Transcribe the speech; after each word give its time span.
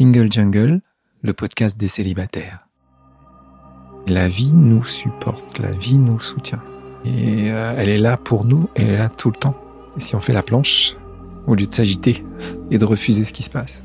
Single 0.00 0.32
Jungle, 0.32 0.80
le 1.20 1.34
podcast 1.34 1.76
des 1.76 1.86
célibataires. 1.86 2.66
La 4.06 4.28
vie 4.28 4.54
nous 4.54 4.82
supporte, 4.82 5.58
la 5.58 5.72
vie 5.72 5.98
nous 5.98 6.18
soutient. 6.18 6.62
Et 7.04 7.50
euh, 7.50 7.74
elle 7.76 7.90
est 7.90 7.98
là 7.98 8.16
pour 8.16 8.46
nous, 8.46 8.70
elle 8.74 8.88
est 8.88 8.96
là 8.96 9.10
tout 9.10 9.28
le 9.28 9.36
temps. 9.36 9.54
Si 9.98 10.14
on 10.14 10.22
fait 10.22 10.32
la 10.32 10.42
planche, 10.42 10.96
au 11.46 11.54
lieu 11.54 11.66
de 11.66 11.74
s'agiter 11.74 12.24
et 12.70 12.78
de 12.78 12.84
refuser 12.86 13.24
ce 13.24 13.34
qui 13.34 13.42
se 13.42 13.50
passe, 13.50 13.82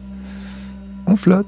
on 1.06 1.18
flotte. 1.18 1.48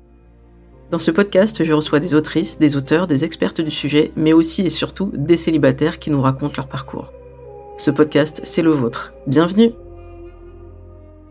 Dans 0.91 0.99
ce 0.99 1.09
podcast, 1.09 1.63
je 1.63 1.71
reçois 1.71 2.01
des 2.01 2.15
autrices, 2.15 2.59
des 2.59 2.75
auteurs, 2.75 3.07
des 3.07 3.23
expertes 3.23 3.61
du 3.61 3.71
sujet, 3.71 4.11
mais 4.17 4.33
aussi 4.33 4.63
et 4.63 4.69
surtout 4.69 5.09
des 5.13 5.37
célibataires 5.37 5.99
qui 5.99 6.09
nous 6.09 6.21
racontent 6.21 6.55
leur 6.57 6.67
parcours. 6.67 7.13
Ce 7.77 7.91
podcast, 7.91 8.41
c'est 8.43 8.61
le 8.61 8.71
vôtre. 8.71 9.13
Bienvenue 9.25 9.71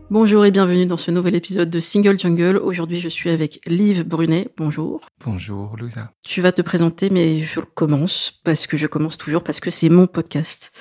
Bonjour 0.09 0.43
et 0.45 0.51
bienvenue 0.51 0.87
dans 0.87 0.97
ce 0.97 1.11
nouvel 1.11 1.35
épisode 1.35 1.69
de 1.69 1.79
Single 1.79 2.17
Jungle. 2.17 2.57
Aujourd'hui, 2.57 2.99
je 2.99 3.07
suis 3.07 3.29
avec 3.29 3.61
Liv 3.67 4.03
Brunet. 4.03 4.49
Bonjour. 4.57 5.05
Bonjour, 5.23 5.77
Louisa. 5.77 6.11
Tu 6.23 6.41
vas 6.41 6.51
te 6.51 6.63
présenter, 6.63 7.11
mais 7.11 7.39
je 7.39 7.59
commence 7.59 8.33
parce 8.43 8.65
que 8.65 8.77
je 8.77 8.87
commence 8.87 9.17
toujours 9.17 9.43
parce 9.43 9.59
que 9.59 9.69
c'est 9.69 9.89
mon 9.89 10.07
podcast. 10.07 10.71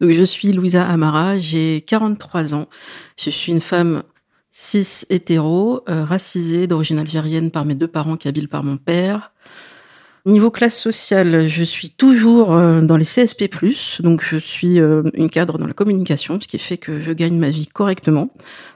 Donc, 0.00 0.10
je 0.10 0.24
suis 0.24 0.52
Louisa 0.52 0.84
Amara, 0.88 1.38
j'ai 1.38 1.82
43 1.82 2.54
ans. 2.54 2.66
Je 3.16 3.28
suis 3.28 3.52
une 3.52 3.60
femme 3.60 4.02
Six 4.54 5.06
hétéros, 5.08 5.80
euh, 5.88 6.04
racisés, 6.04 6.66
d'origine 6.66 6.98
algérienne 6.98 7.50
par 7.50 7.64
mes 7.64 7.74
deux 7.74 7.88
parents, 7.88 8.18
kabyles 8.18 8.48
par 8.48 8.62
mon 8.62 8.76
père. 8.76 9.32
Niveau 10.26 10.50
classe 10.50 10.78
sociale, 10.78 11.48
je 11.48 11.64
suis 11.64 11.90
toujours 11.90 12.52
euh, 12.52 12.82
dans 12.82 12.98
les 12.98 13.04
CSP+, 13.04 13.48
donc 14.00 14.22
je 14.22 14.36
suis 14.36 14.78
euh, 14.78 15.02
une 15.14 15.30
cadre 15.30 15.58
dans 15.58 15.66
la 15.66 15.72
communication, 15.72 16.38
ce 16.40 16.46
qui 16.46 16.58
fait 16.58 16.76
que 16.76 17.00
je 17.00 17.12
gagne 17.12 17.36
ma 17.36 17.48
vie 17.48 17.66
correctement, 17.66 18.28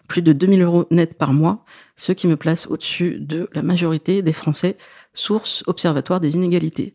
plus 0.09 0.23
de 0.23 0.33
2000 0.33 0.63
euros 0.63 0.87
net 0.91 1.15
par 1.15 1.35
mois, 1.35 1.65
ce 1.95 2.11
qui 2.11 2.27
me 2.27 2.37
place 2.37 2.67
au-dessus 2.67 3.19
de 3.21 3.49
la 3.53 3.63
majorité 3.63 4.23
des 4.23 4.33
Français, 4.33 4.77
source 5.13 5.63
observatoire 5.67 6.21
des 6.21 6.35
inégalités. 6.35 6.95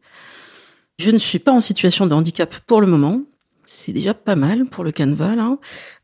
Je 1.00 1.12
ne 1.12 1.18
suis 1.20 1.40
pas 1.40 1.54
en 1.54 1.62
situation 1.62 2.08
de 2.08 2.14
handicap 2.14 2.54
pour 2.66 2.82
le 2.82 2.88
moment, 2.88 3.22
c'est 3.66 3.94
déjà 3.94 4.14
pas 4.14 4.36
mal 4.36 4.66
pour 4.66 4.84
le 4.84 4.92
canevas. 4.92 5.36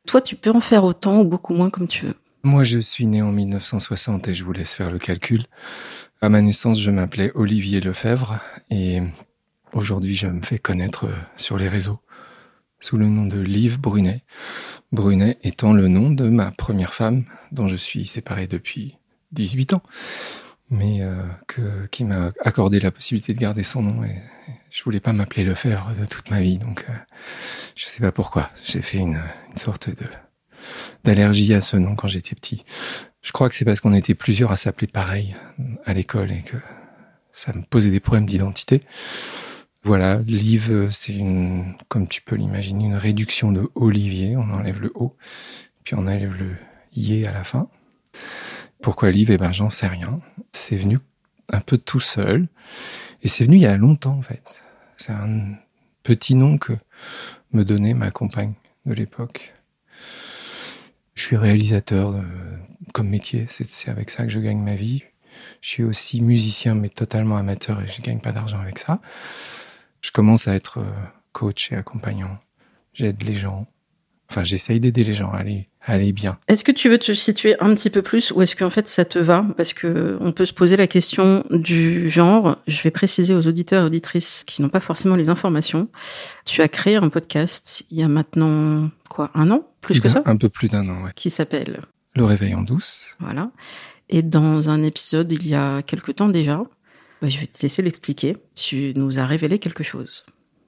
Toi, 0.05 0.21
tu 0.21 0.35
peux 0.35 0.51
en 0.51 0.61
faire 0.61 0.85
autant 0.85 1.19
ou 1.19 1.25
beaucoup 1.25 1.53
moins 1.53 1.69
comme 1.69 1.87
tu 1.87 2.05
veux. 2.05 2.15
Moi, 2.47 2.63
je 2.63 2.79
suis 2.79 3.05
né 3.05 3.21
en 3.21 3.33
1960 3.33 4.29
et 4.29 4.33
je 4.33 4.45
vous 4.45 4.53
laisse 4.53 4.73
faire 4.73 4.89
le 4.89 4.99
calcul. 4.99 5.43
À 6.21 6.29
ma 6.29 6.41
naissance, 6.41 6.79
je 6.79 6.89
m'appelais 6.89 7.29
Olivier 7.35 7.81
Lefebvre 7.81 8.39
et 8.69 9.01
aujourd'hui, 9.73 10.15
je 10.15 10.27
me 10.27 10.41
fais 10.41 10.57
connaître 10.57 11.09
sur 11.35 11.57
les 11.57 11.67
réseaux 11.67 11.99
sous 12.79 12.95
le 12.95 13.05
nom 13.05 13.25
de 13.25 13.37
Liv 13.37 13.81
Brunet. 13.81 14.23
Brunet 14.93 15.37
étant 15.43 15.73
le 15.73 15.89
nom 15.89 16.09
de 16.09 16.29
ma 16.29 16.51
première 16.51 16.93
femme 16.93 17.25
dont 17.51 17.67
je 17.67 17.75
suis 17.75 18.05
séparé 18.05 18.47
depuis 18.47 18.95
18 19.33 19.73
ans, 19.73 19.83
mais 20.69 21.01
euh, 21.01 21.25
qui 21.91 22.05
m'a 22.05 22.31
accordé 22.45 22.79
la 22.79 22.91
possibilité 22.91 23.33
de 23.33 23.39
garder 23.39 23.63
son 23.63 23.81
nom 23.81 24.05
et, 24.05 24.15
je 24.69 24.83
voulais 24.83 25.01
pas 25.01 25.11
m'appeler 25.11 25.43
Lefebvre 25.43 25.91
de 25.99 26.05
toute 26.05 26.29
ma 26.29 26.39
vie, 26.39 26.59
donc 26.59 26.85
euh, 26.87 26.93
je 27.75 27.87
sais 27.87 27.99
pas 27.99 28.13
pourquoi. 28.13 28.51
J'ai 28.63 28.81
fait 28.81 28.99
une 28.99 29.21
sorte 29.55 29.89
de 29.89 30.05
d'allergie 31.03 31.53
à 31.53 31.61
ce 31.61 31.77
nom 31.77 31.95
quand 31.95 32.07
j'étais 32.07 32.35
petit. 32.35 32.63
Je 33.21 33.31
crois 33.31 33.49
que 33.49 33.55
c'est 33.55 33.65
parce 33.65 33.79
qu'on 33.79 33.93
était 33.93 34.15
plusieurs 34.15 34.51
à 34.51 34.57
s'appeler 34.57 34.87
pareil 34.87 35.35
à 35.85 35.93
l'école 35.93 36.31
et 36.31 36.41
que 36.41 36.57
ça 37.31 37.53
me 37.53 37.61
posait 37.61 37.91
des 37.91 37.99
problèmes 37.99 38.25
d'identité. 38.25 38.83
Voilà, 39.83 40.17
Liv, 40.17 40.89
c'est 40.91 41.13
une, 41.13 41.75
comme 41.87 42.07
tu 42.07 42.21
peux 42.21 42.35
l'imaginer, 42.35 42.85
une 42.85 42.95
réduction 42.95 43.51
de 43.51 43.69
Olivier. 43.75 44.35
On 44.35 44.49
enlève 44.51 44.81
le 44.81 44.91
O, 44.95 45.15
puis 45.83 45.95
on 45.95 45.99
enlève 45.99 46.33
le 46.33 46.55
Yé 46.93 47.27
à 47.27 47.31
la 47.31 47.43
fin. 47.43 47.69
Pourquoi 48.81 49.11
Liv 49.11 49.31
Eh 49.31 49.37
ben, 49.37 49.51
j'en 49.51 49.69
sais 49.69 49.87
rien. 49.87 50.19
C'est 50.51 50.77
venu 50.77 50.97
un 51.49 51.61
peu 51.61 51.77
tout 51.77 51.99
seul. 51.99 52.47
Et 53.21 53.27
c'est 53.27 53.45
venu 53.45 53.57
il 53.57 53.61
y 53.61 53.67
a 53.67 53.77
longtemps, 53.77 54.17
en 54.17 54.21
fait. 54.21 54.43
C'est 54.97 55.11
un 55.11 55.53
petit 56.03 56.35
nom 56.35 56.57
que 56.57 56.73
me 57.53 57.63
donnait 57.63 57.93
ma 57.93 58.11
compagne 58.11 58.53
de 58.85 58.93
l'époque. 58.93 59.53
Je 61.27 61.35
suis 61.35 61.43
réalisateur 61.43 62.11
euh, 62.11 62.21
comme 62.93 63.09
métier, 63.09 63.47
c'est 63.49 63.89
avec 63.89 64.11
ça 64.11 64.23
que 64.23 64.31
je 64.31 64.39
gagne 64.39 64.61
ma 64.61 64.75
vie. 64.75 65.03
Je 65.59 65.67
suis 65.67 65.83
aussi 65.83 66.21
musicien, 66.21 66.73
mais 66.73 66.87
totalement 66.87 67.35
amateur 67.35 67.81
et 67.81 67.85
je 67.85 68.01
gagne 68.01 68.21
pas 68.21 68.31
d'argent 68.31 68.61
avec 68.61 68.79
ça. 68.79 69.01
Je 69.99 70.11
commence 70.11 70.47
à 70.47 70.55
être 70.55 70.77
euh, 70.77 70.85
coach 71.33 71.73
et 71.73 71.75
accompagnant. 71.75 72.37
J'aide 72.93 73.21
les 73.23 73.33
gens. 73.33 73.67
Enfin, 74.29 74.45
j'essaye 74.45 74.79
d'aider 74.79 75.03
les 75.03 75.13
gens 75.13 75.29
à 75.31 75.39
aller, 75.39 75.67
à 75.81 75.95
aller 75.95 76.13
bien. 76.13 76.39
Est-ce 76.47 76.63
que 76.63 76.71
tu 76.71 76.87
veux 76.87 76.97
te 76.97 77.13
situer 77.13 77.57
un 77.59 77.75
petit 77.75 77.89
peu 77.89 78.01
plus 78.01 78.31
ou 78.31 78.41
est-ce 78.41 78.55
qu'en 78.55 78.69
fait 78.69 78.87
ça 78.87 79.03
te 79.03 79.19
va? 79.19 79.45
Parce 79.57 79.73
que 79.73 80.17
on 80.21 80.31
peut 80.31 80.45
se 80.45 80.53
poser 80.53 80.77
la 80.77 80.87
question 80.87 81.43
du 81.49 82.09
genre. 82.09 82.55
Je 82.67 82.81
vais 82.83 82.91
préciser 82.91 83.33
aux 83.33 83.47
auditeurs 83.49 83.83
et 83.83 83.85
auditrices 83.87 84.45
qui 84.47 84.61
n'ont 84.61 84.69
pas 84.69 84.79
forcément 84.79 85.17
les 85.17 85.27
informations. 85.27 85.89
Tu 86.45 86.61
as 86.61 86.69
créé 86.69 86.95
un 86.95 87.09
podcast 87.09 87.83
il 87.91 87.99
y 87.99 88.03
a 88.03 88.07
maintenant 88.07 88.89
quoi 89.09 89.29
un 89.33 89.51
an? 89.51 89.67
Plus 89.93 90.01
que 90.01 90.09
ça 90.09 90.21
Un 90.25 90.37
peu 90.37 90.49
plus 90.49 90.67
d'un 90.67 90.87
an, 90.89 91.03
ouais. 91.03 91.11
Qui 91.15 91.29
s'appelle 91.29 91.81
Le 92.15 92.23
réveil 92.23 92.53
en 92.53 92.61
douce. 92.61 93.05
Voilà. 93.19 93.51
Et 94.09 94.21
dans 94.21 94.69
un 94.69 94.83
épisode 94.83 95.31
il 95.31 95.47
y 95.47 95.55
a 95.55 95.81
quelque 95.81 96.11
temps 96.11 96.29
déjà, 96.29 96.61
bah, 97.21 97.29
je 97.29 97.39
vais 97.39 97.47
te 97.47 97.61
laisser 97.61 97.81
l'expliquer. 97.81 98.37
Tu 98.55 98.93
nous 98.95 99.19
as 99.19 99.25
révélé 99.25 99.59
quelque 99.59 99.83
chose. 99.83 100.25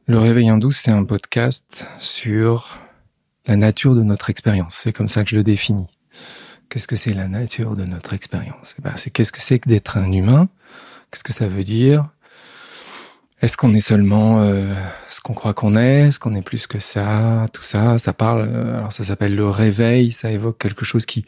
Le 0.07 0.17
réveil 0.17 0.49
en 0.51 0.57
douce, 0.57 0.77
c'est 0.77 0.91
un 0.91 1.03
podcast 1.03 1.87
sur 1.99 2.79
la 3.45 3.55
nature 3.55 3.95
de 3.95 4.01
notre 4.01 4.29
expérience. 4.29 4.75
C'est 4.75 4.93
comme 4.93 5.09
ça 5.09 5.23
que 5.23 5.29
je 5.29 5.35
le 5.35 5.43
définis. 5.43 5.87
Qu'est-ce 6.69 6.87
que 6.87 6.95
c'est 6.95 7.13
la 7.13 7.27
nature 7.27 7.75
de 7.75 7.83
notre 7.83 8.13
expérience? 8.13 8.75
Eh 8.77 8.81
ben, 8.81 8.93
C'est 8.95 9.09
qu'est-ce 9.09 9.31
que 9.31 9.41
c'est 9.41 9.59
que 9.59 9.69
d'être 9.69 9.97
un 9.97 10.11
humain? 10.11 10.49
Qu'est-ce 11.11 11.23
que 11.23 11.33
ça 11.33 11.47
veut 11.47 11.63
dire? 11.63 12.09
Est-ce 13.41 13.55
qu'on 13.55 13.73
est 13.73 13.79
seulement 13.79 14.41
euh, 14.41 14.73
ce 15.09 15.21
qu'on 15.21 15.33
croit 15.33 15.53
qu'on 15.53 15.75
est? 15.75 16.07
Est-ce 16.07 16.19
qu'on 16.19 16.35
est 16.35 16.41
plus 16.41 16.67
que 16.67 16.79
ça? 16.79 17.45
Tout 17.53 17.63
ça, 17.63 17.97
ça 17.97 18.13
parle. 18.13 18.49
Euh, 18.51 18.77
alors 18.77 18.91
ça 18.91 19.03
s'appelle 19.03 19.35
le 19.35 19.47
réveil. 19.47 20.11
Ça 20.11 20.31
évoque 20.31 20.57
quelque 20.57 20.83
chose 20.83 21.05
qui, 21.05 21.25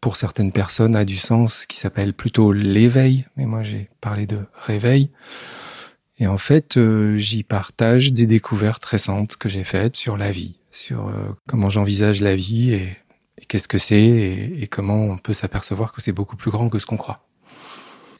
pour 0.00 0.16
certaines 0.16 0.52
personnes, 0.52 0.96
a 0.96 1.04
du 1.04 1.18
sens, 1.18 1.66
qui 1.66 1.78
s'appelle 1.78 2.14
plutôt 2.14 2.52
l'éveil. 2.52 3.26
Mais 3.36 3.44
moi, 3.44 3.62
j'ai 3.62 3.90
parlé 4.00 4.26
de 4.26 4.38
réveil. 4.54 5.10
Et 6.22 6.26
en 6.28 6.38
fait, 6.38 6.76
euh, 6.76 7.16
j'y 7.16 7.42
partage 7.42 8.12
des 8.12 8.26
découvertes 8.26 8.84
récentes 8.84 9.36
que 9.36 9.48
j'ai 9.48 9.64
faites 9.64 9.96
sur 9.96 10.16
la 10.16 10.30
vie, 10.30 10.60
sur 10.70 11.08
euh, 11.08 11.14
comment 11.48 11.68
j'envisage 11.68 12.20
la 12.20 12.36
vie 12.36 12.74
et, 12.74 12.96
qu'est-ce 13.48 13.66
que 13.66 13.76
c'est 13.76 14.00
et, 14.00 14.68
comment 14.68 15.06
on 15.06 15.18
peut 15.18 15.32
s'apercevoir 15.32 15.92
que 15.92 16.00
c'est 16.00 16.12
beaucoup 16.12 16.36
plus 16.36 16.52
grand 16.52 16.68
que 16.68 16.78
ce 16.78 16.86
qu'on 16.86 16.96
croit. 16.96 17.26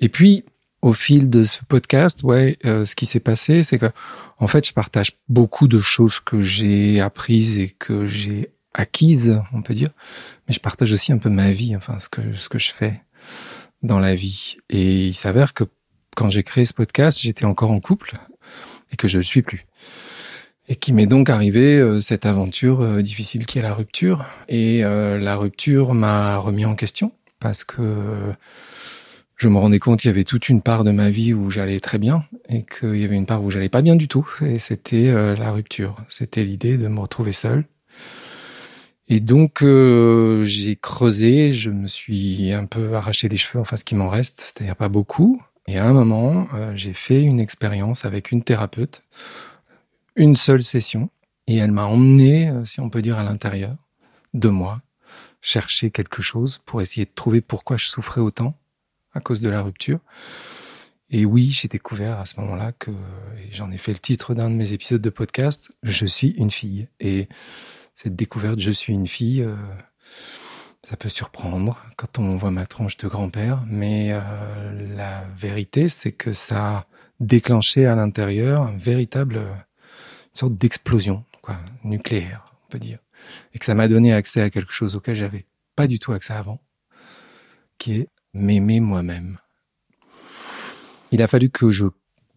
Et 0.00 0.08
puis, 0.08 0.44
au 0.82 0.92
fil 0.92 1.30
de 1.30 1.44
ce 1.44 1.60
podcast, 1.66 2.22
ouais, 2.22 2.58
euh, 2.64 2.84
ce 2.84 2.96
qui 2.96 3.06
s'est 3.06 3.20
passé, 3.20 3.62
c'est 3.62 3.78
que, 3.78 3.90
en 4.38 4.48
fait, 4.48 4.66
je 4.66 4.72
partage 4.72 5.12
beaucoup 5.28 5.68
de 5.68 5.78
choses 5.78 6.20
que 6.20 6.42
j'ai 6.42 7.00
apprises 7.00 7.58
et 7.58 7.70
que 7.70 8.06
j'ai 8.06 8.50
acquises, 8.74 9.40
on 9.52 9.62
peut 9.62 9.74
dire, 9.74 9.90
mais 10.48 10.54
je 10.54 10.60
partage 10.60 10.92
aussi 10.92 11.12
un 11.12 11.18
peu 11.18 11.30
ma 11.30 11.52
vie, 11.52 11.76
enfin, 11.76 11.98
ce 12.00 12.08
que 12.08 12.34
ce 12.34 12.48
que 12.48 12.58
je 12.58 12.72
fais 12.72 13.02
dans 13.82 13.98
la 13.98 14.14
vie. 14.14 14.56
Et 14.70 15.08
il 15.08 15.14
s'avère 15.14 15.54
que 15.54 15.64
quand 16.16 16.30
j'ai 16.30 16.42
créé 16.42 16.64
ce 16.64 16.74
podcast, 16.74 17.20
j'étais 17.20 17.44
encore 17.44 17.70
en 17.70 17.80
couple 17.80 18.16
et 18.90 18.96
que 18.96 19.08
je 19.08 19.18
ne 19.18 19.22
suis 19.22 19.42
plus. 19.42 19.66
Et 20.68 20.76
qui 20.76 20.92
m'est 20.92 21.06
donc 21.06 21.28
arrivé 21.28 21.78
euh, 21.78 22.00
cette 22.00 22.24
aventure 22.24 22.82
euh, 22.82 23.02
difficile 23.02 23.46
qui 23.46 23.58
est 23.58 23.62
la 23.62 23.74
rupture. 23.74 24.24
Et 24.48 24.84
euh, 24.84 25.18
la 25.18 25.36
rupture 25.36 25.94
m'a 25.94 26.36
remis 26.36 26.64
en 26.64 26.74
question 26.74 27.12
parce 27.40 27.64
que 27.64 28.32
je 29.36 29.48
me 29.48 29.58
rendais 29.58 29.78
compte 29.78 30.00
qu'il 30.00 30.08
y 30.08 30.12
avait 30.12 30.24
toute 30.24 30.48
une 30.48 30.62
part 30.62 30.84
de 30.84 30.90
ma 30.90 31.10
vie 31.10 31.34
où 31.34 31.50
j'allais 31.50 31.80
très 31.80 31.98
bien 31.98 32.24
et 32.48 32.64
qu'il 32.64 32.96
y 32.96 33.04
avait 33.04 33.16
une 33.16 33.26
part 33.26 33.42
où 33.42 33.50
j'allais 33.50 33.68
pas 33.68 33.82
bien 33.82 33.96
du 33.96 34.08
tout. 34.08 34.28
Et 34.40 34.58
c'était 34.58 35.12
la 35.36 35.50
rupture. 35.50 35.96
C'était 36.08 36.44
l'idée 36.44 36.78
de 36.78 36.86
me 36.86 37.00
retrouver 37.00 37.32
seul. 37.32 37.64
Et 39.08 39.18
donc 39.20 39.64
j'ai 39.64 40.76
creusé, 40.76 41.52
je 41.52 41.70
me 41.70 41.88
suis 41.88 42.52
un 42.52 42.66
peu 42.66 42.94
arraché 42.94 43.28
les 43.28 43.36
cheveux, 43.36 43.60
enfin 43.60 43.76
ce 43.76 43.84
qui 43.84 43.94
m'en 43.96 44.08
reste, 44.08 44.40
c'est-à-dire 44.40 44.76
pas 44.76 44.88
beaucoup, 44.88 45.42
Et 45.66 45.78
à 45.78 45.86
un 45.86 45.92
moment, 45.92 46.48
euh, 46.54 46.72
j'ai 46.74 46.92
fait 46.92 47.22
une 47.22 47.40
expérience 47.40 48.04
avec 48.04 48.32
une 48.32 48.42
thérapeute, 48.42 49.02
une 50.16 50.36
seule 50.36 50.62
session, 50.62 51.10
et 51.46 51.56
elle 51.56 51.72
m'a 51.72 51.84
emmené, 51.84 52.48
euh, 52.48 52.64
si 52.64 52.80
on 52.80 52.90
peut 52.90 53.02
dire, 53.02 53.18
à 53.18 53.22
l'intérieur 53.22 53.76
de 54.34 54.48
moi, 54.48 54.80
chercher 55.40 55.90
quelque 55.90 56.22
chose 56.22 56.60
pour 56.64 56.82
essayer 56.82 57.04
de 57.04 57.12
trouver 57.14 57.40
pourquoi 57.40 57.76
je 57.76 57.86
souffrais 57.86 58.20
autant 58.20 58.56
à 59.14 59.20
cause 59.20 59.40
de 59.40 59.50
la 59.50 59.62
rupture. 59.62 60.00
Et 61.10 61.26
oui, 61.26 61.50
j'ai 61.50 61.68
découvert 61.68 62.18
à 62.18 62.26
ce 62.26 62.40
moment-là 62.40 62.72
que, 62.72 62.90
et 62.90 63.52
j'en 63.52 63.70
ai 63.70 63.76
fait 63.76 63.92
le 63.92 63.98
titre 63.98 64.34
d'un 64.34 64.48
de 64.48 64.54
mes 64.54 64.72
épisodes 64.72 65.02
de 65.02 65.10
podcast, 65.10 65.70
je 65.82 66.06
suis 66.06 66.30
une 66.30 66.50
fille. 66.50 66.88
Et 67.00 67.28
cette 67.94 68.16
découverte, 68.16 68.58
je 68.60 68.70
suis 68.70 68.94
une 68.94 69.06
fille, 69.06 69.42
euh, 69.42 69.54
ça 70.82 70.96
peut 70.96 71.10
surprendre 71.10 71.78
quand 71.96 72.18
on 72.18 72.36
voit 72.36 72.50
ma 72.50 72.66
tranche 72.66 72.96
de 72.96 73.08
grand-père, 73.08 73.62
mais 73.66 74.08
euh, 74.12 74.96
la 74.96 75.24
vérité, 75.36 75.90
c'est 75.90 76.12
que 76.12 76.32
ça 76.32 76.78
a 76.78 76.86
déclenché 77.20 77.86
à 77.86 77.94
l'intérieur 77.94 78.66
une 78.68 78.78
véritable 78.78 79.36
une 79.36 80.38
sorte 80.38 80.54
d'explosion, 80.54 81.24
quoi, 81.42 81.58
nucléaire, 81.84 82.44
on 82.64 82.70
peut 82.70 82.78
dire, 82.78 82.98
et 83.52 83.58
que 83.58 83.66
ça 83.66 83.74
m'a 83.74 83.86
donné 83.86 84.14
accès 84.14 84.40
à 84.40 84.48
quelque 84.48 84.72
chose 84.72 84.96
auquel 84.96 85.14
j'avais 85.14 85.44
pas 85.76 85.86
du 85.86 85.98
tout 85.98 86.12
accès 86.12 86.32
avant, 86.32 86.58
qui 87.76 87.96
est 87.96 88.08
m'aimer 88.34 88.80
moi-même. 88.80 89.38
Il 91.10 91.22
a 91.22 91.26
fallu 91.26 91.50
que 91.50 91.70
je 91.70 91.86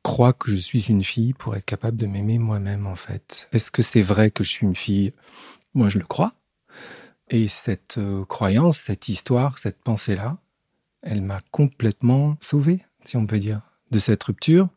crois 0.03 0.33
que 0.33 0.51
je 0.51 0.55
suis 0.55 0.81
une 0.89 1.03
fille 1.03 1.33
pour 1.33 1.55
être 1.55 1.65
capable 1.65 1.97
de 1.97 2.05
m'aimer 2.05 2.37
moi-même, 2.37 2.87
en 2.87 2.95
fait. 2.95 3.47
Est-ce 3.51 3.71
que 3.71 3.81
c'est 3.81 4.01
vrai 4.01 4.31
que 4.31 4.43
je 4.43 4.49
suis 4.49 4.67
une 4.67 4.75
fille? 4.75 5.13
Moi, 5.73 5.89
je 5.89 5.97
le 5.97 6.05
crois. 6.05 6.33
Et 7.29 7.47
cette 7.47 7.97
euh, 7.97 8.23
croyance, 8.25 8.77
cette 8.77 9.09
histoire, 9.09 9.57
cette 9.57 9.81
pensée-là, 9.81 10.37
elle 11.01 11.21
m'a 11.21 11.41
complètement 11.51 12.37
sauvé, 12.41 12.83
si 13.03 13.17
on 13.17 13.25
peut 13.25 13.39
dire, 13.39 13.61
de 13.91 13.99
cette 13.99 14.23
rupture. 14.23 14.69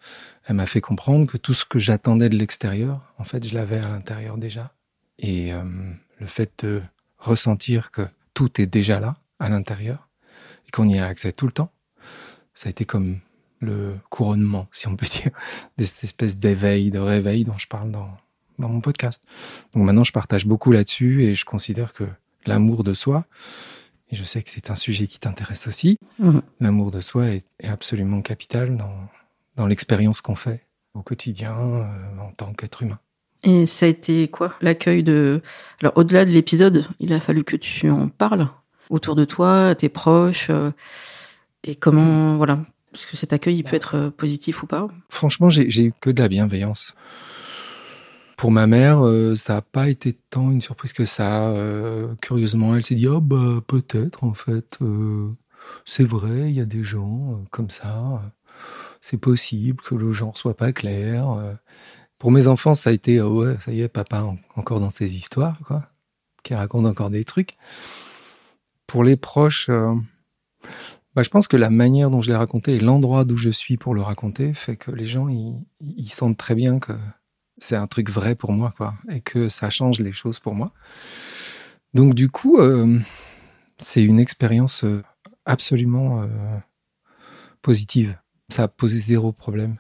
Elle 0.45 0.57
m'a 0.57 0.67
fait 0.67 0.81
comprendre 0.81 1.27
que 1.27 1.37
tout 1.37 1.55
ce 1.55 1.65
que 1.65 1.79
j'attendais 1.79 2.29
de 2.29 2.37
l'extérieur, 2.37 3.13
en 3.19 3.25
fait, 3.25 3.47
je 3.47 3.55
l'avais 3.55 3.79
à 3.79 3.89
l'intérieur 3.89 4.39
déjà. 4.39 4.73
Et 5.19 5.53
euh, 5.53 5.63
le 6.19 6.27
fait 6.27 6.65
de 6.65 6.83
ressentir 7.19 7.91
que 7.91 8.07
tout 8.33 8.61
est 8.61 8.67
déjà 8.67 9.01
là, 9.01 9.15
à 9.39 9.49
l'intérieur, 9.49 10.08
et 10.69 10.71
qu'on 10.71 10.89
y 10.89 10.99
a 10.99 11.07
accès 11.07 11.33
tout 11.33 11.47
le 11.47 11.53
temps, 11.53 11.71
ça 12.55 12.69
a 12.69 12.71
été 12.71 12.85
comme 12.85 13.19
le 13.61 13.95
couronnement, 14.11 14.69
si 14.71 14.87
on 14.89 14.97
peut 14.97 15.07
dire, 15.11 15.31
de 15.79 15.85
cette 15.85 16.05
espèce 16.05 16.37
d'éveil, 16.39 16.91
de 16.91 16.99
réveil 16.99 17.45
dont 17.45 17.59
je 17.59 17.67
parle 17.67 17.91
dans, 17.91 18.11
dans 18.59 18.69
mon 18.69 18.81
podcast. 18.81 19.25
Donc 19.75 19.85
maintenant, 19.85 20.05
je 20.05 20.13
partage 20.13 20.47
beaucoup 20.47 20.71
là-dessus 20.73 21.25
et 21.25 21.35
je 21.35 21.45
considère 21.45 21.93
que 21.93 22.05
l'amour 22.47 22.85
de 22.85 22.95
soi, 22.95 23.25
et 24.11 24.17
je 24.17 24.25
sais 24.25 24.43
que 24.43 24.51
c'est 24.51 24.71
un 24.71 24.77
sujet 24.77 25.07
qui 25.07 25.19
t'intéresse 25.19 25.67
aussi, 25.67 25.99
Mhm. 26.19 26.43
l'amour 26.61 26.91
de 26.91 27.01
soi 27.01 27.29
est, 27.31 27.45
est 27.61 27.69
absolument 27.69 28.23
capital 28.23 28.77
dans, 28.77 28.95
dans 29.57 29.67
l'expérience 29.67 30.21
qu'on 30.21 30.37
fait 30.37 30.67
au 30.95 31.03
quotidien 31.03 31.57
euh, 31.57 31.85
en 32.21 32.33
tant 32.33 32.53
qu'être 32.55 32.83
humain. 32.83 32.99
Et 33.45 33.67
ça 33.67 33.87
a 33.87 33.89
été 33.89 34.27
quoi 34.29 34.55
l'accueil 34.61 35.05
de... 35.05 35.43
Alors 35.81 35.93
au-delà 35.97 36.25
de 36.25 36.31
l'épisode, 36.31 36.89
il 36.99 37.13
a 37.13 37.21
fallu 37.21 37.45
que 37.45 37.55
tu 37.57 37.89
en 37.91 38.09
parles 38.09 38.49
autour 38.91 39.15
de 39.17 39.25
toi, 39.25 39.69
à 39.69 39.75
tes 39.75 39.89
proches, 39.89 40.51
euh, 40.51 40.71
et 41.65 41.75
comment... 41.75 42.37
Voilà. 42.37 42.61
Parce 42.91 43.05
que 43.05 43.17
cet 43.17 43.33
accueil, 43.33 43.57
il 43.59 43.65
peut 43.65 43.77
être 43.77 43.97
euh, 43.97 44.11
positif 44.11 44.63
ou 44.63 44.67
pas? 44.67 44.89
Franchement, 45.11 45.51
j'ai 45.51 45.85
eu 45.85 45.93
que 46.01 46.11
de 46.11 46.23
la 46.23 46.29
bienveillance. 46.29 46.95
Pour 48.39 48.51
ma 48.51 48.67
mère, 48.67 49.05
euh, 49.05 49.35
ça 49.35 49.55
n'a 49.55 49.63
pas 49.63 49.89
été 49.89 50.13
tant 50.31 50.51
une 50.53 50.61
surprise 50.61 50.93
que 50.93 51.05
ça. 51.05 51.49
Euh, 51.49 52.15
curieusement, 52.23 52.77
elle 52.77 52.85
s'est 52.85 52.95
dit 52.95 53.09
oh 53.09 53.21
bah 53.21 53.61
peut-être 53.67 54.23
en 54.25 54.33
fait, 54.33 54.79
euh, 54.81 55.29
c'est 55.85 56.07
vrai, 56.07 56.49
il 56.49 56.53
y 56.53 56.61
a 56.61 56.65
des 56.65 56.85
gens 56.85 57.43
comme 57.51 57.69
ça. 57.69 58.23
C'est 59.01 59.19
possible 59.19 59.83
que 59.83 59.95
le 59.97 60.13
genre 60.13 60.39
soit 60.39 60.57
pas 60.57 60.73
clair. 60.73 61.27
Pour 62.19 62.31
mes 62.31 62.47
enfants, 62.47 62.75
ça 62.75 62.91
a 62.91 62.93
été 62.93 63.21
oh 63.21 63.43
ouais, 63.43 63.57
ça 63.61 63.73
y 63.73 63.81
est, 63.81 63.89
papa 63.89 64.23
en- 64.23 64.39
encore 64.57 64.81
dans 64.81 64.91
ses 64.91 65.17
histoires 65.17 65.59
quoi, 65.67 65.85
qui 66.43 66.55
raconte 66.55 66.87
encore 66.87 67.11
des 67.11 67.25
trucs. 67.25 67.51
Pour 68.89 69.05
les 69.05 69.17
proches. 69.17 69.69
euh, 69.69 69.95
bah, 71.15 71.23
je 71.23 71.31
pense 71.31 71.47
que 71.47 71.57
la 71.57 71.71
manière 71.71 72.11
dont 72.11 72.21
je 72.21 72.31
l'ai 72.31 72.37
raconté 72.37 72.75
et 72.75 72.81
l'endroit 72.81 73.25
d'où 73.25 73.37
je 73.37 73.51
suis 73.51 73.77
pour 73.77 73.95
le 73.95 74.01
raconter 74.01 74.55
fait 74.55 74.77
que 74.77 74.91
les 74.91 75.05
gens 75.05 75.29
ils, 75.29 76.11
sentent 76.11 76.37
très 76.37 76.57
bien 76.57 76.81
que 76.81 76.93
c'est 77.59 77.77
un 77.77 77.87
truc 77.87 78.11
vrai 78.11 78.35
pour 78.35 78.53
moi 78.53 78.73
et 79.09 79.21
que 79.21 79.49
ça 79.49 79.71
change 79.71 80.01
les 80.01 80.13
choses 80.13 80.41
pour 80.41 80.55
moi. 80.55 80.73
Donc 81.95 82.15
du 82.15 82.29
coup, 82.29 82.59
euh, 82.59 82.99
c'est 83.79 84.03
une 84.03 84.19
expérience 84.19 84.85
euh, 84.85 85.03
absolument 85.45 86.29
positive. 87.63 88.17
Ça 88.49 88.65
a 88.65 88.69
posé 88.69 88.99
zéro 88.99 89.33
problème. 89.33 89.77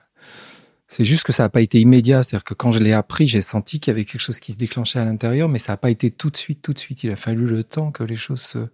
C'est 0.88 1.05
juste 1.05 1.25
que 1.25 1.32
ça 1.32 1.44
n'a 1.44 1.49
pas 1.50 1.61
été 1.61 1.81
immédiat, 1.81 2.23
c'est-à-dire 2.23 2.44
que 2.44 2.55
quand 2.55 2.73
je 2.73 2.79
l'ai 2.79 2.94
appris, 2.94 3.26
j'ai 3.26 3.43
senti 3.43 3.79
qu'il 3.79 3.90
y 3.90 3.94
avait 3.94 4.06
quelque 4.06 4.23
chose 4.23 4.40
qui 4.40 4.52
se 4.52 4.56
déclenchait 4.56 4.99
à 4.99 5.05
l'intérieur, 5.05 5.49
mais 5.49 5.58
ça 5.58 5.75
n'a 5.75 5.76
pas 5.76 5.90
été 5.90 6.11
tout 6.11 6.31
de 6.31 6.37
suite, 6.37 6.62
tout 6.62 6.73
de 6.73 6.79
suite. 6.79 7.05
Il 7.05 7.11
a 7.11 7.17
fallu 7.17 7.46
le 7.46 7.62
temps 7.62 7.93
que 7.93 8.02
les 8.02 8.17
choses 8.17 8.40
se 8.40 8.69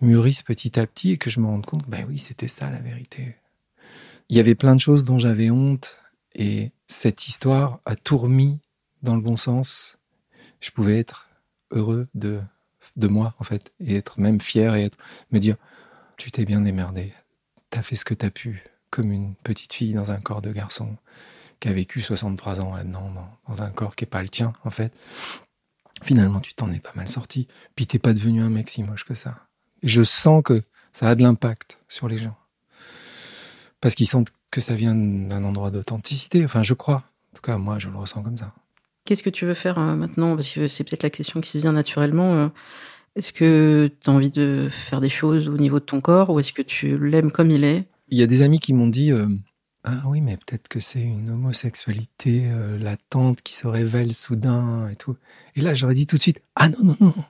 mûrissent 0.00 0.42
petit 0.42 0.78
à 0.80 0.86
petit 0.88 1.12
et 1.12 1.18
que 1.18 1.30
je 1.30 1.38
me 1.38 1.46
rende 1.46 1.64
compte 1.64 1.88
ben 1.88 2.04
oui, 2.08 2.18
c'était 2.18 2.48
ça 2.48 2.68
la 2.68 2.80
vérité. 2.80 3.36
Il 4.28 4.36
y 4.36 4.40
avait 4.40 4.56
plein 4.56 4.74
de 4.74 4.80
choses 4.80 5.04
dont 5.04 5.18
j'avais 5.18 5.50
honte 5.50 5.96
et 6.34 6.72
cette 6.88 7.28
histoire 7.28 7.80
a 7.84 7.94
tout 7.94 8.18
remis 8.18 8.58
dans 9.02 9.14
le 9.14 9.22
bon 9.22 9.36
sens. 9.36 9.98
Je 10.60 10.70
pouvais 10.72 10.98
être 10.98 11.28
heureux 11.70 12.08
de, 12.14 12.40
de 12.96 13.06
moi, 13.06 13.34
en 13.38 13.44
fait, 13.44 13.72
et 13.78 13.96
être 13.96 14.20
même 14.20 14.40
fier 14.40 14.74
et 14.74 14.84
être, 14.84 14.98
me 15.30 15.38
dire, 15.38 15.56
tu 16.16 16.32
t'es 16.32 16.44
bien 16.44 16.60
démerdé, 16.60 17.12
t'as 17.70 17.82
fait 17.82 17.96
ce 17.96 18.04
que 18.04 18.14
t'as 18.14 18.30
pu, 18.30 18.64
comme 18.90 19.12
une 19.12 19.34
petite 19.36 19.72
fille 19.72 19.94
dans 19.94 20.10
un 20.10 20.18
corps 20.18 20.42
de 20.42 20.52
garçon 20.52 20.96
qui 21.60 21.68
a 21.68 21.72
vécu 21.72 22.00
63 22.00 22.60
ans 22.60 22.74
là-dedans, 22.74 23.12
dans, 23.48 23.62
un 23.62 23.70
corps 23.70 23.94
qui 23.94 24.04
est 24.04 24.08
pas 24.08 24.22
le 24.22 24.28
tien, 24.28 24.52
en 24.64 24.70
fait. 24.70 24.92
Finalement, 26.02 26.40
tu 26.40 26.54
t'en 26.54 26.70
es 26.72 26.78
pas 26.80 26.92
mal 26.94 27.08
sorti. 27.08 27.46
Puis 27.76 27.86
t'es 27.86 27.98
pas 27.98 28.14
devenu 28.14 28.40
un 28.42 28.48
mec 28.48 28.70
si 28.70 28.82
moche 28.82 29.04
que 29.04 29.14
ça. 29.14 29.46
Je 29.82 30.02
sens 30.02 30.42
que 30.42 30.62
ça 30.92 31.08
a 31.08 31.14
de 31.14 31.22
l'impact 31.22 31.78
sur 31.88 32.08
les 32.08 32.16
gens. 32.16 32.36
Parce 33.82 33.94
qu'ils 33.94 34.08
sentent 34.08 34.32
que 34.50 34.60
ça 34.62 34.74
vient 34.74 34.94
d'un 34.94 35.44
endroit 35.44 35.70
d'authenticité. 35.70 36.44
Enfin, 36.44 36.62
je 36.62 36.74
crois. 36.74 36.96
En 37.32 37.36
tout 37.36 37.42
cas, 37.42 37.58
moi, 37.58 37.78
je 37.78 37.88
le 37.88 37.96
ressens 37.96 38.22
comme 38.22 38.38
ça. 38.38 38.52
Qu'est-ce 39.04 39.22
que 39.22 39.30
tu 39.30 39.44
veux 39.44 39.54
faire 39.54 39.78
euh, 39.78 39.94
maintenant? 39.94 40.36
C'est 40.40 40.84
peut-être 40.84 41.02
la 41.02 41.10
question 41.10 41.40
qui 41.40 41.50
se 41.50 41.58
vient 41.58 41.72
naturellement. 41.72 42.34
euh, 42.34 42.48
Est-ce 43.16 43.32
que 43.32 43.90
tu 44.00 44.10
as 44.10 44.12
envie 44.12 44.30
de 44.30 44.68
faire 44.70 45.00
des 45.00 45.08
choses 45.10 45.48
au 45.48 45.58
niveau 45.58 45.78
de 45.78 45.84
ton 45.84 46.00
corps? 46.00 46.30
Ou 46.30 46.40
est-ce 46.40 46.52
que 46.52 46.62
tu 46.62 46.98
l'aimes 46.98 47.30
comme 47.30 47.50
il 47.50 47.64
est? 47.64 47.84
Il 48.10 48.18
y 48.18 48.22
a 48.22 48.26
des 48.26 48.42
amis 48.42 48.58
qui 48.58 48.72
m'ont 48.72 48.88
dit 48.88 49.12
euh, 49.12 49.26
Ah 49.84 50.02
oui, 50.06 50.20
mais 50.20 50.36
peut-être 50.36 50.68
que 50.68 50.80
c'est 50.80 51.00
une 51.02 51.30
homosexualité 51.30 52.42
euh, 52.46 52.78
latente 52.78 53.42
qui 53.42 53.54
se 53.54 53.66
révèle 53.66 54.12
soudain 54.14 54.88
et 54.90 54.96
tout. 54.96 55.16
Et 55.56 55.60
là, 55.60 55.74
j'aurais 55.74 55.94
dit 55.94 56.06
tout 56.06 56.16
de 56.16 56.22
suite 56.22 56.42
Ah 56.56 56.68
non, 56.68 56.78
non, 56.84 56.96
non. 57.00 57.14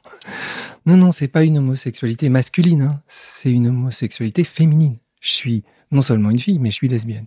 Non, 0.87 0.97
non, 0.97 1.11
c'est 1.11 1.29
pas 1.29 1.45
une 1.45 1.59
homosexualité 1.59 2.31
masculine. 2.31 2.81
hein. 2.83 3.03
C'est 3.07 3.53
une 3.53 3.69
homosexualité 3.69 4.45
féminine. 4.45 4.97
Je 5.21 5.31
suis 5.31 5.63
non 5.91 6.01
seulement 6.01 6.31
une 6.31 6.39
fille, 6.39 6.59
mais 6.59 6.71
je 6.71 6.77
suis 6.77 6.89
lesbienne. 6.89 7.27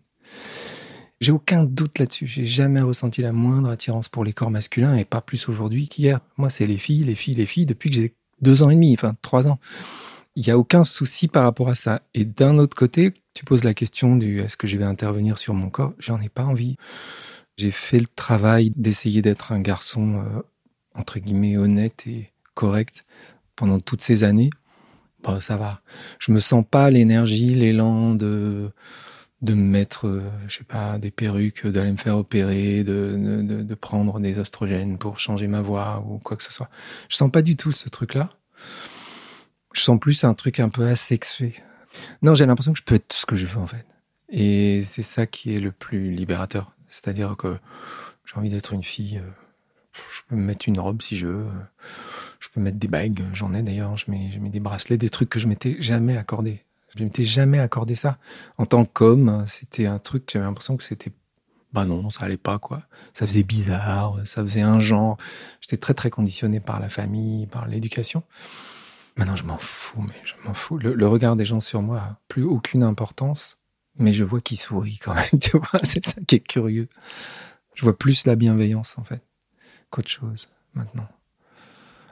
J'ai 1.22 1.32
aucun 1.32 1.64
doute 1.64 2.00
là-dessus. 2.00 2.26
J'ai 2.26 2.46
jamais 2.46 2.82
ressenti 2.82 3.22
la 3.22 3.32
moindre 3.32 3.70
attirance 3.70 4.10
pour 4.10 4.26
les 4.26 4.34
corps 4.34 4.50
masculins 4.50 4.96
et 4.96 5.06
pas 5.06 5.22
plus 5.22 5.48
aujourd'hui 5.48 5.88
qu'hier. 5.88 6.20
Moi, 6.38 6.50
c'est 6.50 6.66
les 6.66 6.80
filles, 6.80 7.04
les 7.04 7.14
filles, 7.16 7.36
les 7.36 7.46
filles 7.46 7.68
depuis 7.68 7.92
que 7.92 7.96
j'ai 7.96 8.16
deux 8.42 8.64
ans 8.64 8.72
et 8.72 8.76
demi, 8.76 8.94
enfin 8.96 9.14
trois 9.22 9.46
ans. 9.48 9.60
Il 10.36 10.44
n'y 10.44 10.52
a 10.52 10.58
aucun 10.58 10.84
souci 10.84 11.28
par 11.28 11.44
rapport 11.44 11.70
à 11.70 11.76
ça. 11.76 12.02
Et 12.14 12.26
d'un 12.26 12.58
autre 12.58 12.76
côté, 12.76 13.14
tu 13.34 13.46
poses 13.46 13.64
la 13.64 13.74
question 13.74 14.16
du 14.16 14.40
est-ce 14.40 14.58
que 14.58 14.68
je 14.68 14.78
vais 14.78 14.84
intervenir 14.84 15.38
sur 15.38 15.54
mon 15.54 15.70
corps? 15.70 15.94
J'en 16.00 16.20
ai 16.22 16.30
pas 16.30 16.44
envie. 16.44 16.78
J'ai 17.58 17.72
fait 17.72 18.00
le 18.00 18.08
travail 18.08 18.72
d'essayer 18.76 19.22
d'être 19.22 19.52
un 19.52 19.62
garçon, 19.62 20.24
euh, 20.26 20.42
entre 20.96 21.20
guillemets, 21.20 21.58
honnête 21.58 22.08
et 22.08 22.32
correct 22.56 23.04
pendant 23.56 23.80
toutes 23.80 24.02
ces 24.02 24.24
années. 24.24 24.50
Bon, 25.22 25.40
ça 25.40 25.56
va. 25.58 25.82
Je 26.20 26.32
me 26.32 26.40
sens 26.40 26.66
pas 26.70 26.90
l'énergie, 26.90 27.54
l'élan 27.56 28.16
de 28.16 28.72
de 29.42 29.54
me 29.54 29.62
mettre, 29.62 30.08
euh, 30.08 30.22
je 30.48 30.60
sais 30.60 30.64
pas, 30.64 30.98
des 30.98 31.12
perruques, 31.12 31.68
d'aller 31.68 31.92
me 31.92 31.98
faire 31.98 32.18
opérer, 32.18 32.86
de, 32.86 33.44
de, 33.44 33.62
de 33.62 33.76
prendre 33.76 34.22
des 34.22 34.40
oestrogènes 34.40 34.98
pour 34.98 35.20
changer 35.20 35.48
ma 35.48 35.62
voix 35.62 36.02
ou 36.08 36.18
quoi 36.20 36.38
que 36.38 36.44
ce 36.44 36.54
soit. 36.54 36.70
Je 37.10 37.18
sens 37.18 37.30
pas 37.30 37.42
du 37.42 37.58
tout 37.58 37.74
ce 37.74 37.90
truc-là. 37.90 38.30
Je 39.74 39.82
sens 39.82 40.00
plus 40.00 40.24
un 40.24 40.34
truc 40.34 40.60
un 40.60 40.70
peu 40.70 40.88
asexué. 40.88 41.56
Non, 42.22 42.36
j'ai 42.36 42.46
l'impression 42.46 42.74
que 42.74 42.80
je 42.80 42.84
peux 42.84 42.96
être 42.96 43.08
tout 43.08 43.18
ce 43.18 43.26
que 43.26 43.36
je 43.36 43.46
veux 43.46 43.60
en 43.60 43.68
fait. 43.68 43.86
Et 44.30 44.82
c'est 44.84 45.04
ça 45.04 45.28
qui 45.28 45.56
est 45.56 45.60
le 45.60 45.72
plus 45.72 46.12
libérateur. 46.12 46.72
C'est-à-dire 46.88 47.36
que 47.38 47.58
j'ai 48.26 48.36
envie 48.38 48.50
d'être 48.50 48.74
une 48.74 48.84
fille. 48.84 49.18
euh, 49.18 49.30
Je 50.12 50.22
peux 50.28 50.36
me 50.36 50.42
mettre 50.44 50.68
une 50.68 50.80
robe 50.80 51.02
si 51.02 51.18
je 51.18 51.28
veux. 51.28 51.48
Je 52.40 52.50
peux 52.50 52.62
mettre 52.62 52.78
des 52.78 52.88
bagues. 52.88 53.24
J'en 53.34 53.54
ai 53.54 53.62
d'ailleurs. 53.62 53.98
Je 53.98 54.10
mets, 54.10 54.30
des 54.50 54.60
bracelets, 54.60 54.98
des 54.98 55.10
trucs 55.10 55.30
que 55.30 55.40
je 55.40 55.48
m'étais 55.48 55.78
jamais 55.80 56.18
accordé. 56.18 56.64
Je 56.96 57.04
m'étais 57.04 57.24
jamais 57.24 57.60
accordé 57.60 57.96
ça. 57.96 58.18
En 58.58 58.66
tant 58.66 58.86
qu'homme, 58.86 59.44
c'était 59.48 59.88
un 59.88 59.98
truc, 60.00 60.30
j'avais 60.32 60.46
l'impression 60.46 60.78
que 60.78 60.84
c'était. 60.84 61.12
Bah 61.74 61.86
non, 61.86 62.12
ça 62.12 62.26
allait 62.26 62.38
pas 62.38 62.60
quoi. 62.60 62.84
Ça 63.14 63.26
faisait 63.26 63.42
bizarre, 63.42 64.20
ça 64.26 64.44
faisait 64.44 64.62
un 64.62 64.80
genre. 64.80 65.18
J'étais 65.60 65.78
très 65.78 65.96
très 65.96 66.12
conditionné 66.12 66.60
par 66.60 66.80
la 66.80 66.90
famille, 66.90 67.48
par 67.48 67.68
l'éducation. 67.68 68.22
Maintenant, 69.16 69.36
je 69.36 69.44
m'en 69.44 69.58
fous, 69.58 70.02
mais 70.02 70.20
je 70.24 70.34
m'en 70.46 70.54
fous. 70.54 70.78
Le, 70.78 70.94
le 70.94 71.08
regard 71.08 71.36
des 71.36 71.46
gens 71.46 71.60
sur 71.60 71.82
moi 71.82 72.00
a 72.00 72.18
plus 72.28 72.44
aucune 72.44 72.84
importance. 72.84 73.58
mais 74.00 74.12
je 74.14 74.24
vois 74.24 74.42
qu'il 74.42 74.58
sourit 74.58 74.98
quand 74.98 75.14
même, 75.14 75.40
tu 75.42 75.58
vois, 75.58 75.80
c'est 75.84 76.04
ça 76.06 76.20
qui 76.28 76.36
est 76.36 76.40
curieux. 76.40 76.88
Je 77.76 77.84
vois 77.84 77.98
plus 77.98 78.26
la 78.26 78.36
bienveillance, 78.36 78.98
en 78.98 79.04
fait, 79.04 79.24
qu'autre 79.90 80.10
chose, 80.10 80.50
maintenant. 80.74 81.08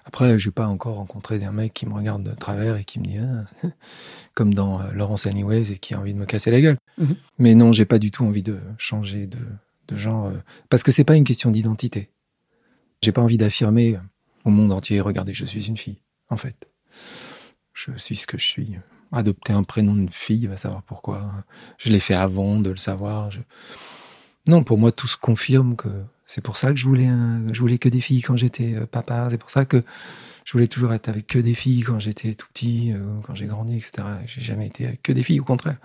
Après, 0.05 0.37
je 0.39 0.47
n'ai 0.47 0.51
pas 0.51 0.67
encore 0.67 0.95
rencontré 0.95 1.37
des 1.37 1.49
mecs 1.49 1.73
qui 1.73 1.85
me 1.85 1.93
regardent 1.93 2.23
de 2.23 2.33
travers 2.33 2.75
et 2.75 2.83
qui 2.83 2.99
me 2.99 3.05
disent, 3.05 3.45
ah, 3.63 3.67
comme 4.33 4.53
dans 4.53 4.81
euh, 4.81 4.91
Laurence 4.93 5.27
Anyways, 5.27 5.71
et 5.71 5.77
qui 5.77 5.93
a 5.93 5.99
envie 5.99 6.13
de 6.13 6.19
me 6.19 6.25
casser 6.25 6.51
la 6.51 6.61
gueule. 6.61 6.77
Mhm. 6.97 7.15
Mais 7.37 7.55
non, 7.55 7.71
j'ai 7.71 7.85
pas 7.85 7.99
du 7.99 8.11
tout 8.11 8.25
envie 8.25 8.43
de 8.43 8.59
changer 8.77 9.27
de, 9.27 9.37
de 9.87 9.97
genre, 9.97 10.27
euh, 10.27 10.37
parce 10.69 10.83
que 10.83 10.91
c'est 10.91 11.03
pas 11.03 11.15
une 11.15 11.23
question 11.23 11.51
d'identité. 11.51 12.09
J'ai 13.01 13.11
pas 13.11 13.21
envie 13.21 13.37
d'affirmer 13.37 13.99
au 14.43 14.49
monde 14.49 14.71
entier, 14.71 15.01
regardez, 15.01 15.33
je 15.33 15.45
suis 15.45 15.67
une 15.67 15.77
fille, 15.77 16.01
en 16.29 16.37
fait. 16.37 16.67
Je 17.73 17.91
suis 17.97 18.15
ce 18.15 18.27
que 18.27 18.37
je 18.37 18.45
suis. 18.45 18.75
Adopter 19.11 19.53
un 19.53 19.63
prénom 19.63 19.95
de 19.95 20.09
fille, 20.11 20.47
va 20.47 20.57
savoir 20.57 20.83
pourquoi. 20.83 21.31
Je 21.77 21.89
l'ai 21.89 21.99
fait 21.99 22.13
avant 22.13 22.59
de 22.59 22.69
le 22.69 22.77
savoir. 22.77 23.29
Non, 24.47 24.63
pour 24.63 24.77
moi, 24.77 24.91
tout 24.91 25.07
se 25.07 25.17
confirme 25.17 25.75
que 25.75 25.89
c'est 26.25 26.41
pour 26.41 26.55
ça 26.55 26.71
que 26.71 26.77
je 26.77 26.85
voulais, 26.85 27.09
je 27.51 27.59
voulais 27.59 27.77
que 27.77 27.89
des 27.89 27.99
filles 27.99 28.21
quand 28.21 28.37
j'étais 28.37 28.75
euh, 28.75 28.85
papa. 28.85 29.27
C'est 29.29 29.37
pour 29.37 29.49
ça 29.49 29.65
que 29.65 29.83
je 30.45 30.53
voulais 30.53 30.67
toujours 30.67 30.93
être 30.93 31.09
avec 31.09 31.27
que 31.27 31.39
des 31.39 31.53
filles 31.53 31.81
quand 31.81 31.99
j'étais 31.99 32.33
tout 32.35 32.47
petit, 32.47 32.93
euh, 32.93 32.99
quand 33.27 33.35
j'ai 33.35 33.47
grandi, 33.47 33.77
etc. 33.77 34.07
J'ai 34.25 34.39
jamais 34.39 34.67
été 34.67 34.87
avec 34.87 35.01
que 35.01 35.11
des 35.11 35.23
filles, 35.23 35.41
au 35.41 35.43
contraire. 35.43 35.77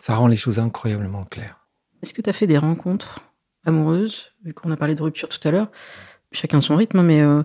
Ça 0.00 0.16
rend 0.16 0.26
les 0.26 0.36
choses 0.36 0.58
incroyablement 0.58 1.24
claires. 1.24 1.68
Est-ce 2.02 2.12
que 2.12 2.22
tu 2.22 2.28
as 2.28 2.32
fait 2.32 2.46
des 2.46 2.58
rencontres 2.58 3.20
amoureuses, 3.64 4.32
vu 4.44 4.52
qu'on 4.52 4.70
a 4.72 4.76
parlé 4.76 4.94
de 4.94 5.02
rupture 5.02 5.28
tout 5.28 5.46
à 5.46 5.50
l'heure 5.50 5.70
Chacun 6.32 6.60
son 6.60 6.76
rythme, 6.76 6.98
hein, 6.98 7.02
mais 7.04 7.22
euh, 7.22 7.42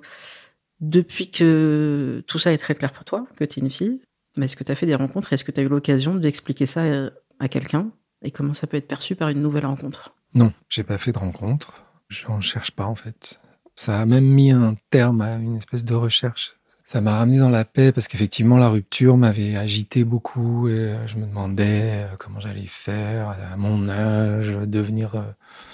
depuis 0.83 1.31
que 1.31 2.23
tout 2.27 2.39
ça 2.39 2.51
est 2.51 2.57
très 2.57 2.75
clair 2.75 2.91
pour 2.91 3.05
toi, 3.05 3.25
que 3.37 3.45
tu 3.45 3.59
es 3.59 3.63
une 3.63 3.69
fille, 3.69 4.01
mais 4.35 4.45
est-ce 4.45 4.57
que 4.57 4.63
tu 4.63 4.71
as 4.71 4.75
fait 4.75 4.85
des 4.85 4.95
rencontres? 4.95 5.31
Est-ce 5.31 5.45
que 5.45 5.51
tu 5.51 5.61
as 5.61 5.63
eu 5.63 5.69
l'occasion 5.69 6.15
d'expliquer 6.15 6.65
ça 6.65 6.81
euh, 6.81 7.09
à 7.39 7.47
quelqu'un? 7.47 7.89
Et 8.21 8.31
comment 8.31 8.53
ça 8.53 8.67
peut 8.67 8.77
être 8.77 8.87
perçu 8.87 9.15
par 9.15 9.29
une 9.29 9.41
nouvelle 9.41 9.65
rencontre? 9.65 10.13
Non, 10.33 10.51
j'ai 10.69 10.83
pas 10.83 10.97
fait 10.97 11.13
de 11.13 11.19
rencontre. 11.19 11.73
Je 12.09 12.27
n'en 12.27 12.41
cherche 12.41 12.71
pas 12.71 12.85
en 12.85 12.95
fait. 12.95 13.39
Ça 13.75 14.01
a 14.01 14.05
même 14.05 14.25
mis 14.25 14.51
un 14.51 14.75
terme 14.89 15.21
à 15.21 15.37
une 15.37 15.55
espèce 15.55 15.85
de 15.85 15.95
recherche. 15.95 16.57
Ça 16.83 16.99
m'a 16.99 17.17
ramené 17.17 17.39
dans 17.39 17.49
la 17.49 17.63
paix 17.63 17.93
parce 17.93 18.09
qu'effectivement 18.09 18.57
la 18.57 18.69
rupture 18.69 19.15
m'avait 19.15 19.55
agité 19.55 20.03
beaucoup 20.03 20.67
et 20.67 20.73
euh, 20.73 21.07
je 21.07 21.15
me 21.15 21.25
demandais 21.25 22.03
euh, 22.03 22.15
comment 22.19 22.41
j'allais 22.41 22.67
faire 22.67 23.29
à 23.29 23.55
mon 23.55 23.87
âge, 23.87 24.49
devenir 24.65 25.15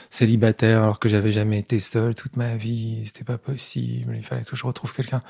célibataire 0.09 0.83
alors 0.83 0.99
que 0.99 1.09
j'avais 1.09 1.31
jamais 1.31 1.59
été 1.59 1.79
seul 1.79 2.15
toute 2.15 2.35
ma 2.35 2.55
vie, 2.55 3.05
c'était 3.05 3.23
pas 3.23 3.37
possible, 3.37 4.15
il 4.15 4.23
fallait 4.23 4.43
que 4.43 4.55
je 4.55 4.65
retrouve 4.65 4.93
quelqu'un. 4.93 5.21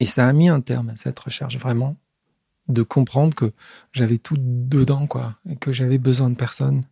Et 0.00 0.06
ça 0.06 0.26
a 0.26 0.32
mis 0.32 0.48
un 0.48 0.60
terme 0.60 0.90
à 0.90 0.96
cette 0.96 1.18
recherche 1.18 1.56
vraiment 1.56 1.96
de 2.68 2.82
comprendre 2.82 3.34
que 3.34 3.52
j'avais 3.92 4.18
tout 4.18 4.36
dedans 4.38 5.06
quoi 5.06 5.36
et 5.48 5.56
que 5.56 5.72
j'avais 5.72 5.98
besoin 5.98 6.30
de 6.30 6.36
personne. 6.36 6.84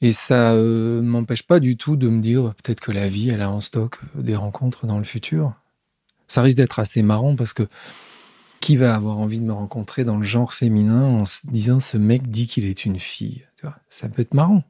Et 0.00 0.12
ça 0.12 0.52
euh, 0.52 1.02
ne 1.02 1.08
m'empêche 1.08 1.42
pas 1.42 1.58
du 1.58 1.76
tout 1.76 1.96
de 1.96 2.08
me 2.08 2.20
dire 2.20 2.54
peut-être 2.62 2.80
que 2.80 2.92
la 2.92 3.08
vie, 3.08 3.30
elle 3.30 3.42
a 3.42 3.50
en 3.50 3.60
stock 3.60 3.98
euh, 4.16 4.22
des 4.22 4.36
rencontres 4.36 4.86
dans 4.86 4.98
le 4.98 5.04
futur. 5.04 5.54
Ça 6.28 6.42
risque 6.42 6.56
d'être 6.56 6.78
assez 6.78 7.02
marrant 7.02 7.34
parce 7.34 7.52
que 7.52 7.66
qui 8.60 8.76
va 8.76 8.94
avoir 8.94 9.18
envie 9.18 9.40
de 9.40 9.44
me 9.44 9.52
rencontrer 9.52 10.04
dans 10.04 10.18
le 10.18 10.24
genre 10.24 10.52
féminin 10.52 11.02
en 11.02 11.24
se 11.24 11.40
disant 11.44 11.80
ce 11.80 11.96
mec 11.96 12.28
dit 12.28 12.46
qu'il 12.46 12.66
est 12.66 12.84
une 12.84 13.00
fille? 13.00 13.47
Ça 13.88 14.08
peut 14.08 14.22
être 14.22 14.34
marrant. 14.34 14.62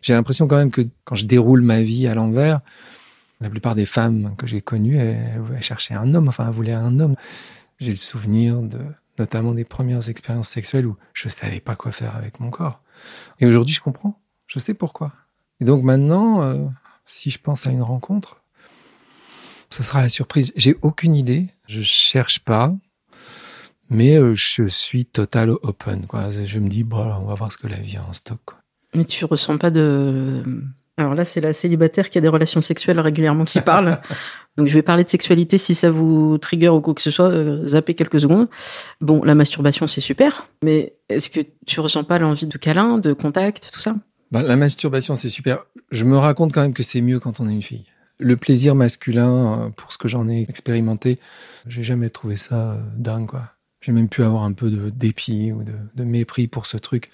J'ai 0.00 0.14
l'impression 0.14 0.48
quand 0.48 0.56
même 0.56 0.70
que 0.70 0.82
quand 1.04 1.14
je 1.14 1.26
déroule 1.26 1.62
ma 1.62 1.82
vie 1.82 2.06
à 2.06 2.14
l'envers, 2.14 2.60
la 3.40 3.50
plupart 3.50 3.74
des 3.74 3.86
femmes 3.86 4.34
que 4.36 4.46
j'ai 4.46 4.60
connues, 4.60 4.96
elles, 4.96 5.40
cherchaient 5.60 5.94
un 5.94 6.14
homme, 6.14 6.28
enfin 6.28 6.46
elles 6.46 6.54
voulaient 6.54 6.72
un 6.72 7.00
homme. 7.00 7.16
J'ai 7.78 7.90
le 7.90 7.96
souvenir 7.96 8.62
de 8.62 8.78
notamment 9.18 9.52
des 9.52 9.64
premières 9.64 10.08
expériences 10.08 10.48
sexuelles 10.48 10.86
où 10.86 10.96
je 11.12 11.28
savais 11.28 11.60
pas 11.60 11.76
quoi 11.76 11.92
faire 11.92 12.16
avec 12.16 12.40
mon 12.40 12.50
corps. 12.50 12.80
Et 13.40 13.46
aujourd'hui, 13.46 13.74
je 13.74 13.80
comprends. 13.80 14.18
Je 14.46 14.58
sais 14.58 14.74
pourquoi. 14.74 15.12
Et 15.60 15.64
donc 15.64 15.82
maintenant, 15.82 16.42
euh, 16.42 16.66
si 17.06 17.30
je 17.30 17.38
pense 17.38 17.66
à 17.66 17.70
une 17.70 17.82
rencontre, 17.82 18.42
ce 19.70 19.82
sera 19.82 20.02
la 20.02 20.08
surprise. 20.08 20.52
J'ai 20.56 20.76
aucune 20.82 21.14
idée. 21.14 21.48
Je 21.66 21.82
cherche 21.82 22.40
pas. 22.40 22.74
Mais 23.92 24.16
euh, 24.16 24.34
je 24.34 24.66
suis 24.68 25.04
total 25.04 25.50
open. 25.50 26.06
Quoi. 26.06 26.30
Je 26.30 26.58
me 26.58 26.68
dis, 26.68 26.84
bon, 26.84 27.04
on 27.20 27.26
va 27.26 27.34
voir 27.34 27.52
ce 27.52 27.58
que 27.58 27.66
la 27.66 27.76
vie 27.76 27.96
a 27.96 28.04
en 28.08 28.12
stock. 28.12 28.38
Quoi. 28.44 28.58
Mais 28.94 29.04
tu 29.04 29.24
ressens 29.24 29.58
pas 29.58 29.70
de. 29.70 30.42
Alors 30.98 31.14
là, 31.14 31.24
c'est 31.24 31.40
la 31.40 31.52
célibataire 31.52 32.10
qui 32.10 32.18
a 32.18 32.20
des 32.20 32.28
relations 32.28 32.60
sexuelles 32.60 33.00
régulièrement 33.00 33.44
qui 33.44 33.60
parle. 33.60 34.00
Donc 34.58 34.66
je 34.66 34.74
vais 34.74 34.82
parler 34.82 35.04
de 35.04 35.08
sexualité 35.08 35.56
si 35.56 35.74
ça 35.74 35.90
vous 35.90 36.36
trigger 36.36 36.68
ou 36.68 36.80
quoi 36.82 36.92
que 36.92 37.00
ce 37.00 37.10
soit, 37.10 37.30
euh, 37.30 37.66
zappez 37.66 37.94
quelques 37.94 38.20
secondes. 38.20 38.48
Bon, 39.00 39.22
la 39.24 39.34
masturbation 39.34 39.86
c'est 39.86 40.02
super, 40.02 40.46
mais 40.62 40.94
est-ce 41.08 41.30
que 41.30 41.40
tu 41.66 41.80
ressens 41.80 42.04
pas 42.04 42.18
l'envie 42.18 42.46
de 42.46 42.58
câlin, 42.58 42.98
de 42.98 43.14
contact, 43.14 43.70
tout 43.72 43.80
ça? 43.80 43.94
Ben, 44.32 44.40
la 44.42 44.56
masturbation, 44.56 45.14
c'est 45.14 45.28
super. 45.28 45.66
Je 45.90 46.06
me 46.06 46.16
raconte 46.16 46.54
quand 46.54 46.62
même 46.62 46.72
que 46.72 46.82
c'est 46.82 47.02
mieux 47.02 47.20
quand 47.20 47.38
on 47.38 47.48
est 47.48 47.52
une 47.52 47.60
fille. 47.60 47.84
Le 48.18 48.36
plaisir 48.36 48.74
masculin, 48.74 49.66
euh, 49.66 49.70
pour 49.70 49.92
ce 49.92 49.98
que 49.98 50.08
j'en 50.08 50.26
ai 50.26 50.46
expérimenté, 50.48 51.16
j'ai 51.66 51.82
jamais 51.82 52.08
trouvé 52.08 52.36
ça 52.36 52.72
euh, 52.72 52.80
dingue, 52.96 53.26
quoi. 53.26 53.42
J'ai 53.82 53.90
même 53.90 54.08
pu 54.08 54.22
avoir 54.22 54.44
un 54.44 54.52
peu 54.52 54.70
de 54.70 54.90
dépit 54.90 55.50
ou 55.52 55.64
de, 55.64 56.04
mépris 56.04 56.46
pour 56.46 56.66
ce 56.66 56.76
truc. 56.76 57.08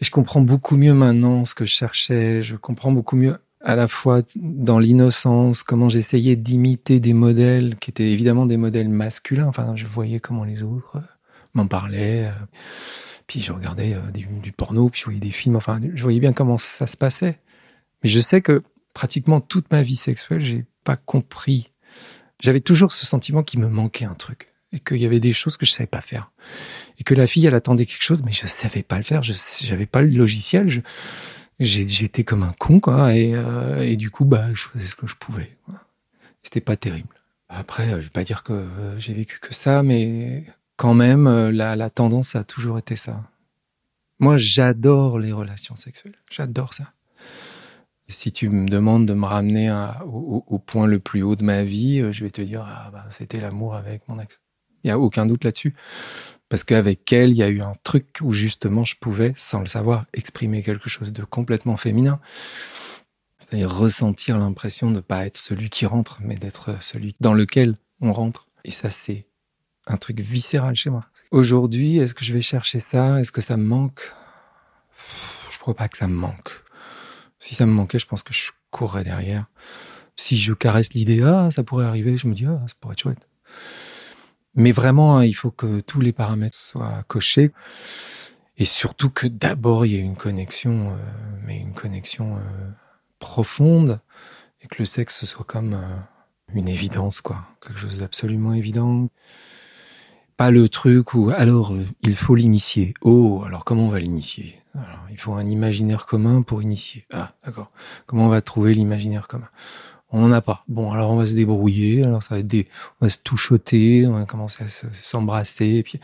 Et 0.00 0.04
je 0.04 0.10
comprends 0.10 0.40
beaucoup 0.40 0.76
mieux 0.76 0.92
maintenant 0.92 1.44
ce 1.44 1.54
que 1.54 1.64
je 1.64 1.72
cherchais. 1.72 2.42
Je 2.42 2.56
comprends 2.56 2.90
beaucoup 2.90 3.16
mieux 3.16 3.38
à 3.60 3.76
la 3.76 3.88
fois 3.88 4.22
dans 4.36 4.78
l'innocence, 4.78 5.62
comment 5.62 5.88
j'essayais 5.88 6.36
d'imiter 6.36 7.00
des 7.00 7.12
modèles 7.12 7.76
qui 7.76 7.90
étaient 7.90 8.10
évidemment 8.10 8.46
des 8.46 8.56
modèles 8.56 8.88
masculins. 8.88 9.46
Enfin, 9.46 9.74
je 9.76 9.86
voyais 9.86 10.20
comment 10.20 10.44
les 10.44 10.62
autres 10.62 10.96
euh, 10.96 11.00
m'en 11.54 11.66
parlaient. 11.66 12.26
euh, 12.26 12.46
Puis 13.28 13.40
je 13.40 13.52
regardais 13.52 13.94
euh, 13.94 14.10
du, 14.12 14.26
du 14.26 14.52
porno, 14.52 14.88
puis 14.90 15.00
je 15.00 15.04
voyais 15.04 15.20
des 15.20 15.30
films. 15.30 15.56
Enfin, 15.56 15.80
je 15.94 16.02
voyais 16.02 16.20
bien 16.20 16.32
comment 16.32 16.58
ça 16.58 16.86
se 16.88 16.96
passait. 16.96 17.40
Mais 18.02 18.08
je 18.10 18.20
sais 18.20 18.42
que 18.42 18.62
pratiquement 18.94 19.40
toute 19.40 19.70
ma 19.70 19.82
vie 19.82 19.96
sexuelle, 19.96 20.40
j'ai 20.40 20.64
pas 20.82 20.96
compris. 20.96 21.72
J'avais 22.40 22.60
toujours 22.60 22.92
ce 22.92 23.06
sentiment 23.06 23.42
qu'il 23.42 23.60
me 23.60 23.68
manquait 23.68 24.04
un 24.04 24.14
truc 24.14 24.46
et 24.72 24.80
qu'il 24.80 24.98
y 24.98 25.06
avait 25.06 25.20
des 25.20 25.32
choses 25.32 25.56
que 25.56 25.66
je 25.66 25.72
savais 25.72 25.86
pas 25.86 26.00
faire. 26.00 26.30
Et 26.98 27.04
que 27.04 27.14
la 27.14 27.26
fille 27.26 27.46
elle 27.46 27.54
attendait 27.54 27.86
quelque 27.86 28.02
chose 28.02 28.22
mais 28.24 28.32
je 28.32 28.46
savais 28.46 28.82
pas 28.82 28.96
le 28.96 29.02
faire. 29.02 29.22
Je 29.22 29.32
j'avais 29.64 29.86
pas 29.86 30.02
le 30.02 30.08
logiciel. 30.08 30.82
J'étais 31.58 32.24
comme 32.24 32.42
un 32.42 32.52
con 32.58 32.80
quoi. 32.80 33.14
Et, 33.14 33.34
euh, 33.34 33.80
et 33.80 33.96
du 33.96 34.10
coup 34.10 34.24
bah 34.24 34.46
je 34.54 34.62
faisais 34.62 34.86
ce 34.86 34.94
que 34.94 35.06
je 35.06 35.16
pouvais. 35.16 35.50
C'était 36.42 36.60
pas 36.60 36.76
terrible. 36.76 37.14
Après 37.48 37.88
euh, 37.88 37.96
je 37.96 38.04
vais 38.04 38.10
pas 38.10 38.24
dire 38.24 38.42
que 38.42 38.52
euh, 38.52 38.98
j'ai 38.98 39.14
vécu 39.14 39.38
que 39.40 39.54
ça 39.54 39.82
mais 39.82 40.44
quand 40.76 40.94
même 40.94 41.48
la, 41.50 41.90
tendance 41.90 42.36
a 42.36 42.44
toujours 42.44 42.78
été 42.78 42.94
ça. 42.94 43.22
Moi 44.18 44.36
j'adore 44.36 45.18
les 45.18 45.32
relations 45.32 45.76
sexuelles. 45.76 46.16
J'adore 46.30 46.74
ça. 46.74 46.92
Si 48.10 48.32
tu 48.32 48.48
me 48.48 48.66
demandes 48.68 49.06
de 49.06 49.12
me 49.12 49.26
ramener 49.26 49.70
au, 50.06 50.58
point 50.58 50.86
le 50.86 50.98
plus 50.98 51.22
haut 51.22 51.36
de 51.36 51.44
ma 51.44 51.62
vie, 51.62 52.02
je 52.10 52.24
vais 52.24 52.30
te 52.30 52.40
dire 52.40 52.64
ah 52.66 52.90
bah, 52.90 53.04
c'était 53.10 53.38
l'amour 53.38 53.74
avec 53.74 54.08
mon 54.08 54.18
ex. 54.18 54.40
A 54.90 54.98
aucun 54.98 55.26
doute 55.26 55.44
là-dessus, 55.44 55.74
parce 56.48 56.64
qu'avec 56.64 57.12
elle, 57.12 57.30
il 57.30 57.36
y 57.36 57.42
a 57.42 57.48
eu 57.48 57.60
un 57.60 57.74
truc 57.82 58.18
où 58.22 58.32
justement 58.32 58.84
je 58.84 58.96
pouvais, 58.96 59.32
sans 59.36 59.60
le 59.60 59.66
savoir, 59.66 60.06
exprimer 60.14 60.62
quelque 60.62 60.88
chose 60.88 61.12
de 61.12 61.24
complètement 61.24 61.76
féminin, 61.76 62.20
c'est-à-dire 63.38 63.74
ressentir 63.74 64.38
l'impression 64.38 64.90
de 64.90 64.96
ne 64.96 65.00
pas 65.00 65.26
être 65.26 65.36
celui 65.36 65.70
qui 65.70 65.86
rentre, 65.86 66.18
mais 66.22 66.36
d'être 66.36 66.82
celui 66.82 67.14
dans 67.20 67.34
lequel 67.34 67.76
on 68.00 68.12
rentre. 68.12 68.46
Et 68.64 68.70
ça, 68.70 68.90
c'est 68.90 69.26
un 69.86 69.96
truc 69.96 70.20
viscéral 70.20 70.74
chez 70.76 70.90
moi. 70.90 71.04
Aujourd'hui, 71.30 71.98
est-ce 71.98 72.14
que 72.14 72.24
je 72.24 72.32
vais 72.32 72.42
chercher 72.42 72.80
ça? 72.80 73.20
Est-ce 73.20 73.32
que 73.32 73.40
ça 73.40 73.56
me 73.56 73.64
manque? 73.64 74.12
Je 75.50 75.58
crois 75.58 75.74
pas 75.74 75.88
que 75.88 75.96
ça 75.96 76.08
me 76.08 76.14
manque. 76.14 76.50
Si 77.38 77.54
ça 77.54 77.66
me 77.66 77.72
manquait, 77.72 77.98
je 77.98 78.06
pense 78.06 78.22
que 78.22 78.32
je 78.34 78.50
courrais 78.70 79.04
derrière. 79.04 79.46
Si 80.16 80.36
je 80.36 80.52
caresse 80.52 80.94
l'idée, 80.94 81.22
ah, 81.22 81.50
ça 81.50 81.62
pourrait 81.62 81.86
arriver, 81.86 82.16
je 82.16 82.26
me 82.26 82.34
dis, 82.34 82.46
ah, 82.46 82.62
ça 82.66 82.74
pourrait 82.80 82.94
être 82.94 83.00
chouette. 83.00 83.28
Mais 84.58 84.72
vraiment, 84.72 85.16
hein, 85.16 85.24
il 85.24 85.34
faut 85.34 85.52
que 85.52 85.78
tous 85.78 86.00
les 86.00 86.12
paramètres 86.12 86.58
soient 86.58 87.04
cochés. 87.06 87.52
Et 88.56 88.64
surtout 88.64 89.08
que 89.08 89.28
d'abord, 89.28 89.86
il 89.86 89.92
y 89.92 89.96
ait 89.96 90.00
une 90.00 90.16
connexion, 90.16 90.90
euh, 90.90 90.96
mais 91.46 91.58
une 91.58 91.74
connexion 91.74 92.36
euh, 92.36 92.40
profonde. 93.20 94.00
Et 94.60 94.66
que 94.66 94.74
le 94.80 94.84
sexe, 94.84 95.24
soit 95.26 95.44
comme 95.44 95.74
euh, 95.74 95.96
une 96.54 96.68
évidence, 96.68 97.20
quoi. 97.20 97.44
Quelque 97.64 97.78
chose 97.78 98.00
d'absolument 98.00 98.52
évident. 98.52 99.08
Pas 100.36 100.50
le 100.50 100.68
truc 100.68 101.14
où, 101.14 101.30
alors, 101.30 101.72
il 102.02 102.16
faut 102.16 102.34
l'initier. 102.34 102.94
Oh, 103.00 103.44
alors 103.46 103.64
comment 103.64 103.84
on 103.84 103.90
va 103.90 104.00
l'initier? 104.00 104.58
Il 105.10 105.18
faut 105.18 105.34
un 105.34 105.46
imaginaire 105.46 106.04
commun 106.04 106.42
pour 106.42 106.62
initier. 106.62 107.06
Ah, 107.12 107.32
d'accord. 107.44 107.70
Comment 108.06 108.26
on 108.26 108.28
va 108.28 108.40
trouver 108.40 108.74
l'imaginaire 108.74 109.28
commun? 109.28 109.48
On 110.10 110.20
n'en 110.20 110.32
a 110.32 110.40
pas. 110.40 110.64
Bon, 110.68 110.90
alors 110.92 111.10
on 111.10 111.16
va 111.16 111.26
se 111.26 111.34
débrouiller. 111.34 112.02
Alors 112.04 112.22
ça 112.22 112.34
va 112.34 112.40
être 112.40 112.46
des, 112.46 112.66
on 113.00 113.06
va 113.06 113.10
se 113.10 113.18
touchoter, 113.18 114.06
on 114.06 114.12
va 114.14 114.24
commencer 114.24 114.64
à 114.64 114.68
se- 114.68 114.86
s'embrasser. 115.02 115.66
Et 115.66 115.82
puis, 115.82 116.00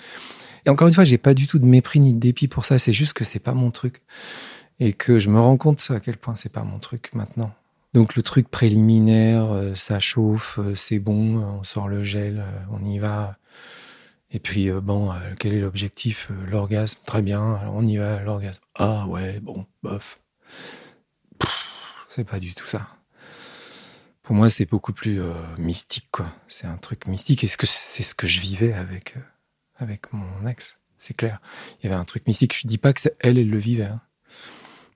et 0.67 0.71
encore 0.71 0.89
une 0.89 0.95
fois, 0.95 1.05
j'ai 1.05 1.19
pas 1.19 1.35
du 1.35 1.47
tout 1.47 1.59
de 1.59 1.67
mépris 1.67 2.01
ni 2.01 2.13
de 2.13 2.19
dépit 2.19 2.49
pour 2.49 2.65
ça. 2.65 2.79
C'est 2.79 2.93
juste 2.93 3.15
que 3.15 3.25
c'est 3.25 3.39
pas 3.39 3.53
mon 3.55 3.71
truc 3.71 4.03
et 4.81 4.93
que 4.93 5.19
je 5.19 5.29
me 5.31 5.41
rends 5.41 5.57
compte 5.57 5.87
à 5.91 6.01
quel 6.01 6.17
point 6.17 6.37
c'est 6.37 6.53
pas 6.53 6.65
mon 6.65 6.79
truc 6.79 7.11
maintenant. 7.15 7.53
Donc 7.95 8.17
le 8.17 8.23
truc 8.23 8.49
préliminaire, 8.49 9.53
euh, 9.53 9.75
ça 9.77 10.01
chauffe, 10.01 10.59
euh, 10.59 10.75
c'est 10.75 10.99
bon, 10.99 11.39
on 11.39 11.63
sort 11.65 11.87
le 11.89 12.03
gel, 12.03 12.41
euh, 12.41 12.61
on 12.73 12.85
y 12.85 12.99
va. 12.99 13.37
Et 14.33 14.41
puis, 14.41 14.69
bon, 14.73 15.13
quel 15.39 15.53
est 15.55 15.61
l'objectif 15.61 16.29
L'orgasme, 16.51 16.99
très 17.07 17.23
bien, 17.23 17.61
on 17.73 17.87
y 17.87 17.99
va, 17.99 18.21
l'orgasme. 18.21 18.61
Ah 18.75 19.07
ouais, 19.07 19.39
bon, 19.39 19.65
bof. 19.85 20.17
C'est 22.09 22.25
pas 22.25 22.41
du 22.41 22.53
tout 22.53 22.67
ça. 22.67 22.89
Pour 24.25 24.35
moi, 24.35 24.49
c'est 24.51 24.65
beaucoup 24.65 24.93
plus 24.93 25.21
euh, 25.21 25.33
mystique, 25.59 26.09
quoi. 26.11 26.27
C'est 26.49 26.67
un 26.67 26.77
truc 26.77 27.07
mystique. 27.07 27.45
Et 27.45 27.47
ce 27.47 27.57
que 27.57 27.67
c'est 27.67 28.03
ce 28.03 28.15
que 28.15 28.27
je 28.27 28.41
vivais 28.41 28.73
avec, 28.73 29.17
euh, 29.17 29.21
avec 29.77 30.13
mon 30.13 30.47
ex. 30.49 30.75
C'est 30.99 31.15
clair. 31.15 31.41
Il 31.79 31.85
y 31.85 31.87
avait 31.93 32.01
un 32.01 32.05
truc 32.05 32.27
mystique. 32.27 32.59
Je 32.59 32.67
dis 32.67 32.79
pas 32.79 32.93
que 32.95 33.01
c'est 33.01 33.15
elle, 33.21 33.39
elle 33.39 33.51
le 33.51 33.59
vivait. 33.59 33.85
hein. 33.85 34.01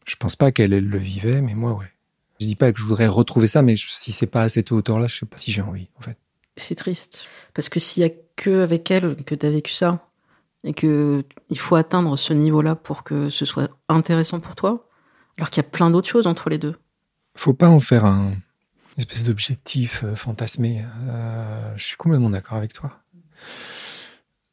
Je 0.06 0.16
pense 0.16 0.36
pas 0.36 0.50
qu'elle, 0.50 0.72
elle 0.72 0.88
le 0.88 0.98
vivait, 0.98 1.42
mais 1.42 1.54
moi, 1.54 1.74
ouais. 1.74 1.92
Je 2.40 2.46
dis 2.46 2.56
pas 2.56 2.72
que 2.72 2.78
je 2.78 2.84
voudrais 2.84 3.08
retrouver 3.08 3.46
ça, 3.46 3.60
mais 3.62 3.76
je- 3.76 3.88
si 3.90 4.12
c'est 4.12 4.26
pas 4.26 4.42
à 4.42 4.48
cette 4.48 4.72
hauteur-là, 4.72 5.06
je 5.08 5.18
sais 5.18 5.26
pas 5.26 5.36
si 5.36 5.52
j'ai 5.52 5.60
envie, 5.62 5.88
en 5.98 6.02
fait. 6.02 6.16
C'est 6.56 6.74
triste. 6.76 7.28
Parce 7.52 7.68
que 7.68 7.78
s'il 7.78 8.02
y 8.02 8.06
a 8.06 8.10
que 8.36 8.62
avec 8.62 8.90
elle 8.90 9.16
que 9.24 9.34
tu 9.34 9.44
as 9.44 9.50
vécu 9.50 9.72
ça, 9.72 10.08
et 10.64 10.72
que 10.72 11.24
il 11.50 11.58
faut 11.58 11.76
atteindre 11.76 12.16
ce 12.16 12.32
niveau-là 12.32 12.74
pour 12.74 13.04
que 13.04 13.28
ce 13.28 13.44
soit 13.44 13.68
intéressant 13.88 14.40
pour 14.40 14.54
toi, 14.54 14.88
alors 15.36 15.50
qu'il 15.50 15.62
y 15.62 15.66
a 15.66 15.68
plein 15.68 15.90
d'autres 15.90 16.08
choses 16.08 16.26
entre 16.26 16.48
les 16.48 16.58
deux. 16.58 16.76
Faut 17.36 17.54
pas 17.54 17.68
en 17.68 17.80
faire 17.80 18.04
un 18.06 18.32
une 18.98 19.02
espèce 19.02 19.24
d'objectif 19.24 20.02
euh, 20.02 20.16
fantasmé. 20.16 20.84
Euh, 21.08 21.72
je 21.76 21.84
suis 21.84 21.96
complètement 21.96 22.30
d'accord 22.30 22.58
avec 22.58 22.74
toi. 22.74 23.00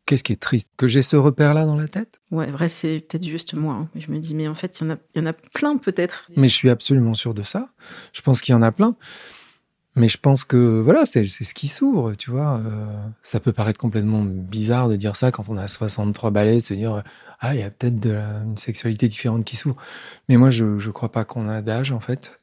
Qu'est-ce 0.05 0.23
qui 0.23 0.33
est 0.33 0.39
triste? 0.39 0.71
Que 0.77 0.85
j'ai 0.85 1.01
ce 1.01 1.15
repère-là 1.15 1.65
dans 1.65 1.75
la 1.75 1.87
tête? 1.87 2.19
Ouais, 2.29 2.45
vrai, 2.51 2.69
c'est 2.69 2.99
peut-être 2.99 3.25
juste 3.25 3.55
moi. 3.55 3.73
hein. 3.73 3.89
Je 3.95 4.11
me 4.11 4.19
dis, 4.19 4.35
mais 4.35 4.47
en 4.47 4.53
fait, 4.53 4.79
il 4.79 4.83
y 4.83 4.87
en 4.87 4.93
a, 4.93 4.97
il 5.15 5.19
y 5.19 5.23
en 5.23 5.25
a 5.25 5.33
plein 5.33 5.77
peut-être. 5.77 6.29
Mais 6.37 6.47
je 6.47 6.53
suis 6.53 6.69
absolument 6.69 7.15
sûr 7.15 7.33
de 7.33 7.41
ça. 7.41 7.69
Je 8.13 8.21
pense 8.21 8.39
qu'il 8.41 8.53
y 8.53 8.55
en 8.55 8.61
a 8.61 8.71
plein. 8.71 8.95
Mais 9.95 10.09
je 10.09 10.17
pense 10.19 10.43
que 10.43 10.81
voilà, 10.81 11.05
c'est 11.07 11.25
ce 11.25 11.53
qui 11.55 11.67
s'ouvre, 11.67 12.13
tu 12.13 12.29
vois. 12.29 12.59
Euh, 12.59 12.85
ça 13.23 13.39
peut 13.39 13.53
paraître 13.53 13.79
complètement 13.79 14.23
bizarre 14.25 14.89
de 14.89 14.95
dire 14.95 15.15
ça 15.15 15.31
quand 15.31 15.47
on 15.49 15.57
a 15.57 15.67
63 15.67 16.29
balais, 16.31 16.57
de 16.57 16.59
se 16.63 16.73
dire 16.75 17.01
ah 17.39 17.55
il 17.55 17.61
y 17.61 17.63
a 17.63 17.71
peut-être 17.71 18.05
une 18.05 18.57
sexualité 18.57 19.07
différente 19.07 19.45
qui 19.45 19.55
s'ouvre. 19.55 19.77
Mais 20.27 20.35
moi 20.35 20.49
je 20.49 20.77
je 20.79 20.91
crois 20.91 21.11
pas 21.13 21.23
qu'on 21.23 21.47
a 21.47 21.61
d'âge 21.61 21.93
en 21.93 22.01
fait. 22.01 22.37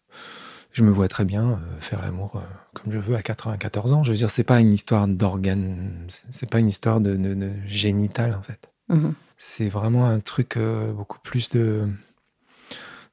Je 0.73 0.85
me 0.85 0.91
vois 0.91 1.09
très 1.09 1.25
bien 1.25 1.53
euh, 1.53 1.81
faire 1.81 2.01
l'amour 2.01 2.37
euh, 2.37 2.41
comme 2.75 2.93
je 2.93 2.99
veux 2.99 3.15
à 3.15 3.23
94 3.23 3.93
ans. 3.93 4.03
Je 4.05 4.11
veux 4.11 4.17
dire 4.17 4.31
c'est 4.31 4.45
pas 4.45 4.61
une 4.61 4.73
histoire 4.73 5.07
d'organes, 5.07 6.07
c'est 6.31 6.49
pas 6.49 6.59
une 6.59 6.69
histoire 6.69 7.01
de, 7.01 7.15
de, 7.17 7.35
de 7.35 7.51
génital 7.67 8.35
en 8.35 8.43
fait. 8.43 8.73
Mhm. 8.89 9.15
C'est 9.37 9.69
vraiment 9.69 10.07
un 10.07 10.21
truc 10.21 10.57
euh, 10.57 10.93
beaucoup 10.93 11.19
plus 11.19 11.51
de 11.51 11.89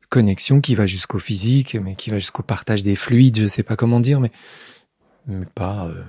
connexion 0.09 0.61
qui 0.61 0.75
va 0.75 0.85
jusqu'au 0.85 1.19
physique, 1.19 1.75
mais 1.75 1.95
qui 1.95 2.09
va 2.09 2.19
jusqu'au 2.19 2.43
partage 2.43 2.83
des 2.83 2.95
fluides, 2.95 3.39
je 3.39 3.47
sais 3.47 3.63
pas 3.63 3.75
comment 3.75 3.99
dire, 3.99 4.19
mais, 4.19 4.31
mais 5.27 5.45
pas, 5.45 5.87
euh, 5.87 6.03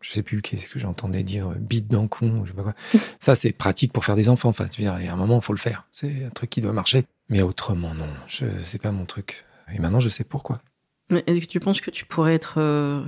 je 0.00 0.12
sais 0.12 0.22
plus 0.22 0.42
qu'est-ce 0.42 0.68
que 0.68 0.78
j'entendais 0.78 1.22
dire, 1.22 1.50
bite 1.50 1.88
dans 1.88 2.02
le 2.02 2.08
con, 2.08 2.44
je 2.44 2.50
sais 2.50 2.56
pas 2.56 2.62
quoi. 2.62 2.74
Ça, 3.20 3.34
c'est 3.34 3.52
pratique 3.52 3.92
pour 3.92 4.04
faire 4.04 4.16
des 4.16 4.28
enfants, 4.28 4.48
enfin, 4.48 4.66
tu 4.66 4.82
veux 4.82 4.88
dire, 4.88 4.98
il 5.00 5.06
y 5.06 5.08
a 5.08 5.12
un 5.12 5.16
moment, 5.16 5.40
faut 5.40 5.52
le 5.52 5.58
faire. 5.58 5.86
C'est 5.90 6.24
un 6.24 6.30
truc 6.30 6.50
qui 6.50 6.60
doit 6.60 6.72
marcher. 6.72 7.06
Mais 7.28 7.42
autrement, 7.42 7.94
non, 7.94 8.08
je, 8.26 8.46
c'est 8.62 8.80
pas 8.80 8.92
mon 8.92 9.04
truc. 9.04 9.44
Et 9.72 9.78
maintenant, 9.78 10.00
je 10.00 10.08
sais 10.08 10.24
pourquoi. 10.24 10.62
Mais 11.10 11.24
est-ce 11.26 11.40
que 11.40 11.46
tu 11.46 11.60
penses 11.60 11.80
que 11.80 11.90
tu 11.90 12.04
pourrais 12.04 12.34
être 12.34 12.54
euh, 12.58 13.02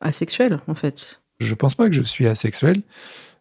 asexuel, 0.00 0.60
en 0.66 0.74
fait? 0.74 1.20
Je 1.40 1.54
pense 1.54 1.74
pas 1.74 1.88
que 1.88 1.94
je 1.94 2.02
suis 2.02 2.26
asexuel. 2.26 2.82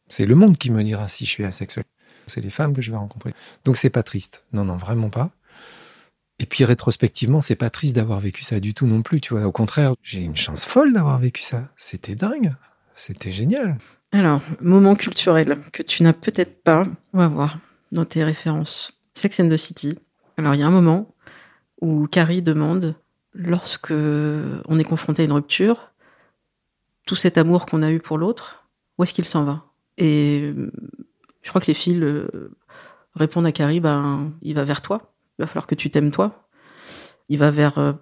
C'est 0.09 0.25
le 0.25 0.35
monde 0.35 0.57
qui 0.57 0.71
me 0.71 0.83
dira 0.83 1.07
si 1.07 1.25
je 1.25 1.31
suis 1.31 1.45
asexuel. 1.45 1.85
C'est 2.27 2.41
les 2.41 2.49
femmes 2.49 2.73
que 2.73 2.81
je 2.81 2.91
vais 2.91 2.97
rencontrer. 2.97 3.33
Donc 3.65 3.77
c'est 3.77 3.89
pas 3.89 4.03
triste. 4.03 4.45
Non, 4.53 4.63
non, 4.65 4.77
vraiment 4.77 5.09
pas. 5.09 5.31
Et 6.39 6.45
puis 6.45 6.65
rétrospectivement, 6.65 7.41
c'est 7.41 7.55
pas 7.55 7.69
triste 7.69 7.95
d'avoir 7.95 8.19
vécu 8.19 8.43
ça 8.43 8.59
du 8.59 8.73
tout 8.73 8.87
non 8.87 9.01
plus. 9.01 9.21
Tu 9.21 9.33
vois, 9.33 9.45
au 9.45 9.51
contraire, 9.51 9.95
j'ai 10.01 10.21
une 10.21 10.35
chance 10.35 10.65
folle 10.65 10.93
d'avoir 10.93 11.19
vécu 11.19 11.41
ça. 11.41 11.69
C'était 11.77 12.15
dingue. 12.15 12.53
C'était 12.95 13.31
génial. 13.31 13.77
Alors, 14.11 14.41
moment 14.61 14.95
culturel 14.95 15.57
que 15.71 15.81
tu 15.81 16.03
n'as 16.03 16.13
peut-être 16.13 16.61
pas, 16.63 16.83
on 17.13 17.17
va 17.17 17.27
voir, 17.27 17.57
dans 17.91 18.05
tes 18.05 18.23
références. 18.23 18.99
Sex 19.13 19.39
and 19.39 19.49
the 19.49 19.57
City. 19.57 19.97
Alors, 20.37 20.53
il 20.53 20.59
y 20.59 20.63
a 20.63 20.67
un 20.67 20.71
moment 20.71 21.15
où 21.81 22.07
Carrie 22.07 22.41
demande, 22.41 22.95
lorsque 23.33 23.91
on 23.91 24.79
est 24.79 24.83
confronté 24.83 25.23
à 25.23 25.25
une 25.25 25.31
rupture, 25.33 25.91
tout 27.05 27.15
cet 27.15 27.37
amour 27.37 27.65
qu'on 27.65 27.83
a 27.83 27.91
eu 27.91 27.99
pour 27.99 28.17
l'autre, 28.17 28.65
où 28.97 29.03
est-ce 29.03 29.13
qu'il 29.13 29.25
s'en 29.25 29.43
va? 29.43 29.65
Et 29.97 30.53
je 31.41 31.49
crois 31.49 31.61
que 31.61 31.67
les 31.67 31.73
filles 31.73 32.01
euh, 32.01 32.55
répondent 33.15 33.45
à 33.45 33.51
Carrie, 33.51 33.79
ben, 33.79 34.31
il 34.41 34.55
va 34.55 34.63
vers 34.63 34.81
toi. 34.81 35.13
Il 35.37 35.43
va 35.43 35.47
falloir 35.47 35.67
que 35.67 35.75
tu 35.75 35.89
t'aimes 35.89 36.11
toi. 36.11 36.47
Il 37.29 37.37
va 37.37 37.51
vers 37.51 37.77
euh, 37.77 37.93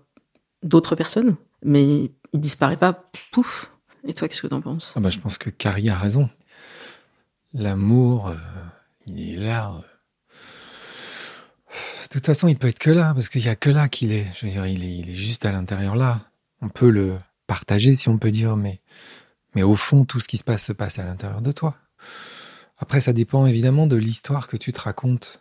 d'autres 0.64 0.96
personnes, 0.96 1.36
mais 1.64 2.12
il 2.34 2.40
disparaît 2.40 2.78
pas, 2.78 3.10
pouf. 3.32 3.72
Et 4.08 4.14
toi, 4.14 4.28
qu'est-ce 4.28 4.42
que 4.42 4.48
t'en 4.48 4.62
penses? 4.62 4.94
Ah 4.96 5.00
bah, 5.00 5.10
je 5.10 5.20
pense 5.20 5.38
que 5.38 5.50
Carrie 5.50 5.90
a 5.90 5.98
raison. 5.98 6.30
L'amour, 7.54 8.30
euh, 8.30 8.36
il 9.06 9.34
est 9.34 9.38
là. 9.38 9.72
Toute 12.14 12.26
façon, 12.26 12.50
il 12.50 12.58
peut 12.58 12.68
être 12.68 12.80
que 12.80 12.90
là, 12.90 13.14
parce 13.14 13.30
qu'il 13.30 13.44
y 13.44 13.48
a 13.48 13.56
que 13.56 13.70
là 13.70 13.88
qu'il 13.88 14.12
est. 14.12 14.26
Je 14.36 14.46
veux 14.46 14.52
dire, 14.52 14.66
il 14.66 14.84
est, 14.84 15.16
juste 15.16 15.46
à 15.46 15.52
l'intérieur 15.54 15.96
là. 15.96 16.20
On 16.62 16.68
peut 16.68 16.90
le 16.90 17.16
partager, 17.48 17.96
si 17.96 18.10
on 18.10 18.18
peut 18.18 18.32
dire, 18.32 18.58
mais, 18.58 18.82
mais 19.56 19.64
au 19.64 19.76
fond, 19.76 20.04
tout 20.04 20.20
ce 20.20 20.28
qui 20.28 20.38
se 20.38 20.44
passe 20.44 20.66
se 20.66 20.74
passe 20.74 21.00
à 21.00 21.06
l'intérieur 21.06 21.42
de 21.42 21.54
toi. 21.54 21.78
Après, 22.78 23.00
ça 23.00 23.14
dépend 23.14 23.46
évidemment 23.46 23.88
de 23.88 23.96
l'histoire 23.96 24.48
que 24.48 24.58
tu 24.58 24.74
te 24.74 24.82
racontes. 24.82 25.40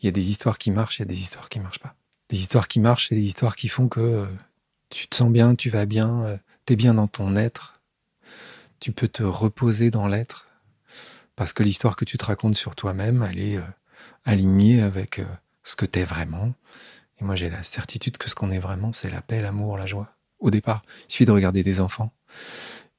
Il 0.00 0.06
y 0.06 0.08
a 0.08 0.12
des 0.12 0.28
histoires 0.28 0.58
qui 0.58 0.72
marchent, 0.72 0.98
il 0.98 1.02
y 1.02 1.04
a 1.04 1.06
des 1.06 1.20
histoires 1.20 1.48
qui 1.48 1.60
marchent 1.60 1.78
pas. 1.78 1.94
Les 2.30 2.38
histoires 2.40 2.66
qui 2.66 2.80
marchent, 2.80 3.08
c'est 3.10 3.14
les 3.14 3.24
histoires 3.24 3.54
qui 3.54 3.68
font 3.68 3.88
que 3.88 4.00
euh, 4.00 4.26
tu 4.90 5.06
te 5.06 5.14
sens 5.14 5.30
bien, 5.30 5.54
tu 5.54 5.70
vas 5.70 5.86
bien, 5.86 6.24
euh, 6.24 6.36
t'es 6.64 6.74
bien 6.74 6.94
dans 6.94 7.06
ton 7.06 7.36
être, 7.36 7.74
tu 8.80 8.90
peux 8.90 9.08
te 9.08 9.22
reposer 9.22 9.90
dans 9.90 10.08
l'être 10.08 10.48
parce 11.36 11.52
que 11.52 11.62
l'histoire 11.62 11.94
que 11.94 12.04
tu 12.04 12.18
te 12.18 12.24
racontes 12.24 12.56
sur 12.56 12.74
toi-même, 12.74 13.26
elle 13.30 13.38
est 13.38 13.56
euh, 13.56 13.62
alignée 14.24 14.82
avec 14.82 15.20
ce 15.68 15.76
que 15.76 15.84
t'es 15.84 16.04
vraiment. 16.04 16.54
Et 17.20 17.24
moi, 17.24 17.34
j'ai 17.34 17.50
la 17.50 17.62
certitude 17.62 18.16
que 18.16 18.30
ce 18.30 18.34
qu'on 18.34 18.50
est 18.50 18.58
vraiment, 18.58 18.92
c'est 18.92 19.10
la 19.10 19.20
paix, 19.20 19.42
l'amour, 19.42 19.76
la 19.76 19.86
joie. 19.86 20.16
Au 20.38 20.50
départ, 20.50 20.82
il 21.08 21.12
suffit 21.12 21.26
de 21.26 21.32
regarder 21.32 21.62
des 21.62 21.80
enfants 21.80 22.12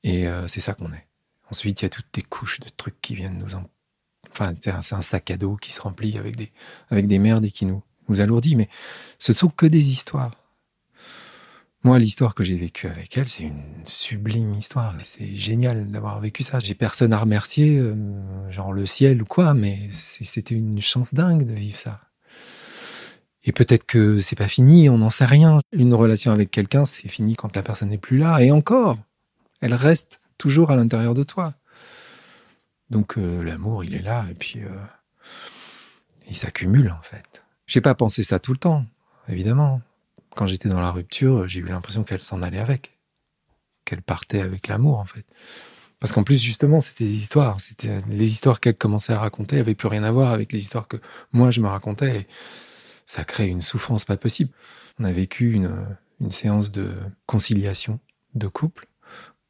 et 0.04 0.28
euh, 0.28 0.48
c'est 0.48 0.62
ça 0.62 0.74
qu'on 0.74 0.92
est. 0.94 1.08
Ensuite, 1.50 1.82
il 1.82 1.86
y 1.86 1.88
a 1.88 1.90
toutes 1.90 2.14
des 2.14 2.22
couches 2.22 2.60
de 2.60 2.70
trucs 2.70 3.02
qui 3.02 3.16
viennent 3.16 3.40
nous 3.40 3.56
en... 3.56 3.64
Enfin, 4.32 4.54
c'est 4.62 4.94
un, 4.94 5.02
sac 5.02 5.32
à 5.32 5.38
dos 5.38 5.56
qui 5.56 5.72
se 5.72 5.82
remplit 5.82 6.18
avec 6.20 6.36
des, 6.36 6.52
avec 6.90 7.08
des 7.08 7.18
merdes 7.18 7.46
et 7.46 7.52
qui 7.52 7.66
nous, 7.66 7.82
nous 8.08 8.22
alourdit. 8.22 8.56
Mais 8.56 8.70
ce 9.18 9.32
ne 9.32 9.38
sont 9.38 9.50
que 9.50 9.66
des 9.66 9.90
histoires. 9.90 10.32
Moi, 11.84 11.98
l'histoire 11.98 12.36
que 12.36 12.44
j'ai 12.44 12.58
vécue 12.58 12.88
avec 12.88 13.18
elle, 13.18 13.28
c'est 13.28 13.46
une 13.46 13.64
sublime 13.86 14.54
histoire. 14.54 14.94
C'est 15.04 15.34
génial 15.34 15.90
d'avoir 15.90 16.20
vécu 16.20 16.44
ça. 16.44 16.60
J'ai 16.60 16.76
personne 16.76 17.14
à 17.14 17.18
remercier, 17.18 17.80
euh, 17.80 17.96
genre 18.52 18.74
le 18.74 18.86
ciel 18.86 19.24
ou 19.24 19.26
quoi, 19.26 19.56
mais 19.56 19.90
c'était 19.92 20.54
une 20.54 20.82
chance 20.82 21.14
dingue 21.16 21.48
de 21.48 21.54
vivre 21.54 21.78
ça. 21.78 22.09
Et 23.44 23.52
peut-être 23.52 23.86
que 23.86 24.20
c'est 24.20 24.36
pas 24.36 24.48
fini, 24.48 24.90
on 24.90 24.98
n'en 24.98 25.10
sait 25.10 25.26
rien. 25.26 25.60
Une 25.72 25.94
relation 25.94 26.32
avec 26.32 26.52
quelqu'un, 26.52 26.86
c'est 26.86 27.08
fini 27.08 27.36
quand 27.36 27.56
la 27.56 27.64
personne 27.64 27.90
n'est 27.90 27.98
plus 27.98 28.18
là. 28.18 28.40
Et 28.40 28.52
encore, 28.52 28.98
elle 29.62 29.74
reste 29.74 30.20
toujours 30.38 30.72
à 30.72 30.76
l'intérieur 30.76 31.14
de 31.14 31.24
toi. 31.24 31.54
Donc 32.90 33.18
euh, 33.18 33.44
l'amour, 33.44 33.84
il 33.84 33.94
est 33.96 34.02
là, 34.02 34.26
et 34.30 34.34
puis 34.34 34.62
euh, 34.62 34.70
il 36.28 36.36
s'accumule 36.36 36.92
en 36.92 37.02
fait. 37.04 37.44
J'ai 37.68 37.82
pas 37.82 37.94
pensé 37.94 38.24
ça 38.24 38.40
tout 38.40 38.52
le 38.52 38.58
temps, 38.58 38.84
évidemment 39.28 39.82
quand 40.40 40.48
j'étais 40.48 40.70
dans 40.70 40.80
la 40.80 40.92
rupture, 40.92 41.50
j'ai 41.50 41.60
eu 41.60 41.66
l'impression 41.66 42.06
qu'elle 42.06 42.22
s'en 42.22 42.42
allait 42.42 42.60
avec. 42.60 42.98
Qu'elle 43.84 44.02
partait 44.02 44.40
avec 44.40 44.68
l'amour, 44.68 45.00
en 45.00 45.06
fait. 45.06 45.26
Parce 46.00 46.14
qu'en 46.14 46.24
plus, 46.24 46.42
justement, 46.42 46.80
c'était 46.80 47.04
des 47.04 47.16
histoires. 47.16 47.60
C'était 47.60 48.00
les 48.08 48.32
histoires 48.32 48.62
qu'elle 48.62 48.78
commençait 48.78 49.12
à 49.12 49.20
raconter 49.20 49.58
n'avaient 49.58 49.76
plus 49.76 49.90
rien 49.90 50.04
à 50.04 50.12
voir 50.12 50.32
avec 50.32 50.54
les 50.54 50.60
histoires 50.60 50.88
que 50.88 50.96
moi, 51.34 51.52
je 51.52 51.60
me 51.60 51.68
racontais. 51.68 52.26
Ça 53.10 53.24
crée 53.24 53.48
une 53.48 53.64
souffrance 53.64 54.06
pas 54.06 54.18
possible. 54.18 54.52
On 55.00 55.04
a 55.04 55.12
vécu 55.12 55.54
une, 55.54 55.74
séance 56.30 56.70
de 56.70 56.94
conciliation 57.26 58.00
de 58.36 58.48
couple 58.48 58.88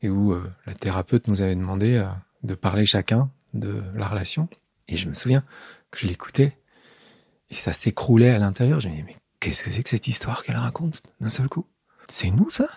et 0.01 0.07
où 0.07 0.31
euh, 0.31 0.49
la 0.65 0.73
thérapeute 0.73 1.27
nous 1.27 1.41
avait 1.41 1.57
demandé 1.57 1.97
euh, 1.97 2.07
de 2.43 2.55
parler 2.55 2.85
chacun 2.85 3.29
de 3.53 3.83
la 3.95 4.07
relation. 4.07 4.47
Et 4.87 4.95
je 4.95 5.09
me 5.09 5.13
souviens 5.13 5.43
que 5.91 5.99
je 5.99 6.07
l'écoutais 6.07 6.57
et 7.49 7.53
ça 7.53 7.73
s'écroulait 7.73 8.29
à 8.29 8.39
l'intérieur. 8.39 8.79
Je 8.79 8.87
me 8.87 8.93
disais, 8.93 9.05
mais 9.05 9.17
qu'est-ce 9.41 9.63
que 9.63 9.71
c'est 9.71 9.83
que 9.83 9.89
cette 9.89 10.07
histoire 10.07 10.43
qu'elle 10.43 10.55
raconte 10.55 11.03
d'un 11.19 11.29
seul 11.29 11.49
coup? 11.49 11.65
C'est 12.07 12.29
nous, 12.29 12.49
ça? 12.49 12.69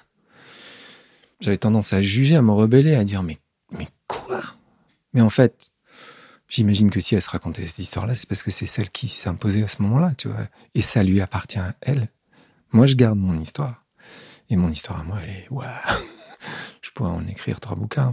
J'avais 1.39 1.59
tendance 1.59 1.93
à 1.93 2.03
juger, 2.03 2.35
à 2.35 2.43
me 2.43 2.51
rebeller, 2.51 2.97
à 2.97 3.05
dire, 3.05 3.23
mais, 3.23 3.39
mais 3.71 3.87
quoi? 4.09 4.43
Mais 5.13 5.21
en 5.21 5.31
fait, 5.31 5.71
j'imagine 6.53 6.91
que 6.91 7.01
si 7.01 7.15
elle 7.15 7.23
se 7.23 7.31
racontait 7.31 7.67
cette 7.67 7.79
histoire-là, 7.79 8.15
c'est 8.15 8.29
parce 8.29 8.43
que 8.43 8.51
c'est 8.51 8.67
celle 8.67 8.91
qui 8.91 9.09
s'imposait 9.09 9.63
à 9.63 9.69
ce 9.69 9.81
moment-là, 9.83 10.13
tu 10.17 10.29
vois. 10.29 10.47
Et 10.75 10.83
ça 10.83 11.03
lui 11.03 11.21
appartient 11.21 11.59
à 11.59 11.75
elle. 11.81 12.09
Moi, 12.73 12.87
je 12.87 12.95
garde 12.95 13.19
mon 13.19 13.39
histoire. 13.41 13.87
Et 14.51 14.57
mon 14.57 14.71
histoire 14.71 15.01
à 15.01 15.05
moi, 15.05 15.19
elle 15.23 15.31
est, 15.31 15.47
waouh 15.51 15.67
Je 16.83 16.91
pourrais 16.91 17.11
en 17.11 17.27
écrire 17.27 17.59
trois 17.59 17.77
bouquins. 17.77 18.13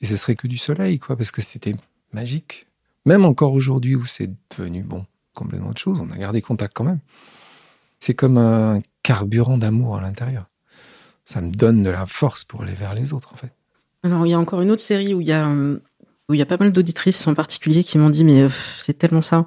Et 0.00 0.06
ce 0.06 0.16
serait 0.16 0.36
que 0.36 0.46
du 0.46 0.58
soleil, 0.58 0.98
quoi, 0.98 1.16
parce 1.16 1.32
que 1.32 1.42
c'était 1.42 1.74
magique. 2.12 2.68
Même 3.04 3.24
encore 3.24 3.52
aujourd'hui 3.52 3.96
où 3.96 4.04
c'est 4.06 4.30
devenu, 4.50 4.82
bon, 4.82 5.04
complètement 5.34 5.70
autre 5.70 5.80
chose, 5.80 5.98
on 6.00 6.10
a 6.10 6.16
gardé 6.16 6.42
contact 6.42 6.72
quand 6.74 6.84
même. 6.84 7.00
C'est 7.98 8.14
comme 8.14 8.38
un 8.38 8.80
carburant 9.02 9.58
d'amour 9.58 9.96
à 9.96 10.00
l'intérieur. 10.00 10.46
Ça 11.24 11.40
me 11.40 11.50
donne 11.50 11.82
de 11.82 11.90
la 11.90 12.06
force 12.06 12.44
pour 12.44 12.62
aller 12.62 12.74
vers 12.74 12.94
les 12.94 13.12
autres, 13.12 13.34
en 13.34 13.36
fait. 13.36 13.52
Alors, 14.04 14.24
il 14.24 14.30
y 14.30 14.34
a 14.34 14.38
encore 14.38 14.60
une 14.60 14.70
autre 14.70 14.82
série 14.82 15.14
où 15.14 15.20
il 15.20 15.26
y 15.26 15.32
a 15.32 15.48
euh, 16.30 16.34
Il 16.34 16.38
y 16.38 16.42
a 16.42 16.46
pas 16.46 16.56
mal 16.58 16.72
d'auditrices 16.72 17.26
en 17.26 17.34
particulier 17.34 17.84
qui 17.84 17.98
m'ont 17.98 18.10
dit 18.10 18.24
mais 18.24 18.46
c'est 18.78 18.98
tellement 18.98 19.22
ça. 19.22 19.46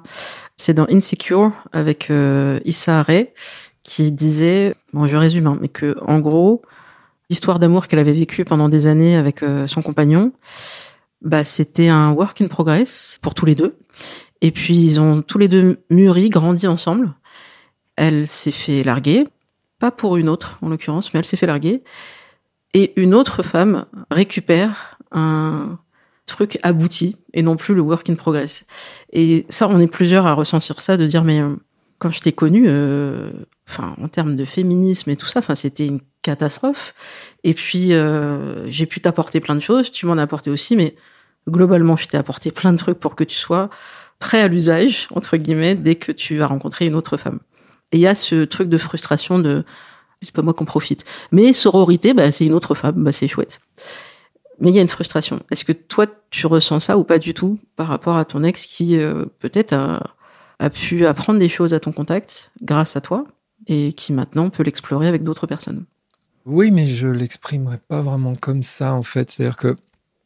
C'est 0.56 0.74
dans 0.74 0.86
Insecure 0.90 1.52
avec 1.72 2.10
euh, 2.10 2.60
Issa 2.64 3.02
Rae 3.02 3.28
qui 3.82 4.12
disait, 4.12 4.74
bon 4.92 5.06
je 5.06 5.16
résume, 5.16 5.46
hein, 5.46 5.58
mais 5.60 5.68
que 5.68 5.96
en 6.06 6.18
gros, 6.18 6.62
l'histoire 7.30 7.58
d'amour 7.58 7.86
qu'elle 7.86 7.98
avait 7.98 8.12
vécue 8.12 8.44
pendant 8.44 8.68
des 8.68 8.86
années 8.86 9.16
avec 9.16 9.42
euh, 9.42 9.66
son 9.66 9.82
compagnon, 9.82 10.32
bah 11.22 11.44
c'était 11.44 11.88
un 11.88 12.12
work 12.12 12.40
in 12.40 12.48
progress 12.48 13.18
pour 13.22 13.34
tous 13.34 13.46
les 13.46 13.54
deux. 13.54 13.78
Et 14.42 14.50
puis 14.50 14.76
ils 14.76 15.00
ont 15.00 15.22
tous 15.22 15.38
les 15.38 15.48
deux 15.48 15.80
mûri, 15.90 16.28
grandi 16.28 16.66
ensemble. 16.66 17.14
Elle 17.96 18.26
s'est 18.26 18.52
fait 18.52 18.82
larguer, 18.82 19.24
pas 19.78 19.90
pour 19.90 20.16
une 20.16 20.28
autre 20.28 20.58
en 20.62 20.68
l'occurrence, 20.68 21.12
mais 21.12 21.20
elle 21.20 21.26
s'est 21.26 21.36
fait 21.36 21.46
larguer. 21.46 21.82
Et 22.72 22.92
une 23.00 23.14
autre 23.14 23.42
femme 23.42 23.86
récupère 24.10 24.98
un 25.10 25.78
truc 26.30 26.58
abouti 26.62 27.16
et 27.34 27.42
non 27.42 27.56
plus 27.56 27.74
le 27.74 27.82
work 27.82 28.08
in 28.08 28.14
progress. 28.14 28.64
Et 29.12 29.46
ça, 29.48 29.68
on 29.68 29.80
est 29.80 29.86
plusieurs 29.86 30.26
à 30.26 30.34
ressentir 30.34 30.80
ça, 30.80 30.96
de 30.96 31.04
dire 31.04 31.24
mais 31.24 31.40
euh, 31.40 31.56
quand 31.98 32.10
je 32.10 32.20
t'ai 32.20 32.32
connue, 32.32 32.66
euh, 32.68 33.30
enfin 33.68 33.94
en 34.00 34.08
termes 34.08 34.36
de 34.36 34.44
féminisme 34.44 35.10
et 35.10 35.16
tout 35.16 35.26
ça, 35.26 35.40
enfin 35.40 35.54
c'était 35.54 35.86
une 35.86 36.00
catastrophe. 36.22 36.94
Et 37.44 37.52
puis 37.52 37.92
euh, 37.92 38.68
j'ai 38.68 38.86
pu 38.86 39.00
t'apporter 39.00 39.40
plein 39.40 39.54
de 39.54 39.60
choses, 39.60 39.90
tu 39.90 40.06
m'en 40.06 40.16
as 40.16 40.22
apporté 40.22 40.50
aussi, 40.50 40.76
mais 40.76 40.94
globalement 41.48 41.96
je 41.96 42.06
t'ai 42.06 42.16
apporté 42.16 42.52
plein 42.52 42.72
de 42.72 42.78
trucs 42.78 43.00
pour 43.00 43.16
que 43.16 43.24
tu 43.24 43.36
sois 43.36 43.68
prêt 44.18 44.40
à 44.40 44.48
l'usage 44.48 45.08
entre 45.14 45.36
guillemets 45.36 45.74
dès 45.74 45.96
que 45.96 46.12
tu 46.12 46.42
as 46.42 46.46
rencontré 46.46 46.86
une 46.86 46.94
autre 46.94 47.16
femme. 47.16 47.40
Et 47.92 47.96
il 47.96 48.00
y 48.00 48.06
a 48.06 48.14
ce 48.14 48.44
truc 48.44 48.68
de 48.68 48.78
frustration 48.78 49.38
de 49.38 49.64
c'est 50.22 50.34
pas 50.34 50.42
moi 50.42 50.54
qu'on 50.54 50.64
profite. 50.64 51.04
Mais 51.32 51.52
sororité, 51.52 52.14
bah, 52.14 52.30
c'est 52.30 52.44
une 52.44 52.52
autre 52.52 52.74
femme, 52.74 53.02
bah, 53.02 53.12
c'est 53.12 53.28
chouette. 53.28 53.60
Mais 54.60 54.70
il 54.70 54.76
y 54.76 54.78
a 54.78 54.82
une 54.82 54.88
frustration. 54.88 55.40
Est-ce 55.50 55.64
que 55.64 55.72
toi, 55.72 56.06
tu 56.30 56.46
ressens 56.46 56.80
ça 56.80 56.98
ou 56.98 57.04
pas 57.04 57.18
du 57.18 57.34
tout 57.34 57.58
par 57.76 57.86
rapport 57.88 58.16
à 58.16 58.24
ton 58.24 58.44
ex 58.44 58.66
qui 58.66 58.96
euh, 58.98 59.24
peut-être 59.38 59.72
a, 59.72 60.70
pu 60.70 61.06
apprendre 61.06 61.38
des 61.38 61.48
choses 61.48 61.72
à 61.72 61.80
ton 61.80 61.92
contact 61.92 62.50
grâce 62.62 62.94
à 62.94 63.00
toi 63.00 63.26
et 63.66 63.94
qui 63.94 64.12
maintenant 64.12 64.50
peut 64.50 64.62
l'explorer 64.62 65.08
avec 65.08 65.24
d'autres 65.24 65.46
personnes? 65.46 65.84
Oui, 66.44 66.70
mais 66.70 66.84
je 66.84 67.08
l'exprimerai 67.08 67.78
pas 67.88 68.02
vraiment 68.02 68.34
comme 68.34 68.62
ça 68.62 68.92
en 68.92 69.02
fait. 69.02 69.30
C'est-à-dire 69.30 69.56
que 69.56 69.76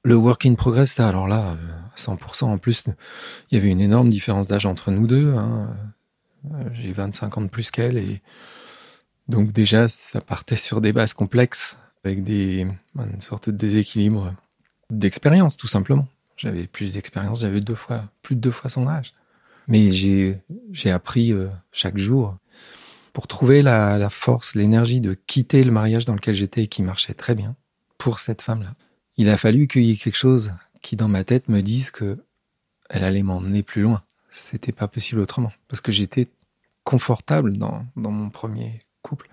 le 0.03 0.17
work 0.17 0.45
in 0.47 0.55
progress, 0.55 0.93
ça, 0.93 1.09
alors 1.09 1.29
là, 1.29 1.57
100% 1.97 2.45
en 2.45 2.59
plus, 2.59 2.85
il 3.51 3.59
y 3.59 3.61
avait 3.61 3.71
une 3.71 3.81
énorme 3.81 4.09
différence 4.09 4.49
d'âge 4.49 4.67
entre 4.67 4.91
nous 4.91 5.07
deux. 5.07 5.33
Hein. 5.35 5.71
Euh, 6.53 6.65
j'ai 6.73 6.93
25 6.93 7.39
ans 7.39 7.43
de 7.43 7.49
plus 7.49 7.71
qu'elle 7.71 7.97
et 7.97 8.21
donc 9.29 9.53
déjà, 9.53 9.89
ça 9.89 10.21
partait 10.21 10.57
sur 10.57 10.81
des 10.81 10.93
bases 10.93 11.15
complexes 11.15 11.79
avec 12.05 12.23
des, 12.23 12.67
une 12.97 13.21
sorte 13.21 13.49
de 13.49 13.57
déséquilibre 13.57 14.33
d'expérience, 14.91 15.57
tout 15.57 15.67
simplement. 15.67 16.07
J'avais 16.37 16.67
plus 16.67 16.95
d'expérience, 16.95 17.41
j'avais 17.41 17.61
deux 17.61 17.75
fois, 17.75 18.05
plus 18.23 18.37
de 18.37 18.41
deux 18.41 18.51
fois 18.51 18.71
son 18.71 18.89
âge. 18.89 19.15
Mais 19.69 19.91
j'ai, 19.91 20.43
j'ai 20.73 20.91
appris 20.91 21.33
euh, 21.33 21.49
chaque 21.73 21.97
jour 21.97 22.37
pour 23.13 23.27
trouver 23.27 23.63
la, 23.63 23.97
la 23.97 24.11
force, 24.11 24.55
l'énergie 24.55 25.01
de 25.01 25.15
quitter 25.15 25.65
le 25.65 25.71
mariage 25.71 26.05
dans 26.05 26.15
lequel 26.15 26.35
j'étais 26.35 26.65
et 26.65 26.67
qui 26.67 26.83
marchait 26.83 27.15
très 27.15 27.35
bien 27.35 27.57
pour 27.97 28.19
cette 28.19 28.43
femme-là. 28.43 28.75
Il 29.17 29.29
a 29.29 29.37
fallu 29.37 29.69
qu'il 29.69 29.85
y 29.85 29.93
ait 29.93 29.97
quelque 29.97 30.17
chose 30.17 30.53
qui, 30.83 30.97
dans 30.97 31.09
ma 31.09 31.25
tête, 31.25 31.49
me 31.49 31.63
dise 31.63 31.91
que 31.91 32.19
elle 32.91 33.05
allait 33.05 33.23
m'emmener 33.23 33.63
plus 33.63 33.83
loin. 33.83 34.03
C'était 34.31 34.73
pas 34.73 34.89
possible 34.89 35.21
autrement. 35.21 35.53
Parce 35.69 35.81
que 35.81 35.93
j'étais 35.93 36.29
confortable 36.83 37.57
dans, 37.57 37.85
dans 37.97 38.11
mon 38.11 38.29
premier 38.29 38.81
couple, 39.03 39.29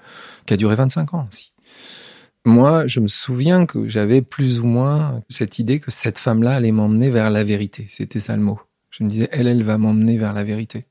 qui 0.46 0.54
a 0.54 0.58
duré 0.58 0.76
25 0.76 1.14
ans 1.14 1.28
aussi. 1.28 1.52
Moi, 2.44 2.88
je 2.88 3.00
me 3.00 3.08
souviens 3.08 3.66
que 3.66 3.88
j'avais 3.88 4.22
plus 4.22 4.62
ou 4.62 4.66
moins 4.66 5.22
cette 5.30 5.60
idée 5.60 5.80
que 5.80 5.92
cette 5.92 6.18
femme-là 6.18 6.56
allait 6.56 6.72
m'emmener 6.72 7.10
vers 7.10 7.30
la 7.30 7.44
vérité. 7.44 7.86
C'était 7.90 8.20
ça 8.20 8.36
le 8.36 8.42
mot. 8.42 8.60
Je 8.90 9.04
me 9.04 9.10
disais, 9.10 9.30
elle, 9.32 9.48
elle 9.48 9.64
va 9.64 9.78
m'emmener 9.78 10.18
vers 10.18 10.34
la 10.34 10.44
vérité. 10.44 10.86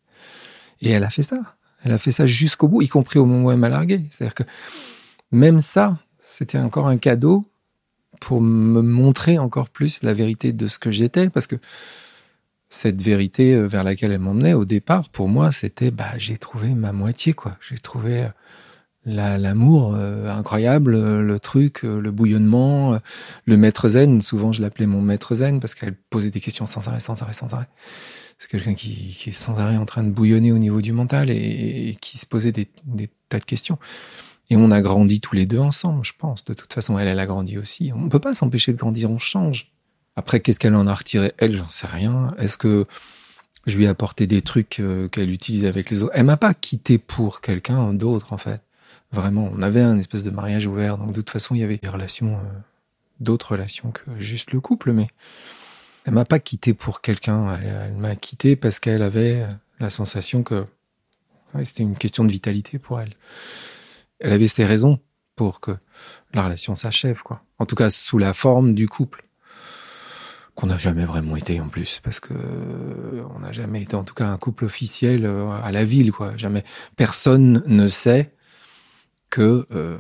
Et 0.81 0.91
elle 0.91 1.05
a 1.05 1.11
fait 1.11 1.25
ça. 1.25 1.39
Elle 1.83 1.93
a 1.93 1.99
fait 1.99 2.13
ça 2.13 2.27
jusqu'au 2.27 2.69
bout, 2.69 2.83
y 2.83 2.89
compris 2.89 3.19
au 3.19 3.25
moment 3.25 3.49
où 3.49 3.51
elle 3.51 3.59
m'a 3.59 3.69
largué. 3.69 4.01
C'est-à-dire 4.11 4.35
que 4.35 4.45
même 5.33 5.61
ça, 5.61 5.99
c'était 6.21 6.59
encore 6.59 6.87
un 6.87 6.99
cadeau 6.99 7.45
pour 8.21 8.43
me 8.43 8.83
montrer 8.83 9.39
encore 9.39 9.71
plus 9.71 10.03
la 10.03 10.15
vérité 10.15 10.53
de 10.53 10.69
ce 10.69 10.79
que 10.79 10.91
j'étais, 10.91 11.31
parce 11.31 11.47
que 11.47 11.57
cette 12.69 13.03
vérité 13.03 13.55
euh, 13.55 13.67
vers 13.67 13.83
laquelle 13.83 14.13
elle 14.13 14.21
m'emmenait 14.21 14.55
au 14.55 14.65
départ, 14.65 15.09
pour 15.09 15.29
moi, 15.29 15.53
c'était 15.53 15.91
bah 15.91 16.17
j'ai 16.19 16.37
trouvé 16.37 16.75
ma 16.75 16.93
moitié 16.93 17.33
quoi. 17.33 17.57
J'ai 17.61 17.79
trouvé 17.79 18.25
euh, 18.25 18.29
l'amour 19.07 19.95
euh, 19.95 20.29
incroyable, 20.29 20.95
euh, 20.95 21.23
le 21.23 21.39
truc, 21.41 21.85
euh, 21.85 22.01
le 22.01 22.11
bouillonnement, 22.11 22.99
le 23.45 23.57
maître 23.57 23.89
zen. 23.89 24.21
Souvent, 24.21 24.53
je 24.53 24.63
l'appelais 24.63 24.87
mon 24.87 25.01
maître 25.01 25.35
zen 25.35 25.61
parce 25.61 25.75
qu'elle 25.75 25.95
posait 25.95 26.31
des 26.31 26.41
questions 26.41 26.67
sans 26.67 26.87
arrêt, 26.89 27.01
sans 27.01 27.21
arrêt, 27.23 27.33
sans 27.33 27.53
arrêt. 27.55 27.69
C'est 28.39 28.51
quelqu'un 28.51 28.75
qui, 28.75 29.15
qui, 29.19 29.31
est 29.31 29.33
sans 29.33 29.57
arrêt 29.59 29.77
en 29.77 29.85
train 29.85 30.03
de 30.03 30.11
bouillonner 30.11 30.53
au 30.53 30.59
niveau 30.59 30.81
du 30.81 30.93
mental 30.93 31.31
et, 31.31 31.35
et 31.91 31.97
qui 32.01 32.17
se 32.19 32.27
posait 32.27 32.53
des, 32.53 32.69
des, 32.85 33.11
tas 33.29 33.39
de 33.39 33.45
questions. 33.45 33.79
Et 34.49 34.57
on 34.57 34.71
a 34.71 34.81
grandi 34.81 35.21
tous 35.21 35.35
les 35.35 35.47
deux 35.47 35.59
ensemble, 35.59 36.05
je 36.05 36.13
pense. 36.19 36.45
De 36.45 36.55
toute 36.55 36.73
façon, 36.73 36.99
elle, 36.99 37.07
elle 37.07 37.21
a 37.21 37.27
grandi 37.27 37.59
aussi. 37.59 37.93
On 37.95 38.01
ne 38.01 38.09
peut 38.09 38.19
pas 38.19 38.35
s'empêcher 38.35 38.73
de 38.73 38.79
grandir, 38.79 39.11
on 39.11 39.19
change. 39.19 39.73
Après, 40.17 40.41
qu'est-ce 40.41 40.59
qu'elle 40.59 40.75
en 40.75 40.87
a 40.87 40.95
retiré? 40.95 41.33
Elle, 41.39 41.57
j'en 41.57 41.69
sais 41.69 41.87
rien. 41.87 42.29
Est-ce 42.39 42.57
que 42.57 42.85
je 43.67 43.77
lui 43.77 43.85
ai 43.85 43.89
apporté 43.89 44.27
des 44.27 44.41
trucs 44.41 44.83
qu'elle 45.13 45.31
utilise 45.31 45.65
avec 45.67 45.89
les 45.91 46.03
autres? 46.03 46.13
Elle 46.17 46.25
m'a 46.25 46.37
pas 46.37 46.53
quitté 46.55 46.99
pour 46.99 47.43
quelqu'un 47.43 47.95
d'autre, 47.95 48.33
en 48.33 48.39
fait. 48.39 48.61
Vraiment, 49.13 49.51
on 49.53 49.63
avait 49.63 49.81
un 49.81 49.99
espèce 49.99 50.23
de 50.23 50.31
mariage 50.31 50.67
ouvert, 50.67 50.97
donc 50.99 51.09
de 51.09 51.21
toute 51.21 51.31
façon, 51.31 51.55
il 51.55 51.61
y 51.61 51.65
avait 51.65 51.79
des 51.79 51.89
relations, 51.89 52.35
euh, 52.35 52.59
d'autres 53.19 53.53
relations 53.53 53.91
que 53.91 54.03
juste 54.19 54.53
le 54.53 54.61
couple, 54.61 54.93
mais 54.93 55.09
elle 56.05 56.15
m'a 56.15 56.25
pas 56.25 56.39
quitté 56.39 56.75
pour 56.75 57.01
quelqu'un, 57.01 57.59
elle, 57.61 57.93
m'a 57.95 58.15
quitté 58.17 58.57
parce 58.57 58.79
qu'elle 58.79 59.03
avait 59.03 59.47
la 59.81 59.91
sensation 59.91 60.43
que 60.43 60.65
c'était 61.65 61.83
une 61.83 61.97
question 61.97 62.25
de 62.25 62.31
vitalité 62.31 62.79
pour 62.79 63.01
elle. 63.01 63.15
Elle 64.21 64.33
avait 64.33 64.49
ses 64.49 64.65
raisons 64.65 65.01
pour 65.35 65.61
que 65.61 65.73
la 66.33 66.45
relation 66.45 66.77
s'achève, 66.77 67.23
quoi. 67.23 67.43
En 67.59 67.67
tout 67.67 67.75
cas, 67.75 67.91
sous 67.91 68.19
la 68.19 68.35
forme 68.35 68.75
du 68.75 68.89
couple 68.89 69.25
qu'on 70.55 70.67
n'a 70.67 70.79
jamais 70.79 71.05
vraiment 71.05 71.37
été 71.37 71.61
en 71.61 71.69
plus, 71.69 72.01
parce 72.03 72.21
que 72.21 72.35
on 73.35 73.39
n'a 73.41 73.53
jamais 73.53 73.83
été 73.83 73.95
en 73.97 74.05
tout 74.05 74.15
cas 74.15 74.27
un 74.27 74.37
couple 74.37 74.67
officiel 74.67 75.25
euh, 75.25 75.51
à 75.51 75.73
la 75.73 75.85
ville, 75.85 76.13
quoi. 76.13 76.37
Jamais 76.37 76.65
personne 76.97 77.63
ne 77.67 77.87
sait 77.87 78.35
que 79.31 79.67
euh, 79.73 79.97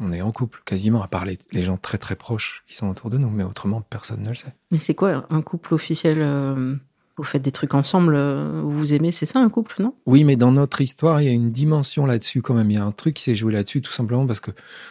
on 0.00 0.12
est 0.12 0.22
en 0.22 0.32
couple, 0.32 0.62
quasiment, 0.64 1.02
à 1.02 1.08
part 1.08 1.24
les, 1.24 1.62
gens 1.62 1.76
très 1.76 1.98
très 1.98 2.16
proches 2.16 2.64
qui 2.66 2.74
sont 2.74 2.88
autour 2.88 3.10
de 3.10 3.18
nous, 3.18 3.30
mais 3.30 3.44
autrement, 3.44 3.82
personne 3.82 4.22
ne 4.22 4.30
le 4.30 4.34
sait. 4.34 4.54
Mais 4.70 4.78
c'est 4.78 4.94
quoi 4.94 5.26
un 5.30 5.42
couple 5.42 5.74
officiel 5.74 6.18
euh, 6.20 6.74
Vous 7.16 7.24
faites 7.24 7.42
des 7.42 7.52
trucs 7.52 7.74
ensemble, 7.74 8.14
euh, 8.16 8.62
vous 8.64 8.72
vous 8.72 8.94
aimez, 8.94 9.12
c'est 9.12 9.26
ça 9.26 9.38
un 9.38 9.48
couple, 9.48 9.82
non? 9.82 9.94
Oui, 10.06 10.24
mais 10.24 10.36
dans 10.36 10.52
notre 10.52 10.80
histoire, 10.80 11.20
il 11.20 11.26
y 11.26 11.28
a 11.28 11.32
une 11.32 11.52
dimension 11.52 12.06
là-dessus 12.06 12.42
quand 12.42 12.54
même. 12.54 12.70
Il 12.70 12.74
y 12.74 12.78
a 12.78 12.84
un 12.84 12.92
truc 12.92 13.14
qui 13.14 13.22
s'est 13.22 13.36
joué 13.36 13.52
là-dessus, 13.52 13.82
tout 13.82 13.92
simplement 13.92 14.26
parce 14.26 14.40
que 14.40 14.50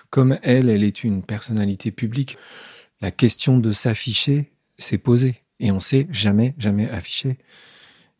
comme 0.10 0.38
elle, 0.44 0.70
elle 0.70 0.84
est 0.84 1.04
une 1.04 1.24
personnalité 1.24 1.92
publique, 1.92 2.38
la 3.02 3.12
question 3.12 3.58
de 3.58 3.72
s'afficher 3.72 4.52
s'est 4.78 4.98
posée. 4.98 5.42
Et 5.60 5.72
on 5.72 5.80
s'est 5.80 6.08
jamais, 6.12 6.56
jamais 6.58 6.90
affiché. 6.90 7.38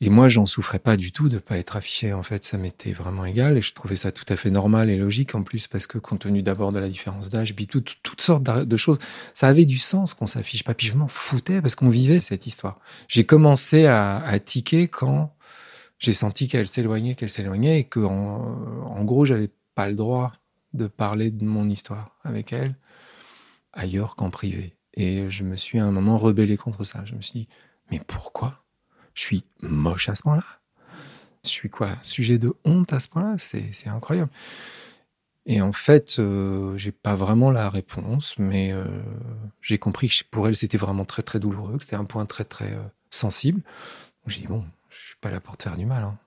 Et 0.04 0.10
moi, 0.10 0.28
j'en 0.28 0.48
souffrais 0.48 0.80
pas 0.80 0.98
du 0.98 1.12
tout 1.12 1.30
de 1.30 1.38
pas 1.38 1.60
être 1.60 1.76
affiché. 1.76 2.12
En 2.12 2.24
fait, 2.24 2.44
ça 2.44 2.58
m'était 2.58 2.92
vraiment 2.92 3.24
égal 3.24 3.56
et 3.56 3.62
je 3.62 3.74
trouvais 3.74 3.96
ça 3.96 4.12
tout 4.12 4.26
à 4.30 4.36
fait 4.36 4.50
normal 4.50 4.90
et 4.90 4.98
logique 4.98 5.36
en 5.36 5.44
plus 5.44 5.68
parce 5.68 5.86
que 5.86 6.00
compte 6.00 6.22
tenu 6.22 6.42
d'abord 6.42 6.72
de 6.72 6.80
la 6.80 6.90
différence 6.90 7.30
d'âge, 7.30 7.56
puis 7.56 7.68
tout, 7.68 7.84
toutes 8.02 8.22
sortes 8.22 8.44
de 8.44 8.78
choses, 8.78 8.98
ça 9.36 9.48
avait 9.48 9.66
du 9.66 9.78
sens 9.78 10.16
qu'on 10.16 10.26
s'affiche 10.26 10.64
pas. 10.64 10.74
Puis 10.74 10.88
je 10.88 10.98
m'en 10.98 11.08
foutais 11.08 11.62
parce 11.62 11.76
qu'on 11.76 11.90
vivait 11.90 12.20
cette 12.20 12.48
histoire. 12.48 12.80
J'ai 13.08 13.26
commencé 13.26 13.86
à, 13.86 14.18
à 14.24 14.40
tiquer 14.40 14.88
quand 14.88 15.36
j'ai 16.00 16.14
senti 16.14 16.48
qu'elle 16.48 16.68
s'éloignait, 16.68 17.14
qu'elle 17.14 17.30
s'éloignait 17.30 17.82
et 17.82 17.84
que 17.84 18.00
en, 18.00 18.88
en 18.88 19.04
gros, 19.06 19.26
j'avais 19.26 19.52
pas 19.76 19.88
le 19.88 19.96
droit 19.96 20.32
de 20.74 20.88
parler 20.88 21.30
de 21.30 21.46
mon 21.46 21.70
histoire 21.70 22.18
avec 22.24 22.54
elle 22.54 22.76
ailleurs 23.72 24.16
qu'en 24.16 24.32
privé. 24.32 24.76
Et 24.96 25.30
je 25.30 25.44
me 25.44 25.56
suis 25.56 25.80
à 25.80 25.86
un 25.86 25.92
moment 25.92 26.18
rebellé 26.18 26.58
contre 26.58 26.84
ça. 26.84 27.06
Je 27.06 27.14
me 27.14 27.22
suis 27.22 27.42
dit, 27.42 27.48
mais 27.92 28.00
pourquoi? 28.00 28.61
Je 29.14 29.22
suis 29.22 29.44
moche 29.62 30.10
à 30.10 30.16
ce 30.16 30.24
point-là. 30.24 30.44
Je 31.44 31.50
suis 31.50 31.70
quoi 31.70 31.90
Sujet 32.02 32.38
de 32.38 32.54
honte 32.66 32.94
à 32.94 33.00
ce 33.00 33.08
point-là? 33.08 33.36
C'est 33.38 33.88
incroyable. 33.88 34.30
Et 35.46 35.62
en 35.62 35.74
fait, 35.74 36.18
euh, 36.20 36.78
j'ai 36.78 36.92
pas 36.92 37.16
vraiment 37.16 37.50
la 37.52 37.70
réponse, 37.70 38.36
mais 38.38 38.72
euh, 38.72 38.86
j'ai 39.62 39.80
compris 39.80 40.08
que 40.08 40.24
pour 40.30 40.48
elle, 40.48 40.56
c'était 40.56 40.78
vraiment 40.78 41.06
très 41.06 41.24
très 41.24 41.40
douloureux, 41.40 41.78
que 41.78 41.84
c'était 41.84 41.96
un 41.96 42.06
point 42.06 42.26
très 42.26 42.44
très 42.44 42.74
euh, 42.74 42.84
sensible. 43.10 43.62
J'ai 44.28 44.42
dit 44.42 44.48
bon, 44.48 44.64
je 44.90 44.98
suis 44.98 45.16
pas 45.20 45.32
là 45.32 45.40
pour 45.40 45.58
te 45.58 45.64
faire 45.64 45.78
du 45.78 45.88
mal, 45.88 46.04
hein. 46.04 46.20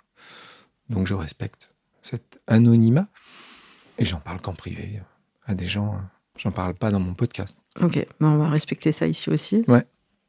donc 0.90 1.06
je 1.06 1.14
respecte 1.14 1.70
cet 2.02 2.40
anonymat 2.48 3.06
et 3.98 4.04
j'en 4.04 4.18
parle 4.18 4.40
qu'en 4.40 4.52
privé 4.52 5.00
à 5.46 5.54
des 5.54 5.66
gens. 5.66 6.00
J'en 6.36 6.50
parle 6.50 6.74
pas 6.74 6.90
dans 6.90 6.98
mon 6.98 7.14
podcast. 7.14 7.56
Ok, 7.80 8.04
ben 8.18 8.30
on 8.30 8.38
va 8.38 8.48
respecter 8.48 8.90
ça 8.90 9.06
ici 9.06 9.30
aussi. 9.30 9.64
Ouais. 9.68 9.86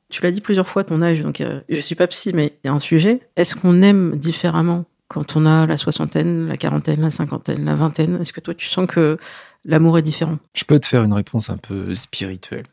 Tu 0.09 0.21
l'as 0.21 0.31
dit 0.31 0.41
plusieurs 0.41 0.67
fois, 0.67 0.83
ton 0.83 1.01
âge, 1.01 1.21
donc 1.21 1.41
euh, 1.41 1.61
je 1.67 1.79
suis 1.79 1.95
pas 1.95 2.07
psy, 2.07 2.31
mais 2.33 2.57
il 2.63 2.67
y 2.67 2.69
a 2.69 2.73
un 2.73 2.79
sujet. 2.79 3.21
Est-ce 3.35 3.55
qu'on 3.55 3.81
aime 3.81 4.15
différemment 4.15 4.85
quand 5.07 5.35
on 5.35 5.45
a 5.45 5.65
la 5.65 5.77
soixantaine, 5.77 6.47
la 6.47 6.57
quarantaine, 6.57 7.01
la 7.01 7.09
cinquantaine, 7.11 7.65
la 7.65 7.75
vingtaine? 7.75 8.21
Est-ce 8.21 8.31
que 8.31 8.39
toi, 8.39 8.53
tu 8.53 8.67
sens 8.67 8.87
que 8.87 9.17
l'amour 9.63 9.97
est 9.97 10.03
différent? 10.03 10.37
Je 10.53 10.63
peux 10.63 10.79
te 10.79 10.85
faire 10.85 11.03
une 11.03 11.13
réponse 11.13 11.49
un 11.49 11.57
peu 11.57 11.95
spirituelle. 11.95 12.65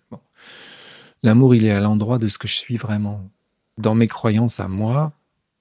L'amour, 1.23 1.55
il 1.55 1.65
est 1.65 1.71
à 1.71 1.81
l'endroit 1.81 2.19
de 2.19 2.29
ce 2.29 2.37
que 2.37 2.49
je 2.49 2.55
suis 2.55 2.77
vraiment. 2.77 3.23
Dans 3.79 3.95
mes 3.95 4.09
croyances 4.09 4.61
à 4.61 4.69
moi, 4.69 5.13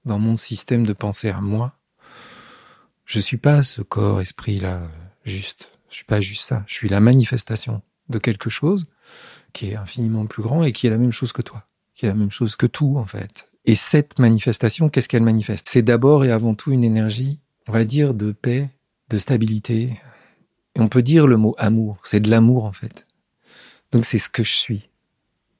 dans 0.04 0.18
mon 0.18 0.36
système 0.36 0.84
de 0.84 0.92
pensée 0.92 1.30
à 1.30 1.40
moi, 1.40 1.72
je 3.06 3.18
suis 3.18 3.36
pas 3.38 3.62
ce 3.62 3.80
corps, 3.80 4.20
esprit 4.20 4.58
là, 4.58 4.82
juste. 5.24 5.68
Je 5.88 5.96
suis 5.96 6.04
pas 6.04 6.20
juste 6.20 6.44
ça. 6.44 6.64
Je 6.66 6.74
suis 6.74 6.88
la 6.88 7.00
manifestation 7.00 7.82
de 8.08 8.18
quelque 8.18 8.50
chose 8.50 8.86
qui 9.52 9.70
est 9.70 9.76
infiniment 9.76 10.26
plus 10.26 10.42
grand 10.42 10.62
et 10.62 10.72
qui 10.72 10.86
est 10.86 10.90
la 10.90 10.98
même 10.98 11.12
chose 11.12 11.32
que 11.32 11.42
toi, 11.42 11.64
qui 11.94 12.06
est 12.06 12.08
la 12.08 12.14
même 12.14 12.30
chose 12.30 12.56
que 12.56 12.66
tout 12.66 12.96
en 12.96 13.06
fait. 13.06 13.48
Et 13.64 13.74
cette 13.74 14.18
manifestation, 14.18 14.88
qu'est-ce 14.88 15.08
qu'elle 15.08 15.22
manifeste? 15.22 15.68
C'est 15.68 15.82
d'abord 15.82 16.24
et 16.24 16.32
avant 16.32 16.54
tout 16.54 16.72
une 16.72 16.84
énergie, 16.84 17.38
on 17.68 17.72
va 17.72 17.84
dire, 17.84 18.12
de 18.14 18.32
paix, 18.32 18.70
de 19.08 19.18
stabilité. 19.18 19.96
Et 20.74 20.80
on 20.80 20.88
peut 20.88 21.02
dire 21.02 21.26
le 21.26 21.36
mot 21.36 21.54
amour, 21.58 21.98
c'est 22.02 22.20
de 22.20 22.30
l'amour 22.30 22.64
en 22.64 22.72
fait. 22.72 23.06
Donc 23.92 24.04
c'est 24.04 24.18
ce 24.18 24.30
que 24.30 24.42
je 24.42 24.52
suis. 24.52 24.88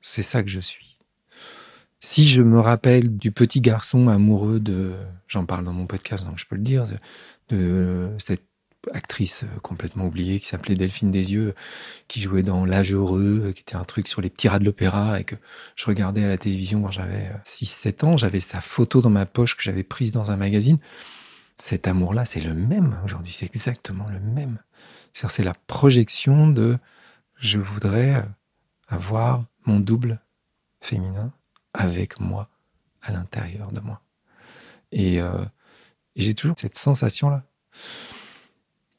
C'est 0.00 0.22
ça 0.22 0.42
que 0.42 0.50
je 0.50 0.60
suis. 0.60 0.96
Si 2.00 2.26
je 2.26 2.42
me 2.42 2.58
rappelle 2.58 3.16
du 3.16 3.30
petit 3.30 3.60
garçon 3.60 4.08
amoureux 4.08 4.58
de, 4.58 4.94
j'en 5.28 5.46
parle 5.46 5.64
dans 5.64 5.72
mon 5.72 5.86
podcast, 5.86 6.24
donc 6.24 6.38
je 6.38 6.46
peux 6.46 6.56
le 6.56 6.62
dire, 6.62 6.86
de, 7.48 7.56
de 7.56 8.10
cette 8.18 8.42
actrice 8.92 9.44
complètement 9.62 10.06
oubliée 10.06 10.40
qui 10.40 10.46
s'appelait 10.46 10.74
Delphine 10.74 11.10
Desieux, 11.10 11.54
qui 12.08 12.20
jouait 12.20 12.42
dans 12.42 12.64
L'âge 12.64 12.92
heureux, 12.92 13.52
qui 13.54 13.62
était 13.62 13.76
un 13.76 13.84
truc 13.84 14.08
sur 14.08 14.20
les 14.20 14.30
petits 14.30 14.48
rats 14.48 14.58
de 14.58 14.64
l'opéra 14.64 15.20
et 15.20 15.24
que 15.24 15.36
je 15.76 15.86
regardais 15.86 16.24
à 16.24 16.28
la 16.28 16.38
télévision 16.38 16.82
quand 16.82 16.90
j'avais 16.90 17.30
6-7 17.44 18.04
ans. 18.04 18.16
J'avais 18.16 18.40
sa 18.40 18.60
photo 18.60 19.00
dans 19.00 19.10
ma 19.10 19.26
poche 19.26 19.56
que 19.56 19.62
j'avais 19.62 19.84
prise 19.84 20.12
dans 20.12 20.30
un 20.30 20.36
magazine. 20.36 20.78
Cet 21.56 21.86
amour-là, 21.86 22.24
c'est 22.24 22.40
le 22.40 22.54
même 22.54 22.98
aujourd'hui, 23.04 23.32
c'est 23.32 23.46
exactement 23.46 24.08
le 24.08 24.20
même. 24.20 24.58
C'est 25.12 25.44
la 25.44 25.54
projection 25.66 26.48
de 26.48 26.78
je 27.38 27.58
voudrais 27.58 28.24
avoir 28.88 29.44
mon 29.66 29.78
double 29.78 30.20
féminin 30.80 31.32
avec 31.74 32.18
moi 32.18 32.48
à 33.02 33.12
l'intérieur 33.12 33.72
de 33.72 33.80
moi. 33.80 34.00
Et, 34.90 35.20
euh, 35.20 35.44
et 36.14 36.22
j'ai 36.22 36.34
toujours 36.34 36.56
cette 36.58 36.76
sensation-là. 36.76 37.44